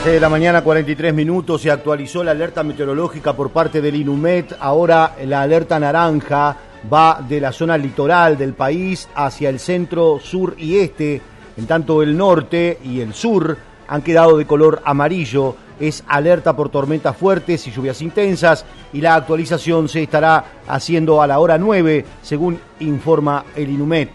6 0.00 0.14
de 0.14 0.20
la 0.20 0.28
mañana, 0.28 0.64
43 0.64 1.14
minutos, 1.14 1.62
se 1.62 1.70
actualizó 1.70 2.24
la 2.24 2.32
alerta 2.32 2.64
meteorológica 2.64 3.34
por 3.34 3.50
parte 3.50 3.80
del 3.80 3.94
INUMET. 3.94 4.56
Ahora 4.58 5.14
la 5.24 5.42
alerta 5.42 5.78
naranja 5.78 6.56
va 6.92 7.24
de 7.28 7.40
la 7.40 7.52
zona 7.52 7.78
litoral 7.78 8.36
del 8.36 8.54
país 8.54 9.08
hacia 9.14 9.48
el 9.48 9.60
centro, 9.60 10.18
sur 10.18 10.56
y 10.58 10.78
este. 10.78 11.20
En 11.56 11.66
tanto 11.66 12.02
el 12.02 12.16
norte 12.16 12.78
y 12.82 13.00
el 13.00 13.14
sur 13.14 13.56
han 13.86 14.02
quedado 14.02 14.36
de 14.36 14.46
color 14.46 14.82
amarillo. 14.84 15.54
Es 15.78 16.02
alerta 16.08 16.56
por 16.56 16.68
tormentas 16.68 17.16
fuertes 17.16 17.64
y 17.68 17.70
lluvias 17.70 18.02
intensas 18.02 18.64
y 18.92 19.00
la 19.00 19.14
actualización 19.14 19.88
se 19.88 20.02
estará 20.02 20.44
haciendo 20.66 21.22
a 21.22 21.28
la 21.28 21.38
hora 21.38 21.58
9, 21.58 22.04
según 22.22 22.58
informa 22.80 23.44
el 23.54 23.70
INUMET. 23.70 24.10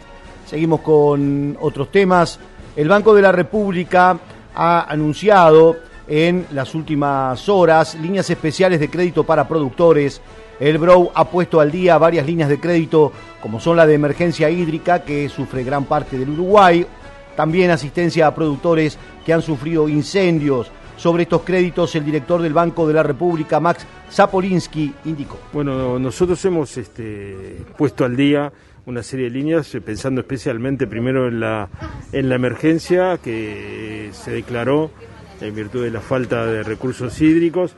Seguimos 0.45 0.81
con 0.81 1.55
otros 1.61 1.91
temas. 1.91 2.39
El 2.75 2.89
Banco 2.89 3.15
de 3.15 3.21
la 3.21 3.31
República 3.31 4.19
ha 4.57 4.91
anunciado 4.91 5.77
en 6.07 6.47
las 6.51 6.73
últimas 6.73 7.47
horas 7.47 7.93
líneas 7.95 8.27
especiales 8.29 8.79
de 8.79 8.89
crédito 8.89 9.23
para 9.23 9.47
productores. 9.47 10.19
El 10.59 10.79
Brow 10.79 11.11
ha 11.13 11.25
puesto 11.25 11.59
al 11.59 11.71
día 11.71 11.99
varias 11.99 12.25
líneas 12.25 12.49
de 12.49 12.59
crédito, 12.59 13.11
como 13.39 13.59
son 13.59 13.77
la 13.77 13.85
de 13.85 13.93
emergencia 13.93 14.49
hídrica, 14.49 15.03
que 15.03 15.29
sufre 15.29 15.63
gran 15.63 15.85
parte 15.85 16.17
del 16.17 16.31
Uruguay, 16.31 16.83
también 17.35 17.69
asistencia 17.69 18.25
a 18.25 18.33
productores 18.33 18.97
que 19.23 19.31
han 19.31 19.43
sufrido 19.43 19.87
incendios. 19.87 20.71
Sobre 20.95 21.23
estos 21.23 21.43
créditos, 21.43 21.93
el 21.93 22.05
director 22.05 22.41
del 22.41 22.53
Banco 22.53 22.87
de 22.87 22.95
la 22.95 23.03
República, 23.03 23.59
Max 23.59 23.85
Zapolinsky, 24.11 24.91
indicó. 25.05 25.37
Bueno, 25.53 25.99
nosotros 25.99 26.43
hemos 26.45 26.75
este, 26.77 27.63
puesto 27.77 28.03
al 28.03 28.15
día 28.15 28.51
una 28.87 29.03
serie 29.03 29.25
de 29.25 29.31
líneas, 29.31 29.75
eh, 29.75 29.81
pensando 29.81 30.21
especialmente 30.21 30.87
primero 30.87 31.27
en 31.27 31.41
la, 31.41 31.69
en 32.13 32.29
la 32.29 32.35
emergencia 32.35 33.19
que 33.21 34.09
se 34.13 34.31
declaró 34.31 34.91
en 35.41 35.53
virtud 35.53 35.83
de 35.83 35.91
la 35.91 35.99
falta 35.99 36.45
de 36.45 36.63
recursos 36.63 37.21
hídricos. 37.21 37.75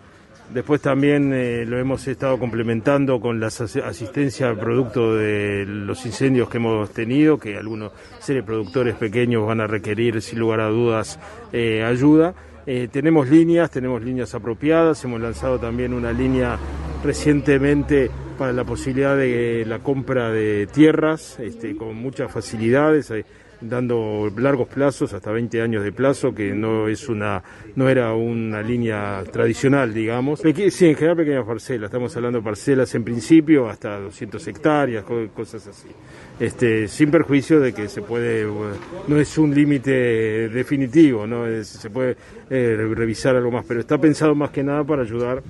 Después 0.53 0.81
también 0.81 1.33
eh, 1.33 1.65
lo 1.65 1.79
hemos 1.79 2.07
estado 2.07 2.37
complementando 2.37 3.19
con 3.19 3.39
la 3.39 3.47
asistencia 3.47 4.53
producto 4.53 5.15
de 5.15 5.65
los 5.65 6.05
incendios 6.05 6.47
que 6.47 6.57
hemos 6.57 6.91
tenido, 6.91 7.39
que 7.39 7.57
algunos 7.57 7.91
seres 8.19 8.43
productores 8.43 8.95
pequeños 8.95 9.45
van 9.47 9.61
a 9.61 9.67
requerir 9.67 10.21
sin 10.21 10.39
lugar 10.39 10.59
a 10.59 10.69
dudas 10.69 11.19
eh, 11.51 11.83
ayuda. 11.83 12.35
tenemos 12.91 13.29
líneas, 13.29 13.71
tenemos 13.71 14.03
líneas 14.03 14.35
apropiadas, 14.35 15.03
hemos 15.03 15.19
lanzado 15.19 15.57
también 15.57 15.91
una 15.91 16.11
línea 16.11 16.59
recientemente 17.03 18.09
para 18.37 18.53
la 18.53 18.63
posibilidad 18.63 19.17
de 19.17 19.65
la 19.67 19.79
compra 19.79 20.31
de 20.31 20.67
tierras 20.67 21.39
este, 21.39 21.75
con 21.75 21.95
muchas 21.95 22.31
facilidades. 22.31 23.11
dando 23.61 24.31
largos 24.37 24.69
plazos, 24.69 25.11
hasta 25.11 25.31
20 25.31 25.61
años 25.61 25.83
de 25.83 25.91
plazo, 25.91 26.33
que 26.33 26.53
no 26.53 26.87
es 26.87 27.09
una, 27.09 27.43
no 27.75 27.89
era 27.89 28.13
una 28.13 28.61
línea 28.61 29.21
tradicional, 29.29 29.93
digamos. 29.93 30.39
sí, 30.39 30.85
en 30.85 30.95
general 30.95 31.17
pequeñas 31.17 31.45
parcelas, 31.45 31.89
estamos 31.89 32.15
hablando 32.15 32.39
de 32.39 32.45
parcelas 32.45 32.95
en 32.95 33.03
principio 33.03 33.67
hasta 33.67 33.99
200 33.99 34.47
hectáreas, 34.47 35.03
cosas 35.35 35.67
así. 35.67 35.89
Este, 36.39 36.87
sin 36.87 37.11
perjuicio 37.11 37.59
de 37.59 37.73
que 37.73 37.89
se 37.89 38.01
puede, 38.01 38.47
no 39.09 39.19
es 39.19 39.37
un 39.37 39.53
límite 39.53 40.47
definitivo, 40.47 41.27
no 41.27 41.43
se 41.61 41.89
puede 41.89 42.15
eh, 42.49 42.77
revisar 42.95 43.35
algo 43.35 43.51
más, 43.51 43.65
pero 43.67 43.81
está 43.81 43.97
pensado 43.97 44.33
más 44.35 44.51
que 44.51 44.63
nada 44.63 44.85
para 44.85 45.01
ayudar 45.01 45.43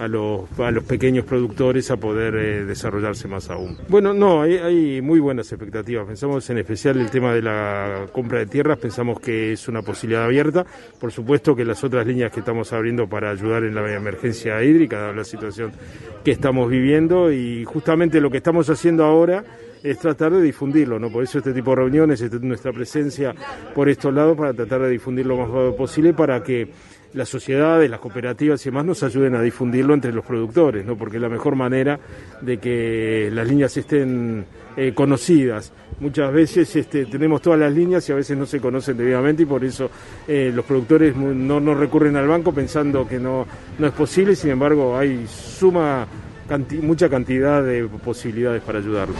a 0.00 0.08
los, 0.08 0.48
a 0.58 0.70
los 0.70 0.84
pequeños 0.84 1.26
productores 1.26 1.90
a 1.90 1.98
poder 1.98 2.34
eh, 2.34 2.64
desarrollarse 2.64 3.28
más 3.28 3.50
aún. 3.50 3.76
Bueno, 3.88 4.14
no, 4.14 4.40
hay, 4.40 5.02
muy 5.02 5.20
buenas 5.20 5.52
expectativas. 5.52 6.06
Pensamos 6.06 6.48
en 6.48 6.56
especial 6.56 6.98
el 6.98 7.10
tema 7.10 7.34
de 7.34 7.42
la 7.42 8.06
compra 8.10 8.38
de 8.38 8.46
tierras, 8.46 8.78
pensamos 8.78 9.20
que 9.20 9.52
es 9.52 9.68
una 9.68 9.82
posibilidad 9.82 10.24
abierta. 10.24 10.64
Por 10.98 11.12
supuesto 11.12 11.54
que 11.54 11.66
las 11.66 11.84
otras 11.84 12.06
líneas 12.06 12.32
que 12.32 12.40
estamos 12.40 12.72
abriendo 12.72 13.06
para 13.08 13.30
ayudar 13.30 13.62
en 13.64 13.74
la 13.74 13.94
emergencia 13.94 14.62
hídrica, 14.64 14.98
dada 14.98 15.12
la 15.12 15.24
situación 15.24 15.72
que 16.24 16.30
estamos 16.30 16.70
viviendo, 16.70 17.30
y 17.30 17.64
justamente 17.66 18.22
lo 18.22 18.30
que 18.30 18.38
estamos 18.38 18.70
haciendo 18.70 19.04
ahora 19.04 19.44
es 19.82 19.98
tratar 19.98 20.32
de 20.32 20.40
difundirlo, 20.40 20.98
¿no? 20.98 21.10
Por 21.10 21.24
eso 21.24 21.38
este 21.38 21.52
tipo 21.52 21.70
de 21.70 21.76
reuniones, 21.76 22.20
este, 22.22 22.38
nuestra 22.40 22.72
presencia 22.72 23.34
por 23.74 23.88
estos 23.88 24.14
lados 24.14 24.36
para 24.36 24.54
tratar 24.54 24.80
de 24.82 24.90
difundir 24.90 25.26
lo 25.26 25.36
más 25.36 25.74
posible 25.74 26.14
para 26.14 26.42
que 26.42 26.70
las 27.14 27.28
sociedades, 27.28 27.90
las 27.90 28.00
cooperativas 28.00 28.60
y 28.64 28.70
demás 28.70 28.84
nos 28.84 29.02
ayuden 29.02 29.34
a 29.34 29.42
difundirlo 29.42 29.94
entre 29.94 30.12
los 30.12 30.24
productores, 30.24 30.84
¿no? 30.84 30.96
porque 30.96 31.16
es 31.16 31.22
la 31.22 31.28
mejor 31.28 31.56
manera 31.56 31.98
de 32.40 32.58
que 32.58 33.30
las 33.32 33.46
líneas 33.46 33.76
estén 33.76 34.44
eh, 34.76 34.92
conocidas. 34.94 35.72
Muchas 35.98 36.32
veces 36.32 36.74
este, 36.76 37.06
tenemos 37.06 37.42
todas 37.42 37.58
las 37.58 37.72
líneas 37.72 38.08
y 38.08 38.12
a 38.12 38.14
veces 38.14 38.36
no 38.36 38.46
se 38.46 38.60
conocen 38.60 38.96
debidamente 38.96 39.42
y 39.42 39.46
por 39.46 39.64
eso 39.64 39.90
eh, 40.26 40.52
los 40.54 40.64
productores 40.64 41.16
no, 41.16 41.74
recurren 41.74 42.16
al 42.16 42.28
banco 42.28 42.52
pensando 42.52 43.06
que 43.06 43.18
no, 43.18 43.46
no 43.78 43.86
es 43.86 43.92
posible, 43.92 44.36
sin 44.36 44.50
embargo 44.50 44.96
hay 44.96 45.26
suma 45.26 46.06
mucha 46.82 47.08
cantidad 47.08 47.62
de 47.62 47.84
posibilidades 47.84 48.62
para 48.62 48.78
ayudarlos. 48.78 49.16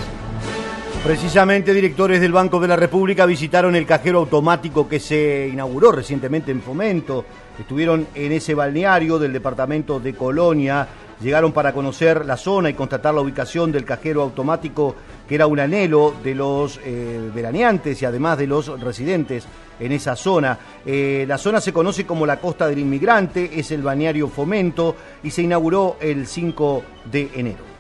Precisamente, 1.05 1.73
directores 1.73 2.21
del 2.21 2.33
Banco 2.33 2.61
de 2.61 2.69
la 2.69 2.77
República 2.77 3.25
visitaron 3.25 3.75
el 3.75 3.87
cajero 3.87 4.19
automático 4.19 4.87
que 4.87 5.01
se 5.01 5.49
inauguró 5.51 5.93
recientemente 5.93 6.51
en 6.51 6.61
Fomento. 6.61 7.25
Estuvieron 7.61 8.07
en 8.15 8.33
ese 8.33 8.55
balneario 8.55 9.19
del 9.19 9.35
departamento 9.35 10.01
de 10.01 10.15
Colonia. 10.15 10.89
Llegaron 11.21 11.53
para 11.53 11.75
conocer 11.75 12.25
la 12.25 12.39
zona 12.39 12.71
y 12.71 12.75
constatar 12.75 13.13
la 13.13 13.21
ubicación 13.21 13.71
del 13.71 13.85
cajero 13.85 14.23
automático, 14.23 14.97
que 15.29 15.35
era 15.35 15.47
un 15.47 15.61
anhelo 15.61 16.15
de 16.25 16.35
los 16.35 16.81
eh, 16.83 17.31
veraneantes 17.35 18.01
y 18.01 18.07
además 18.07 18.39
de 18.39 18.47
los 18.47 18.81
residentes 18.81 19.47
en 19.79 19.93
esa 19.93 20.17
zona. 20.17 20.59
Eh, 20.87 21.27
la 21.29 21.37
zona 21.37 21.61
se 21.61 21.75
conoce 21.75 22.07
como 22.07 22.25
la 22.25 22.41
Costa 22.41 22.67
del 22.67 22.79
Inmigrante, 22.79 23.51
es 23.53 23.71
el 23.73 23.83
balneario 23.83 24.29
Fomento 24.29 24.97
y 25.23 25.31
se 25.31 25.43
inauguró 25.43 25.99
el 26.01 26.27
5 26.27 26.83
de 27.13 27.31
enero. 27.35 27.71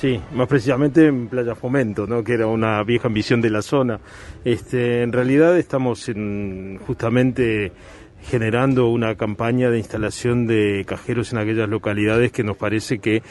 Sí, 0.00 0.20
más 0.34 0.46
precisamente 0.46 1.06
en 1.06 1.28
Playa 1.28 1.54
Fomento, 1.54 2.06
¿no? 2.06 2.22
que 2.22 2.34
era 2.34 2.46
una 2.46 2.82
vieja 2.82 3.08
ambición 3.08 3.40
de 3.40 3.48
la 3.48 3.62
zona. 3.62 3.98
Este, 4.44 5.02
en 5.02 5.10
realidad 5.10 5.56
estamos 5.56 6.10
en, 6.10 6.78
justamente 6.86 7.72
generando 8.28 8.88
una 8.88 9.14
campaña 9.14 9.70
de 9.70 9.78
instalación 9.78 10.46
de 10.46 10.84
cajeros 10.86 11.32
en 11.32 11.38
aquellas 11.38 11.68
localidades 11.68 12.32
que 12.32 12.42
nos 12.42 12.56
parece 12.56 12.98
que 12.98 13.22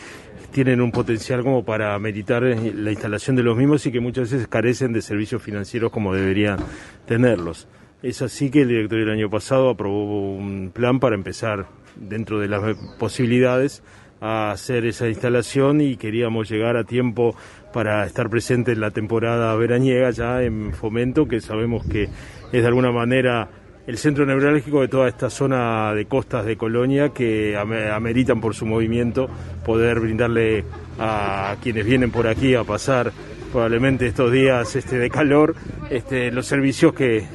tienen 0.51 0.79
un 0.79 0.91
potencial 0.91 1.43
como 1.43 1.65
para 1.65 1.97
meditar 1.99 2.43
la 2.43 2.91
instalación 2.91 3.35
de 3.35 3.43
los 3.43 3.57
mismos 3.57 3.85
y 3.85 3.91
que 3.91 3.99
muchas 3.99 4.31
veces 4.31 4.47
carecen 4.47 4.93
de 4.93 5.01
servicios 5.01 5.41
financieros 5.41 5.91
como 5.91 6.13
deberían 6.13 6.59
tenerlos. 7.05 7.67
Es 8.01 8.21
así 8.21 8.49
que 8.49 8.61
el 8.61 8.69
directorio 8.69 9.05
el 9.05 9.11
año 9.11 9.29
pasado 9.29 9.69
aprobó 9.69 10.35
un 10.35 10.71
plan 10.73 10.99
para 10.99 11.15
empezar 11.15 11.65
dentro 11.95 12.39
de 12.39 12.47
las 12.47 12.77
posibilidades 12.97 13.83
a 14.21 14.51
hacer 14.51 14.85
esa 14.85 15.09
instalación 15.09 15.81
y 15.81 15.97
queríamos 15.97 16.49
llegar 16.49 16.77
a 16.77 16.85
tiempo 16.85 17.35
para 17.73 18.05
estar 18.05 18.29
presente 18.29 18.71
en 18.71 18.79
la 18.79 18.91
temporada 18.91 19.53
veraniega 19.55 20.09
ya 20.11 20.41
en 20.41 20.71
Fomento, 20.71 21.27
que 21.27 21.41
sabemos 21.41 21.85
que 21.85 22.03
es 22.03 22.61
de 22.61 22.67
alguna 22.67 22.91
manera 22.91 23.49
el 23.87 23.97
centro 23.97 24.25
neurálgico 24.25 24.81
de 24.81 24.87
toda 24.87 25.07
esta 25.07 25.29
zona 25.29 25.93
de 25.93 26.05
costas 26.05 26.45
de 26.45 26.57
Colonia 26.57 27.09
que 27.09 27.57
ameritan 27.57 28.41
por 28.41 28.55
su 28.55 28.65
movimiento 28.65 29.29
poder 29.65 29.99
brindarle 29.99 30.63
a 30.99 31.55
quienes 31.61 31.85
vienen 31.85 32.11
por 32.11 32.27
aquí 32.27 32.55
a 32.55 32.63
pasar 32.63 33.11
probablemente 33.51 34.07
estos 34.07 34.31
días 34.31 34.75
este, 34.75 34.97
de 34.97 35.09
calor 35.09 35.55
este, 35.89 36.31
los 36.31 36.45
servicios 36.45 36.93
que, 36.93 37.25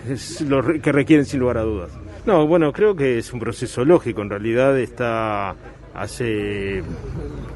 que 0.82 0.92
requieren 0.92 1.24
sin 1.24 1.40
lugar 1.40 1.58
a 1.58 1.62
dudas. 1.62 1.90
No, 2.26 2.46
bueno, 2.46 2.72
creo 2.72 2.94
que 2.94 3.18
es 3.18 3.32
un 3.32 3.40
proceso 3.40 3.84
lógico, 3.84 4.20
en 4.20 4.30
realidad 4.30 4.78
está 4.78 5.54
hace 6.00 6.82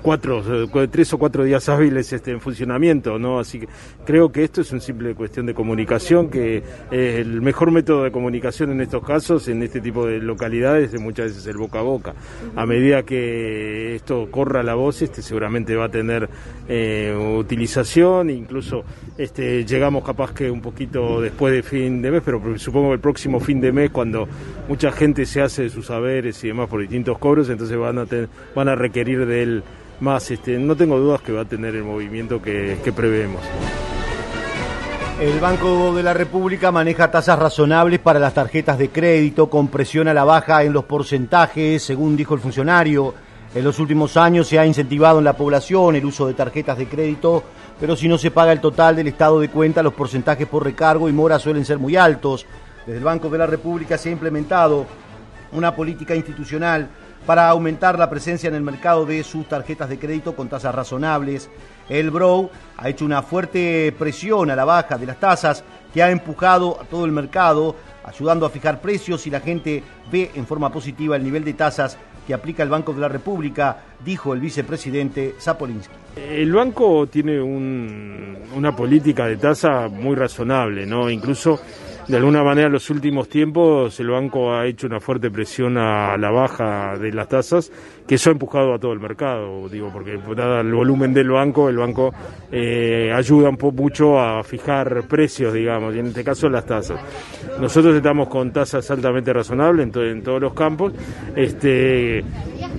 cuatro, 0.02 0.42
tres 0.90 1.14
o 1.14 1.18
cuatro 1.18 1.44
días 1.44 1.66
hábiles 1.70 2.12
este, 2.12 2.30
en 2.30 2.40
funcionamiento, 2.40 3.18
¿no? 3.18 3.38
Así 3.38 3.60
que 3.60 3.68
creo 4.04 4.30
que 4.30 4.44
esto 4.44 4.60
es 4.60 4.70
una 4.70 4.82
simple 4.82 5.14
cuestión 5.14 5.46
de 5.46 5.54
comunicación, 5.54 6.28
que 6.28 6.58
es 6.90 7.20
el 7.20 7.40
mejor 7.40 7.70
método 7.70 8.02
de 8.02 8.12
comunicación 8.12 8.70
en 8.70 8.82
estos 8.82 9.02
casos, 9.02 9.48
en 9.48 9.62
este 9.62 9.80
tipo 9.80 10.06
de 10.06 10.18
localidades, 10.18 10.92
es 10.92 11.00
muchas 11.00 11.28
veces 11.28 11.46
el 11.46 11.56
boca 11.56 11.78
a 11.78 11.82
boca. 11.82 12.14
A 12.54 12.66
medida 12.66 13.02
que 13.02 13.94
esto 13.94 14.28
corra 14.30 14.62
la 14.62 14.74
voz, 14.74 15.00
este 15.00 15.22
seguramente 15.22 15.74
va 15.74 15.86
a 15.86 15.90
tener 15.90 16.28
eh, 16.68 17.16
utilización, 17.38 18.28
incluso 18.28 18.84
este, 19.16 19.64
llegamos 19.64 20.04
capaz 20.04 20.34
que 20.34 20.50
un 20.50 20.60
poquito 20.60 21.22
después 21.22 21.54
de 21.54 21.62
fin 21.62 22.02
de 22.02 22.10
mes, 22.10 22.22
pero 22.22 22.58
supongo 22.58 22.88
que 22.88 22.94
el 22.94 23.00
próximo 23.00 23.40
fin 23.40 23.58
de 23.58 23.72
mes, 23.72 23.88
cuando 23.88 24.28
mucha 24.68 24.92
gente 24.92 25.24
se 25.24 25.40
hace 25.40 25.62
de 25.62 25.70
sus 25.70 25.86
saberes 25.86 26.44
y 26.44 26.48
demás 26.48 26.68
por 26.68 26.82
distintos 26.82 27.16
cobros, 27.16 27.48
entonces 27.48 27.78
van 27.78 27.96
a 27.96 28.04
tener 28.04 28.28
van 28.54 28.68
a 28.68 28.74
requerir 28.74 29.26
de 29.26 29.42
él 29.42 29.64
más. 30.00 30.30
Este, 30.30 30.58
no 30.58 30.76
tengo 30.76 30.98
dudas 30.98 31.20
que 31.22 31.32
va 31.32 31.42
a 31.42 31.44
tener 31.44 31.74
el 31.74 31.84
movimiento 31.84 32.40
que, 32.40 32.78
que 32.82 32.92
preveemos. 32.92 33.42
El 35.20 35.38
Banco 35.38 35.94
de 35.94 36.02
la 36.02 36.12
República 36.12 36.72
maneja 36.72 37.10
tasas 37.10 37.38
razonables 37.38 38.00
para 38.00 38.18
las 38.18 38.34
tarjetas 38.34 38.76
de 38.78 38.88
crédito 38.88 39.48
con 39.48 39.68
presión 39.68 40.08
a 40.08 40.14
la 40.14 40.24
baja 40.24 40.64
en 40.64 40.72
los 40.72 40.84
porcentajes, 40.84 41.82
según 41.82 42.16
dijo 42.16 42.34
el 42.34 42.40
funcionario. 42.40 43.14
En 43.54 43.62
los 43.62 43.78
últimos 43.78 44.16
años 44.16 44.48
se 44.48 44.58
ha 44.58 44.66
incentivado 44.66 45.18
en 45.18 45.24
la 45.24 45.36
población 45.36 45.94
el 45.94 46.04
uso 46.04 46.26
de 46.26 46.34
tarjetas 46.34 46.76
de 46.76 46.88
crédito, 46.88 47.44
pero 47.78 47.94
si 47.94 48.08
no 48.08 48.18
se 48.18 48.32
paga 48.32 48.50
el 48.50 48.60
total 48.60 48.96
del 48.96 49.06
estado 49.06 49.38
de 49.38 49.48
cuenta, 49.48 49.84
los 49.84 49.94
porcentajes 49.94 50.48
por 50.48 50.64
recargo 50.64 51.08
y 51.08 51.12
mora 51.12 51.38
suelen 51.38 51.64
ser 51.64 51.78
muy 51.78 51.94
altos. 51.94 52.44
Desde 52.84 52.98
el 52.98 53.04
Banco 53.04 53.28
de 53.28 53.38
la 53.38 53.46
República 53.46 53.96
se 53.96 54.08
ha 54.08 54.12
implementado 54.12 54.84
una 55.52 55.76
política 55.76 56.16
institucional 56.16 56.88
para 57.26 57.48
aumentar 57.48 57.98
la 57.98 58.10
presencia 58.10 58.48
en 58.48 58.54
el 58.54 58.62
mercado 58.62 59.06
de 59.06 59.22
sus 59.24 59.48
tarjetas 59.48 59.88
de 59.88 59.98
crédito 59.98 60.36
con 60.36 60.48
tasas 60.48 60.74
razonables. 60.74 61.48
El 61.88 62.10
Brow 62.10 62.50
ha 62.76 62.88
hecho 62.88 63.04
una 63.04 63.22
fuerte 63.22 63.94
presión 63.98 64.50
a 64.50 64.56
la 64.56 64.64
baja 64.64 64.98
de 64.98 65.06
las 65.06 65.20
tasas 65.20 65.64
que 65.92 66.02
ha 66.02 66.10
empujado 66.10 66.80
a 66.80 66.84
todo 66.84 67.04
el 67.04 67.12
mercado, 67.12 67.76
ayudando 68.04 68.46
a 68.46 68.50
fijar 68.50 68.80
precios 68.80 69.26
y 69.26 69.30
la 69.30 69.40
gente 69.40 69.82
ve 70.10 70.30
en 70.34 70.46
forma 70.46 70.70
positiva 70.70 71.16
el 71.16 71.24
nivel 71.24 71.44
de 71.44 71.54
tasas 71.54 71.96
que 72.26 72.34
aplica 72.34 72.62
el 72.62 72.70
Banco 72.70 72.92
de 72.92 73.00
la 73.00 73.08
República, 73.08 73.76
dijo 74.04 74.32
el 74.32 74.40
vicepresidente 74.40 75.34
Zapolinsky. 75.38 75.94
El 76.16 76.52
banco 76.52 77.06
tiene 77.06 77.40
una 77.40 78.74
política 78.74 79.26
de 79.26 79.36
tasa 79.36 79.88
muy 79.88 80.14
razonable, 80.14 80.86
¿no? 80.86 81.10
Incluso 81.10 81.60
de 82.06 82.16
alguna 82.16 82.42
manera 82.42 82.66
en 82.66 82.72
los 82.72 82.90
últimos 82.90 83.28
tiempos 83.28 83.98
el 83.98 84.10
banco 84.10 84.52
ha 84.52 84.66
hecho 84.66 84.86
una 84.86 85.00
fuerte 85.00 85.30
presión 85.30 85.78
a 85.78 86.16
la 86.18 86.30
baja 86.30 86.98
de 86.98 87.12
las 87.12 87.28
tasas, 87.28 87.72
que 88.06 88.16
eso 88.16 88.30
ha 88.30 88.32
empujado 88.32 88.74
a 88.74 88.78
todo 88.78 88.92
el 88.92 89.00
mercado, 89.00 89.68
digo, 89.68 89.90
porque 89.92 90.18
dado 90.36 90.60
el 90.60 90.72
volumen 90.72 91.14
del 91.14 91.30
banco, 91.30 91.68
el 91.68 91.78
banco 91.78 92.12
eh, 92.52 93.10
ayuda 93.14 93.48
un 93.48 93.56
poco 93.56 93.82
mucho 93.82 94.20
a 94.20 94.42
fijar 94.44 95.06
precios, 95.08 95.54
digamos, 95.54 95.94
y 95.94 96.00
en 96.00 96.06
este 96.08 96.22
caso 96.22 96.48
las 96.48 96.66
tasas. 96.66 97.00
Nosotros 97.58 97.94
estamos 97.94 98.28
con 98.28 98.52
tasas 98.52 98.90
altamente 98.90 99.32
razonables 99.32 99.88
en, 99.94 100.02
en 100.02 100.22
todos 100.22 100.40
los 100.40 100.52
campos, 100.52 100.92
este, 101.34 102.22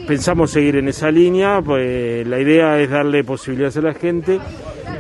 pensamos 0.08 0.52
seguir 0.52 0.76
en 0.76 0.88
esa 0.88 1.10
línea, 1.10 1.62
pues 1.62 2.28
la 2.28 2.40
idea 2.40 2.80
es 2.80 2.90
darle 2.90 3.24
posibilidades 3.24 3.78
a 3.78 3.82
la 3.82 3.94
gente 3.94 4.40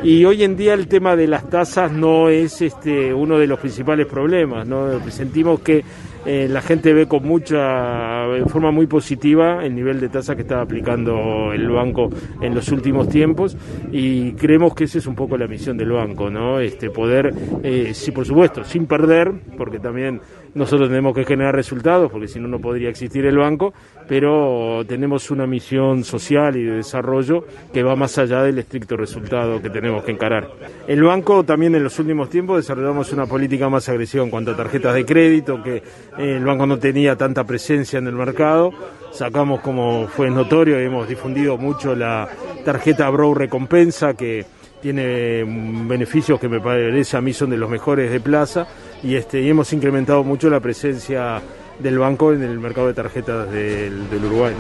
y 0.06 0.24
hoy 0.24 0.44
en 0.44 0.56
día 0.56 0.76
el 0.76 0.88
tema 0.88 1.16
de 1.16 1.26
las 1.26 1.50
tasas 1.50 1.92
no 1.92 2.30
es 2.30 2.62
este, 2.62 3.12
uno 3.12 3.40
de 3.40 3.48
los 3.48 3.58
principales 3.58 4.06
problemas. 4.06 4.68
¿no? 4.68 5.00
Sentimos 5.10 5.62
que 5.62 5.84
eh, 6.26 6.48
la 6.50 6.62
gente 6.62 6.94
ve 6.94 7.08
con 7.08 7.24
mucha, 7.24 8.28
de 8.28 8.46
forma 8.46 8.72
muy 8.72 8.88
positiva 8.88 9.64
el 9.64 9.76
nivel 9.76 10.00
de 10.00 10.10
tasa 10.10 10.36
que 10.36 10.42
está 10.42 10.62
aplicando 10.62 11.54
el 11.54 11.70
banco 11.70 12.10
en 12.42 12.56
los 12.56 12.70
últimos 12.70 13.10
tiempos 13.10 13.56
y 13.92 14.34
creemos 14.34 14.74
que 14.74 14.86
esa 14.86 14.98
es 14.98 15.06
un 15.06 15.16
poco 15.16 15.38
la 15.38 15.48
misión 15.48 15.78
del 15.78 15.92
banco, 15.92 16.30
¿no? 16.30 16.60
Este, 16.60 16.90
poder, 16.90 17.34
eh, 17.64 17.92
sí, 17.94 18.12
por 18.12 18.26
supuesto, 18.26 18.64
sin 18.64 18.88
perder, 18.88 19.32
porque 19.58 19.80
también 19.80 20.20
nosotros 20.56 20.88
tenemos 20.88 21.14
que 21.14 21.26
generar 21.26 21.54
resultados, 21.54 22.10
porque 22.10 22.30
si 22.30 22.40
no, 22.40 22.48
no 22.48 22.60
podría 22.60 22.90
existir 22.90 23.26
el 23.26 23.38
banco, 23.38 23.74
pero 24.08 24.84
tenemos 24.88 25.30
una 25.30 25.46
misión 25.46 26.04
social 26.04 26.56
y 26.56 26.64
de 26.64 26.78
desarrollo 26.78 27.46
que 27.74 27.84
va 27.84 27.96
más 27.96 28.18
allá 28.18 28.42
del 28.42 28.58
estricto 28.58 28.96
resultado 28.96 29.62
que 29.62 29.70
tenemos 29.70 30.04
que 30.04 30.12
encarar. 30.12 30.50
El 30.88 31.04
banco 31.04 31.44
también 31.44 31.76
en 31.76 31.84
los 31.84 32.00
últimos 32.00 32.30
tiempos 32.30 32.58
desarrollamos 32.58 33.12
una 33.12 33.26
política 33.26 33.70
más 33.70 33.90
agresiva 33.90 34.24
en 34.24 34.30
cuanto 34.30 34.52
a 34.52 34.56
tarjetas 34.56 34.94
de 34.94 35.06
crédito, 35.06 35.62
que 35.62 35.84
el 36.18 36.46
banco 36.46 36.66
no 36.66 36.78
tenía 36.78 37.16
tanta 37.16 37.44
presencia 37.44 38.00
en 38.00 38.08
el 38.08 38.14
mercado. 38.14 38.72
Sacamos, 39.12 39.62
como 39.62 40.08
fue 40.08 40.30
notorio, 40.30 40.78
hemos 40.78 41.08
difundido 41.08 41.58
mucho 41.58 41.96
la 41.96 42.28
tarjeta 42.64 43.10
Brow 43.10 43.34
Recompensa, 43.34 44.14
que 44.14 44.46
tiene 44.82 45.44
beneficios 45.88 46.40
que 46.40 46.48
me 46.48 46.60
parece 46.60 47.18
a 47.18 47.22
mí 47.22 47.34
son 47.34 47.50
de 47.50 47.58
los 47.58 47.70
mejores 47.70 48.12
de 48.12 48.20
plaza 48.20 48.68
y, 49.02 49.16
este, 49.16 49.42
y 49.42 49.50
hemos 49.50 49.74
incrementado 49.74 50.24
mucho 50.24 50.50
la 50.50 50.60
presencia 50.60 51.42
del 51.80 51.98
banco 51.98 52.34
en 52.34 52.44
el 52.44 52.60
mercado 52.60 52.88
de 52.88 52.94
tarjetas 52.94 53.52
del, 53.52 54.06
Uruguay. 54.12 54.54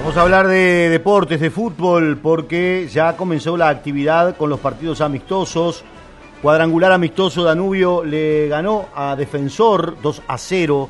Vamos 0.00 0.16
a 0.16 0.22
hablar 0.22 0.48
de 0.48 0.88
deportes, 0.88 1.40
de 1.40 1.50
fútbol, 1.50 2.18
porque 2.22 2.88
ya 2.90 3.16
comenzó 3.16 3.56
la 3.56 3.68
actividad 3.68 4.36
con 4.36 4.50
los 4.50 4.60
partidos 4.60 5.00
amistosos. 5.00 5.84
Cuadrangular 6.42 6.90
amistoso, 6.92 7.44
Danubio 7.44 8.02
le 8.02 8.48
ganó 8.48 8.86
a 8.94 9.14
Defensor 9.14 10.00
2 10.00 10.22
a 10.26 10.38
0. 10.38 10.88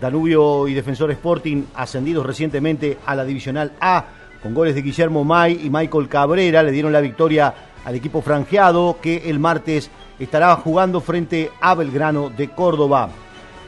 Danubio 0.00 0.66
y 0.68 0.72
Defensor 0.72 1.10
Sporting 1.10 1.64
ascendidos 1.74 2.24
recientemente 2.24 2.96
a 3.04 3.14
la 3.14 3.26
Divisional 3.26 3.72
A 3.78 4.06
con 4.42 4.54
goles 4.54 4.74
de 4.74 4.80
Guillermo 4.80 5.22
May 5.22 5.60
y 5.66 5.68
Michael 5.68 6.08
Cabrera. 6.08 6.62
Le 6.62 6.70
dieron 6.70 6.94
la 6.94 7.02
victoria 7.02 7.52
al 7.84 7.94
equipo 7.94 8.22
franjeado 8.22 8.96
que 9.02 9.28
el 9.28 9.38
martes 9.38 9.90
estará 10.18 10.56
jugando 10.56 11.02
frente 11.02 11.50
a 11.60 11.74
Belgrano 11.74 12.30
de 12.30 12.48
Córdoba. 12.48 13.10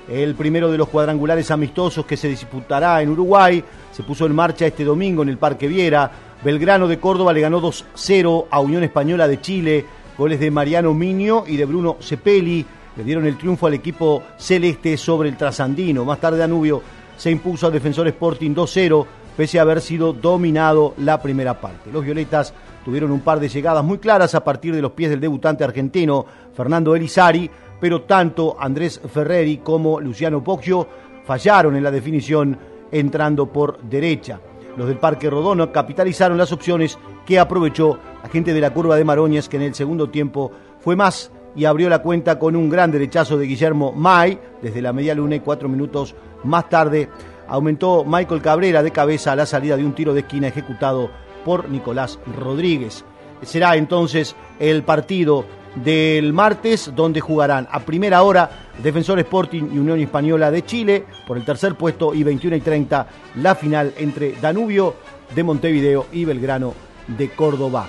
El 0.08 0.34
primero 0.34 0.70
de 0.70 0.78
los 0.78 0.88
cuadrangulares 0.88 1.50
amistosos 1.50 2.06
que 2.06 2.16
se 2.16 2.28
disputará 2.28 3.02
en 3.02 3.10
Uruguay 3.10 3.62
se 3.92 4.02
puso 4.02 4.24
en 4.24 4.34
marcha 4.34 4.64
este 4.64 4.82
domingo 4.82 5.22
en 5.24 5.28
el 5.28 5.36
Parque 5.36 5.68
Viera. 5.68 6.10
Belgrano 6.42 6.88
de 6.88 6.98
Córdoba 6.98 7.34
le 7.34 7.42
ganó 7.42 7.60
2-0 7.60 8.46
a 8.50 8.60
Unión 8.60 8.82
Española 8.82 9.28
de 9.28 9.42
Chile. 9.42 9.84
Goles 10.18 10.40
de 10.40 10.50
Mariano 10.50 10.92
Miño 10.94 11.44
y 11.46 11.56
de 11.56 11.64
Bruno 11.64 11.96
Cepelli 12.00 12.66
le 12.96 13.04
dieron 13.04 13.24
el 13.24 13.38
triunfo 13.38 13.68
al 13.68 13.74
equipo 13.74 14.24
celeste 14.36 14.96
sobre 14.96 15.28
el 15.28 15.36
trasandino. 15.36 16.04
Más 16.04 16.18
tarde 16.18 16.38
Danubio 16.38 16.82
se 17.16 17.30
impuso 17.30 17.68
al 17.68 17.72
Defensor 17.72 18.08
Sporting 18.08 18.50
2-0 18.50 19.06
pese 19.36 19.60
a 19.60 19.62
haber 19.62 19.80
sido 19.80 20.12
dominado 20.12 20.94
la 20.98 21.22
primera 21.22 21.60
parte. 21.60 21.92
Los 21.92 22.04
violetas 22.04 22.52
tuvieron 22.84 23.12
un 23.12 23.20
par 23.20 23.38
de 23.38 23.48
llegadas 23.48 23.84
muy 23.84 23.98
claras 23.98 24.34
a 24.34 24.42
partir 24.42 24.74
de 24.74 24.82
los 24.82 24.90
pies 24.90 25.10
del 25.10 25.20
debutante 25.20 25.62
argentino 25.62 26.26
Fernando 26.52 26.96
Elizari, 26.96 27.48
pero 27.80 28.02
tanto 28.02 28.56
Andrés 28.58 29.00
Ferreri 29.12 29.58
como 29.58 30.00
Luciano 30.00 30.42
Poggio 30.42 30.88
fallaron 31.24 31.76
en 31.76 31.84
la 31.84 31.92
definición 31.92 32.58
entrando 32.90 33.46
por 33.46 33.80
derecha. 33.82 34.40
Los 34.78 34.86
del 34.86 34.98
Parque 34.98 35.28
Rodón 35.28 35.66
capitalizaron 35.72 36.38
las 36.38 36.52
opciones 36.52 37.00
que 37.26 37.40
aprovechó 37.40 37.98
la 38.22 38.28
gente 38.28 38.54
de 38.54 38.60
la 38.60 38.72
curva 38.72 38.94
de 38.94 39.04
Maroñas, 39.04 39.48
que 39.48 39.56
en 39.56 39.64
el 39.64 39.74
segundo 39.74 40.08
tiempo 40.08 40.52
fue 40.78 40.94
más 40.94 41.32
y 41.56 41.64
abrió 41.64 41.88
la 41.88 41.98
cuenta 41.98 42.38
con 42.38 42.54
un 42.54 42.70
gran 42.70 42.92
derechazo 42.92 43.36
de 43.36 43.46
Guillermo 43.46 43.90
May 43.90 44.38
desde 44.62 44.80
la 44.80 44.92
media 44.92 45.16
luna 45.16 45.34
y 45.34 45.40
cuatro 45.40 45.68
minutos 45.68 46.14
más 46.44 46.68
tarde 46.68 47.08
aumentó 47.48 48.04
Michael 48.04 48.40
Cabrera 48.40 48.84
de 48.84 48.92
cabeza 48.92 49.32
a 49.32 49.36
la 49.36 49.46
salida 49.46 49.76
de 49.76 49.84
un 49.84 49.96
tiro 49.96 50.14
de 50.14 50.20
esquina 50.20 50.46
ejecutado 50.46 51.10
por 51.44 51.68
Nicolás 51.68 52.20
Rodríguez. 52.38 53.04
Será 53.42 53.76
entonces 53.76 54.34
el 54.58 54.82
partido 54.82 55.44
del 55.76 56.32
martes 56.32 56.92
donde 56.94 57.20
jugarán 57.20 57.68
a 57.70 57.80
primera 57.80 58.22
hora 58.22 58.50
Defensor 58.82 59.18
Sporting 59.20 59.70
y 59.72 59.78
Unión 59.78 60.00
Española 60.00 60.50
de 60.50 60.64
Chile 60.64 61.04
por 61.26 61.36
el 61.36 61.44
tercer 61.44 61.74
puesto 61.74 62.14
y 62.14 62.22
21 62.22 62.56
y 62.56 62.60
30 62.60 63.06
la 63.36 63.54
final 63.54 63.92
entre 63.98 64.32
Danubio 64.32 64.94
de 65.34 65.42
Montevideo 65.42 66.06
y 66.12 66.24
Belgrano 66.24 66.74
de 67.06 67.30
Córdoba. 67.30 67.88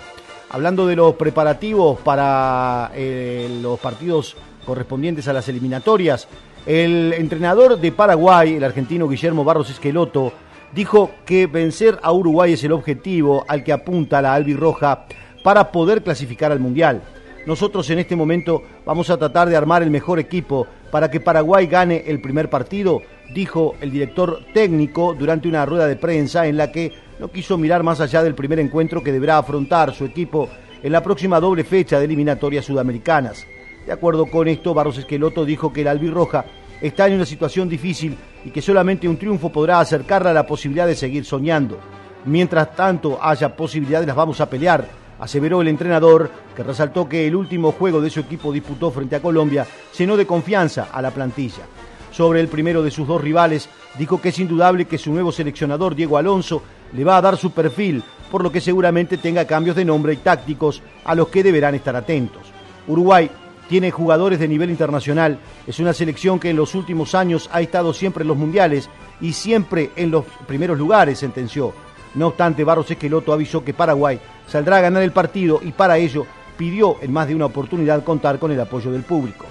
Hablando 0.52 0.88
de 0.88 0.95
los 0.95 1.16
preparativos 1.16 2.00
para 2.00 2.91
eh, 2.95 3.60
los 3.62 3.80
partidos 3.80 4.36
correspondientes 4.66 5.28
a 5.28 5.34
las 5.34 5.47
eliminatorias, 5.47 6.28
el 6.66 7.14
entrenador 7.14 7.80
de 7.80 7.91
Paraguay, 7.91 8.56
el 8.56 8.64
argentino 8.64 9.08
Guillermo 9.08 9.43
Barros 9.43 9.70
Esqueloto, 9.70 10.34
dijo 10.74 11.12
que 11.26 11.47
vencer 11.47 12.00
a 12.02 12.12
Uruguay 12.12 12.54
es 12.54 12.64
el 12.64 12.72
objetivo 12.72 13.45
al 13.47 13.64
que 13.64 13.74
apunta 13.74 14.22
la 14.22 14.34
albirroja 14.34 15.06
para 15.50 15.72
poder 15.72 16.04
clasificar 16.04 16.52
al 16.52 16.60
Mundial. 16.60 17.02
Nosotros 17.47 17.89
en 17.89 17.97
este 17.97 18.16
momento 18.16 18.62
vamos 18.86 19.10
a 19.10 19.18
tratar 19.18 19.50
de 19.50 19.56
armar 19.56 19.82
el 19.82 19.89
mejor 19.89 20.20
equipo 20.20 20.68
para 20.91 21.10
que 21.10 21.22
Paraguay 21.22 21.66
gane 21.66 22.04
el 22.06 22.22
primer 22.22 22.52
partido, 22.52 23.02
dijo 23.34 23.74
el 23.82 23.89
director 23.89 24.41
técnico 24.54 25.16
durante 25.18 25.47
una 25.47 25.66
rueda 25.66 25.88
de 25.88 25.95
prensa 25.95 26.45
en 26.45 26.56
la 26.56 26.72
que 26.72 26.93
no 27.20 27.30
quiso 27.30 27.58
mirar 27.58 27.82
más 27.82 28.00
allá 28.00 28.22
del 28.22 28.36
primer 28.36 28.60
encuentro 28.60 29.02
que 29.02 29.12
deberá 29.12 29.39
afrontar 29.39 29.91
su 29.91 30.06
equipo 30.06 30.47
en 30.84 30.91
la 30.91 31.02
próxima 31.02 31.39
doble 31.39 31.64
fecha 31.64 31.97
de 31.97 32.06
eliminatorias 32.06 32.66
sudamericanas. 32.66 33.47
De 33.88 33.91
acuerdo 33.91 34.28
con 34.28 34.47
esto, 34.47 34.76
Barros 34.76 35.00
Esqueloto 35.00 35.45
dijo 35.45 35.74
que 35.74 35.82
el 35.82 35.88
albirroja 35.88 36.45
está 36.80 37.08
en 37.08 37.16
una 37.16 37.26
situación 37.26 37.68
difícil 37.68 38.16
y 38.45 38.52
que 38.52 38.62
solamente 38.62 39.08
un 39.08 39.18
triunfo 39.18 39.52
podrá 39.52 39.80
acercarla 39.80 40.30
a 40.30 40.34
la 40.36 40.45
posibilidad 40.45 40.86
de 40.86 40.95
seguir 40.95 41.26
soñando. 41.26 41.80
Mientras 42.26 42.76
tanto 42.76 43.18
haya 43.20 43.56
posibilidades, 43.56 44.06
las 44.06 44.16
vamos 44.16 44.39
a 44.41 44.47
pelear, 44.47 44.99
aseveró 45.20 45.62
el 45.62 45.68
entrenador, 45.68 46.32
que 46.56 46.64
resaltó 46.64 47.08
que 47.08 47.28
el 47.28 47.36
último 47.36 47.72
juego 47.72 48.02
de 48.02 48.10
su 48.10 48.22
equipo 48.22 48.52
disputó 48.52 48.92
frente 48.92 49.16
a 49.16 49.22
Colombia 49.22 49.68
llenó 49.98 50.18
de 50.18 50.26
confianza 50.26 50.90
a 50.92 51.02
la 51.02 51.12
plantilla. 51.12 51.64
Sobre 52.12 52.40
el 52.40 52.48
primero 52.48 52.82
de 52.82 52.92
sus 52.92 53.08
dos 53.08 53.22
rivales, 53.22 53.70
dijo 53.98 54.20
que 54.20 54.30
es 54.30 54.40
indudable 54.40 54.86
que 54.86 54.98
su 54.98 55.12
nuevo 55.12 55.32
seleccionador, 55.32 55.96
Diego 55.96 56.18
Alonso, 56.18 56.62
le 56.94 57.04
va 57.04 57.18
a 57.18 57.22
dar 57.22 57.38
su 57.38 57.52
perfil, 57.52 58.04
por 58.32 58.44
lo 58.44 58.52
que 58.52 58.62
seguramente 58.62 59.18
tenga 59.18 59.46
cambios 59.46 59.76
de 59.76 59.86
nombre 59.86 60.14
y 60.14 60.18
tácticos 60.18 60.82
a 61.06 61.16
los 61.16 61.28
que 61.28 61.44
deberán 61.44 61.76
estar 61.76 61.96
atentos. 61.96 62.42
Uruguay 62.88 63.30
tiene 63.68 63.92
jugadores 63.92 64.40
de 64.40 64.48
nivel 64.48 64.72
internacional, 64.72 65.38
es 65.68 65.80
una 65.80 65.94
selección 65.94 66.40
que 66.40 66.50
en 66.50 66.58
los 66.58 66.74
últimos 66.74 67.14
años 67.14 67.50
ha 67.54 67.62
estado 67.62 67.94
siempre 67.94 68.24
en 68.24 68.30
los 68.30 68.38
mundiales 68.38 68.90
y 69.22 69.34
siempre 69.34 69.92
en 69.96 70.10
los 70.10 70.26
primeros 70.48 70.78
lugares, 70.78 71.20
sentenció. 71.20 71.74
No 72.16 72.28
obstante, 72.28 72.64
Barros 72.64 72.90
Esqueloto 72.90 73.32
avisó 73.32 73.64
que 73.64 73.76
Paraguay 73.76 74.20
saldrá 74.50 74.78
a 74.78 74.82
ganar 74.82 75.04
el 75.04 75.12
partido 75.12 75.62
y 75.64 75.72
para 75.72 75.97
ello 75.97 76.26
pidió 76.58 76.97
en 77.02 77.14
más 77.14 77.28
de 77.28 77.36
una 77.36 77.45
oportunidad 77.45 78.04
contar 78.04 78.39
con 78.39 78.52
el 78.52 78.60
apoyo 78.60 78.91
del 78.91 79.04
público. 79.04 79.45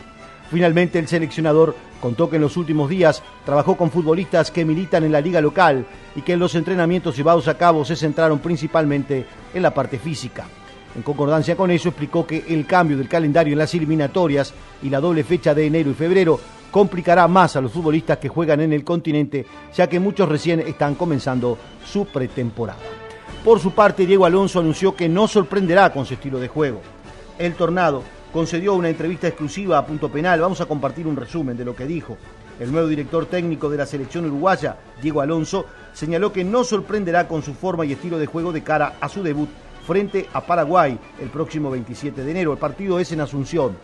Finalmente, 0.51 0.99
el 0.99 1.09
seleccionador 1.09 1.75
contó 2.01 2.29
que 2.31 2.37
en 2.37 2.43
los 2.43 2.57
últimos 2.57 2.89
días 2.89 3.23
trabajó 3.45 3.77
con 3.77 3.91
futbolistas 3.91 4.51
que 4.51 4.65
militan 4.65 5.05
en 5.05 5.13
la 5.13 5.21
liga 5.21 5.41
local 5.41 5.85
y 6.17 6.23
que 6.23 6.35
en 6.35 6.39
los 6.39 6.55
entrenamientos 6.55 7.17
llevados 7.17 7.49
a 7.49 7.59
cabo 7.59 7.85
se 7.85 7.97
centraron 7.97 8.39
principalmente 8.39 9.27
en 9.53 9.63
la 9.63 9.75
parte 9.75 9.99
física. 9.99 10.47
En 10.97 11.03
concordancia 11.03 11.55
con 11.55 11.71
eso, 11.71 11.91
explicó 11.91 12.27
que 12.27 12.45
el 12.49 12.67
cambio 12.67 12.97
del 12.97 13.09
calendario 13.09 13.53
en 13.53 13.59
las 13.59 13.75
eliminatorias 13.75 14.55
y 14.83 14.89
la 14.89 15.01
doble 15.01 15.23
fecha 15.23 15.55
de 15.55 15.67
enero 15.67 15.91
y 15.91 15.95
febrero 15.95 16.41
complicará 16.71 17.29
más 17.29 17.57
a 17.57 17.61
los 17.61 17.73
futbolistas 17.73 18.19
que 18.19 18.29
juegan 18.29 18.61
en 18.61 18.73
el 18.73 18.85
continente, 18.85 19.47
ya 19.75 19.87
que 19.87 20.01
muchos 20.01 20.29
recién 20.29 20.61
están 20.61 20.95
comenzando 20.95 21.59
su 21.85 22.07
pretemporada. 22.07 23.08
Por 23.45 23.61
su 23.61 23.71
parte, 23.71 24.05
Diego 24.05 24.27
Alonso 24.27 24.59
anunció 24.59 24.95
que 24.95 25.09
no 25.09 25.29
sorprenderá 25.29 25.93
con 25.93 26.05
su 26.05 26.15
estilo 26.15 26.41
de 26.41 26.49
juego. 26.49 26.81
El 27.39 27.55
Tornado 27.55 28.03
concedió 28.33 28.75
una 28.75 28.89
entrevista 28.89 29.29
exclusiva 29.29 29.79
a 29.79 29.87
Punto 29.87 30.11
Penal. 30.11 30.41
Vamos 30.41 30.61
a 30.61 30.67
compartir 30.67 31.07
un 31.07 31.17
resumen 31.17 31.57
de 31.57 31.65
lo 31.65 31.75
que 31.75 31.87
dijo. 31.87 32.19
El 32.59 32.73
nuevo 32.73 32.89
director 32.89 33.27
técnico 33.27 33.71
de 33.71 33.79
la 33.79 33.87
selección 33.87 34.27
uruguaya, 34.27 34.77
Diego 35.01 35.21
Alonso, 35.21 35.67
señaló 35.93 36.33
que 36.33 36.43
no 36.43 36.65
sorprenderá 36.65 37.29
con 37.29 37.43
su 37.43 37.55
forma 37.55 37.87
y 37.87 37.93
estilo 37.93 38.19
de 38.19 38.27
juego 38.27 38.53
de 38.53 38.65
cara 38.65 38.97
a 39.01 39.09
su 39.09 39.23
debut 39.23 39.49
frente 39.87 40.29
a 40.33 40.45
Paraguay 40.45 40.99
el 41.21 41.31
próximo 41.31 41.71
27 41.71 42.25
de 42.25 42.31
enero. 42.31 42.53
El 42.53 42.59
partido 42.59 42.99
es 42.99 43.13
en 43.13 43.21
Asunción. 43.21 43.77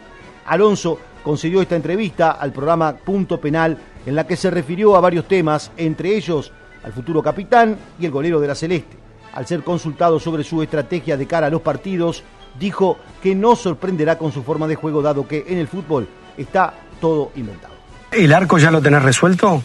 Alonso 0.46 0.98
concedió 1.22 1.62
esta 1.62 1.76
entrevista 1.76 2.32
al 2.32 2.52
programa 2.52 2.96
Punto 2.96 3.40
Penal 3.40 3.78
en 4.04 4.16
la 4.16 4.26
que 4.26 4.36
se 4.36 4.50
refirió 4.50 4.96
a 4.96 5.00
varios 5.00 5.26
temas, 5.28 5.70
entre 5.76 6.16
ellos 6.16 6.52
al 6.82 6.92
futuro 6.92 7.22
capitán 7.22 7.78
y 7.98 8.04
el 8.04 8.10
golero 8.10 8.40
de 8.40 8.48
la 8.48 8.54
Celeste. 8.56 9.03
Al 9.34 9.46
ser 9.46 9.62
consultado 9.62 10.18
sobre 10.18 10.44
su 10.44 10.62
estrategia 10.62 11.16
de 11.16 11.26
cara 11.26 11.48
a 11.48 11.50
los 11.50 11.60
partidos, 11.60 12.22
dijo 12.58 12.98
que 13.22 13.34
no 13.34 13.56
sorprenderá 13.56 14.16
con 14.16 14.32
su 14.32 14.42
forma 14.42 14.66
de 14.66 14.76
juego 14.76 15.02
dado 15.02 15.26
que 15.26 15.44
en 15.48 15.58
el 15.58 15.68
fútbol 15.68 16.08
está 16.36 16.72
todo 17.00 17.32
inventado. 17.34 17.74
¿El 18.12 18.32
arco 18.32 18.58
ya 18.58 18.70
lo 18.70 18.80
tenés 18.80 19.02
resuelto? 19.02 19.62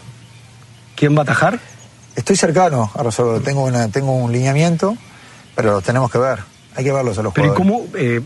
¿Quién 0.96 1.14
va 1.14 1.20
a 1.20 1.22
atajar? 1.22 1.58
Estoy 2.16 2.36
cercano 2.36 2.90
a 2.94 3.02
resolverlo. 3.02 3.40
Tengo, 3.40 3.64
una, 3.64 3.88
tengo 3.88 4.12
un 4.12 4.32
lineamiento 4.32 4.96
pero 5.54 5.72
los 5.72 5.84
tenemos 5.84 6.10
que 6.10 6.18
ver. 6.18 6.38
Hay 6.74 6.84
que 6.84 6.92
verlos 6.92 7.18
a 7.18 7.22
los 7.22 7.34
pero 7.34 7.54
jugadores. 7.54 7.88
¿cómo? 7.92 7.98
eh, 7.98 8.20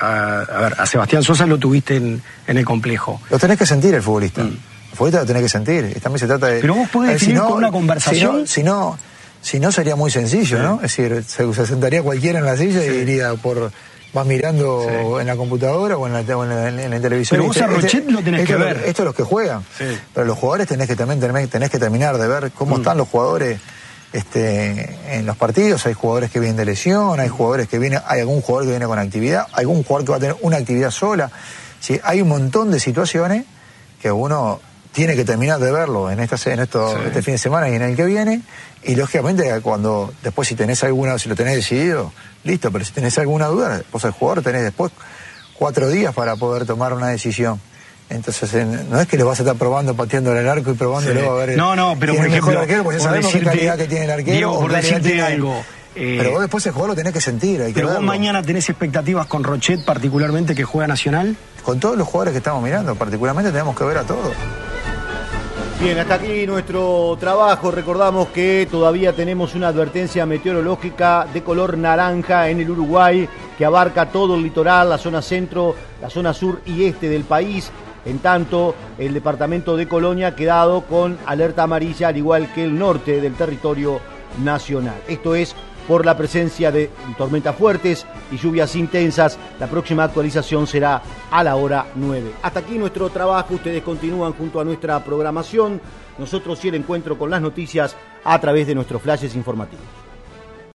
a, 0.00 0.40
a 0.40 0.60
ver, 0.60 0.74
a 0.78 0.86
Sebastián 0.86 1.22
Sosa 1.22 1.46
lo 1.46 1.58
tuviste 1.58 1.96
en, 1.96 2.22
en 2.46 2.56
el 2.56 2.64
complejo. 2.64 3.20
Lo 3.30 3.38
tenés 3.38 3.58
que 3.58 3.66
sentir 3.66 3.94
el 3.94 4.02
futbolista. 4.02 4.40
El 4.40 4.58
futbolista 4.94 5.20
lo 5.20 5.26
tenés 5.26 5.42
que 5.42 5.48
sentir. 5.48 6.00
También 6.00 6.18
se 6.18 6.26
trata 6.26 6.46
de. 6.46 6.60
Pero 6.60 6.74
vos 6.74 6.88
podés 6.88 7.10
ver, 7.10 7.20
definir 7.20 7.42
con 7.42 7.58
una 7.58 7.70
conversación. 7.70 8.46
Si 8.46 8.62
no, 8.62 8.96
si 8.96 8.96
no, 8.96 8.98
sería 9.72 9.96
muy 9.96 10.10
sencillo, 10.10 10.62
¿no? 10.62 10.76
Es 10.76 10.96
decir, 10.96 11.24
se, 11.26 11.52
se 11.52 11.66
sentaría 11.66 12.02
cualquiera 12.02 12.38
en 12.38 12.46
la 12.46 12.56
silla 12.56 12.84
y 12.84 12.88
diría 12.90 13.34
por. 13.34 13.70
Vas 14.14 14.26
mirando 14.26 15.18
en 15.20 15.26
la 15.26 15.36
computadora 15.36 15.96
o 15.96 16.06
en 16.06 16.12
la, 16.12 16.36
o 16.36 16.44
en 16.44 16.50
la- 16.50 16.68
en 16.84 16.90
la 16.90 17.00
televisión. 17.00 17.38
Pero 17.38 17.44
vos 17.48 17.56
Este- 17.56 17.64
a 17.64 17.66
Rochet 17.74 17.94
este- 18.00 18.12
lo 18.12 18.22
tenés 18.22 18.46
que 18.46 18.56
ver. 18.56 18.76
Esto 18.84 19.02
es 19.02 19.06
los 19.06 19.14
que 19.14 19.22
juegan. 19.22 19.64
Pero 20.12 20.26
los 20.26 20.38
jugadores 20.38 20.68
tenés 20.68 20.86
que 20.86 20.94
también 20.96 21.18
tenés, 21.18 21.48
tenés 21.48 21.70
que 21.70 21.78
terminar 21.78 22.18
de 22.18 22.28
ver 22.28 22.46
Mm. 22.48 22.50
cómo 22.50 22.76
están 22.76 22.98
los 22.98 23.08
jugadores 23.08 23.58
este, 24.12 24.98
en 25.16 25.24
los 25.24 25.36
partidos. 25.38 25.86
Hay 25.86 25.94
jugadores 25.94 26.30
que 26.30 26.40
vienen 26.40 26.56
de 26.56 26.66
lesión, 26.66 27.18
hay 27.20 27.28
jugadores 27.30 27.68
que 27.68 27.78
vienen, 27.78 28.00
hay 28.06 28.20
algún 28.20 28.42
jugador 28.42 28.64
que 28.66 28.70
viene 28.72 28.86
con 28.86 28.98
actividad, 28.98 29.46
algún 29.52 29.82
jugador 29.82 30.04
que 30.04 30.10
va 30.10 30.16
a 30.18 30.20
tener 30.20 30.36
una 30.42 30.58
actividad 30.58 30.90
sola. 30.90 31.30
Sí, 31.80 31.98
hay 32.04 32.20
un 32.20 32.28
montón 32.28 32.70
de 32.70 32.80
situaciones 32.80 33.44
que 34.00 34.12
uno 34.12 34.60
tiene 34.92 35.16
que 35.16 35.24
terminar 35.24 35.58
de 35.58 35.72
verlo 35.72 36.10
en 36.10 36.20
esta 36.20 36.36
en 36.52 36.60
esto, 36.60 36.96
este 37.04 37.22
fin 37.22 37.34
de 37.34 37.38
semana 37.38 37.68
y 37.70 37.74
en 37.74 37.82
el 37.82 37.96
que 37.96 38.04
viene. 38.04 38.42
Y 38.84 38.94
lógicamente 38.94 39.60
cuando 39.62 40.12
después 40.22 40.48
si 40.48 40.54
tenés 40.54 40.82
alguna, 40.84 41.18
si 41.18 41.28
lo 41.28 41.34
tenés 41.34 41.54
decidido, 41.56 42.12
listo, 42.44 42.70
pero 42.70 42.84
si 42.84 42.92
tenés 42.92 43.16
alguna 43.18 43.46
duda, 43.46 43.82
vos 43.92 44.04
al 44.04 44.10
jugador 44.12 44.42
tenés 44.42 44.62
después 44.62 44.92
cuatro 45.58 45.88
días 45.88 46.14
para 46.14 46.36
poder 46.36 46.66
tomar 46.66 46.92
una 46.92 47.08
decisión. 47.08 47.60
Entonces, 48.10 48.52
en- 48.54 48.90
no 48.90 49.00
es 49.00 49.06
que 49.08 49.16
lo 49.16 49.24
vas 49.24 49.38
a 49.38 49.42
estar 49.42 49.56
probando, 49.56 49.94
pateando 49.94 50.36
el 50.36 50.46
arco 50.46 50.70
y 50.72 50.74
probándolo 50.74 51.20
Sí. 51.20 51.26
a 51.26 51.32
ver. 51.32 51.56
No, 51.56 51.74
no, 51.74 51.96
pero 51.98 52.14
por 52.14 52.24
el 52.26 52.30
mejor 52.30 52.50
ejemplo, 52.52 52.60
arquero, 52.60 52.84
porque 52.84 52.98
por 52.98 53.06
sabemos 53.06 53.32
qué 53.32 53.38
decirte- 53.38 53.56
calidad 53.56 53.76
que 53.78 53.84
tiene 53.86 54.04
el 54.04 54.10
arquero. 54.10 54.36
Diego, 54.36 54.60
por 54.60 54.72
decirte 54.72 55.22
algo, 55.22 55.64
eh, 55.94 56.16
pero 56.18 56.32
vos 56.32 56.40
después 56.42 56.66
el 56.66 56.72
jugador 56.72 56.90
lo 56.90 56.96
tenés 56.96 57.14
que 57.14 57.20
sentir, 57.22 57.62
hay 57.62 57.68
que 57.72 57.80
Pero 57.80 57.94
vos 57.94 58.02
mañana 58.02 58.42
tenés 58.42 58.68
expectativas 58.68 59.26
con 59.28 59.44
Rochet, 59.44 59.82
particularmente 59.86 60.54
que 60.54 60.64
juega 60.64 60.86
Nacional. 60.88 61.36
Con 61.62 61.80
todos 61.80 61.96
los 61.96 62.06
jugadores 62.06 62.32
que 62.32 62.38
estamos 62.38 62.62
mirando, 62.62 62.94
particularmente 62.96 63.50
tenemos 63.50 63.74
que 63.78 63.84
ver 63.84 63.96
a 63.98 64.02
todos. 64.02 64.34
Bien, 65.82 65.98
hasta 65.98 66.14
aquí 66.14 66.46
nuestro 66.46 67.16
trabajo. 67.18 67.72
Recordamos 67.72 68.28
que 68.28 68.68
todavía 68.70 69.14
tenemos 69.14 69.56
una 69.56 69.66
advertencia 69.66 70.24
meteorológica 70.24 71.26
de 71.34 71.42
color 71.42 71.76
naranja 71.76 72.48
en 72.48 72.60
el 72.60 72.70
Uruguay 72.70 73.28
que 73.58 73.64
abarca 73.64 74.08
todo 74.08 74.36
el 74.36 74.44
litoral, 74.44 74.90
la 74.90 74.96
zona 74.96 75.20
centro, 75.20 75.74
la 76.00 76.08
zona 76.08 76.32
sur 76.32 76.60
y 76.66 76.84
este 76.84 77.08
del 77.08 77.24
país. 77.24 77.72
En 78.04 78.20
tanto, 78.20 78.76
el 78.96 79.12
departamento 79.12 79.76
de 79.76 79.88
Colonia 79.88 80.28
ha 80.28 80.36
quedado 80.36 80.82
con 80.82 81.18
alerta 81.26 81.64
amarilla, 81.64 82.08
al 82.08 82.16
igual 82.16 82.52
que 82.52 82.62
el 82.62 82.78
norte 82.78 83.20
del 83.20 83.34
territorio 83.34 83.98
nacional. 84.44 85.02
Esto 85.08 85.34
es 85.34 85.52
por 85.86 86.06
la 86.06 86.16
presencia 86.16 86.70
de 86.70 86.90
tormentas 87.16 87.56
fuertes 87.56 88.06
y 88.30 88.36
lluvias 88.36 88.76
intensas. 88.76 89.38
La 89.58 89.66
próxima 89.66 90.04
actualización 90.04 90.66
será 90.66 91.02
a 91.30 91.44
la 91.44 91.56
hora 91.56 91.86
9. 91.94 92.32
Hasta 92.42 92.60
aquí 92.60 92.78
nuestro 92.78 93.10
trabajo. 93.10 93.54
Ustedes 93.54 93.82
continúan 93.82 94.32
junto 94.32 94.60
a 94.60 94.64
nuestra 94.64 95.02
programación. 95.04 95.80
Nosotros 96.18 96.58
sí 96.58 96.68
el 96.68 96.74
encuentro 96.76 97.18
con 97.18 97.30
las 97.30 97.40
noticias 97.40 97.96
a 98.24 98.38
través 98.40 98.66
de 98.66 98.74
nuestros 98.74 99.02
flashes 99.02 99.34
informativos. 99.34 100.01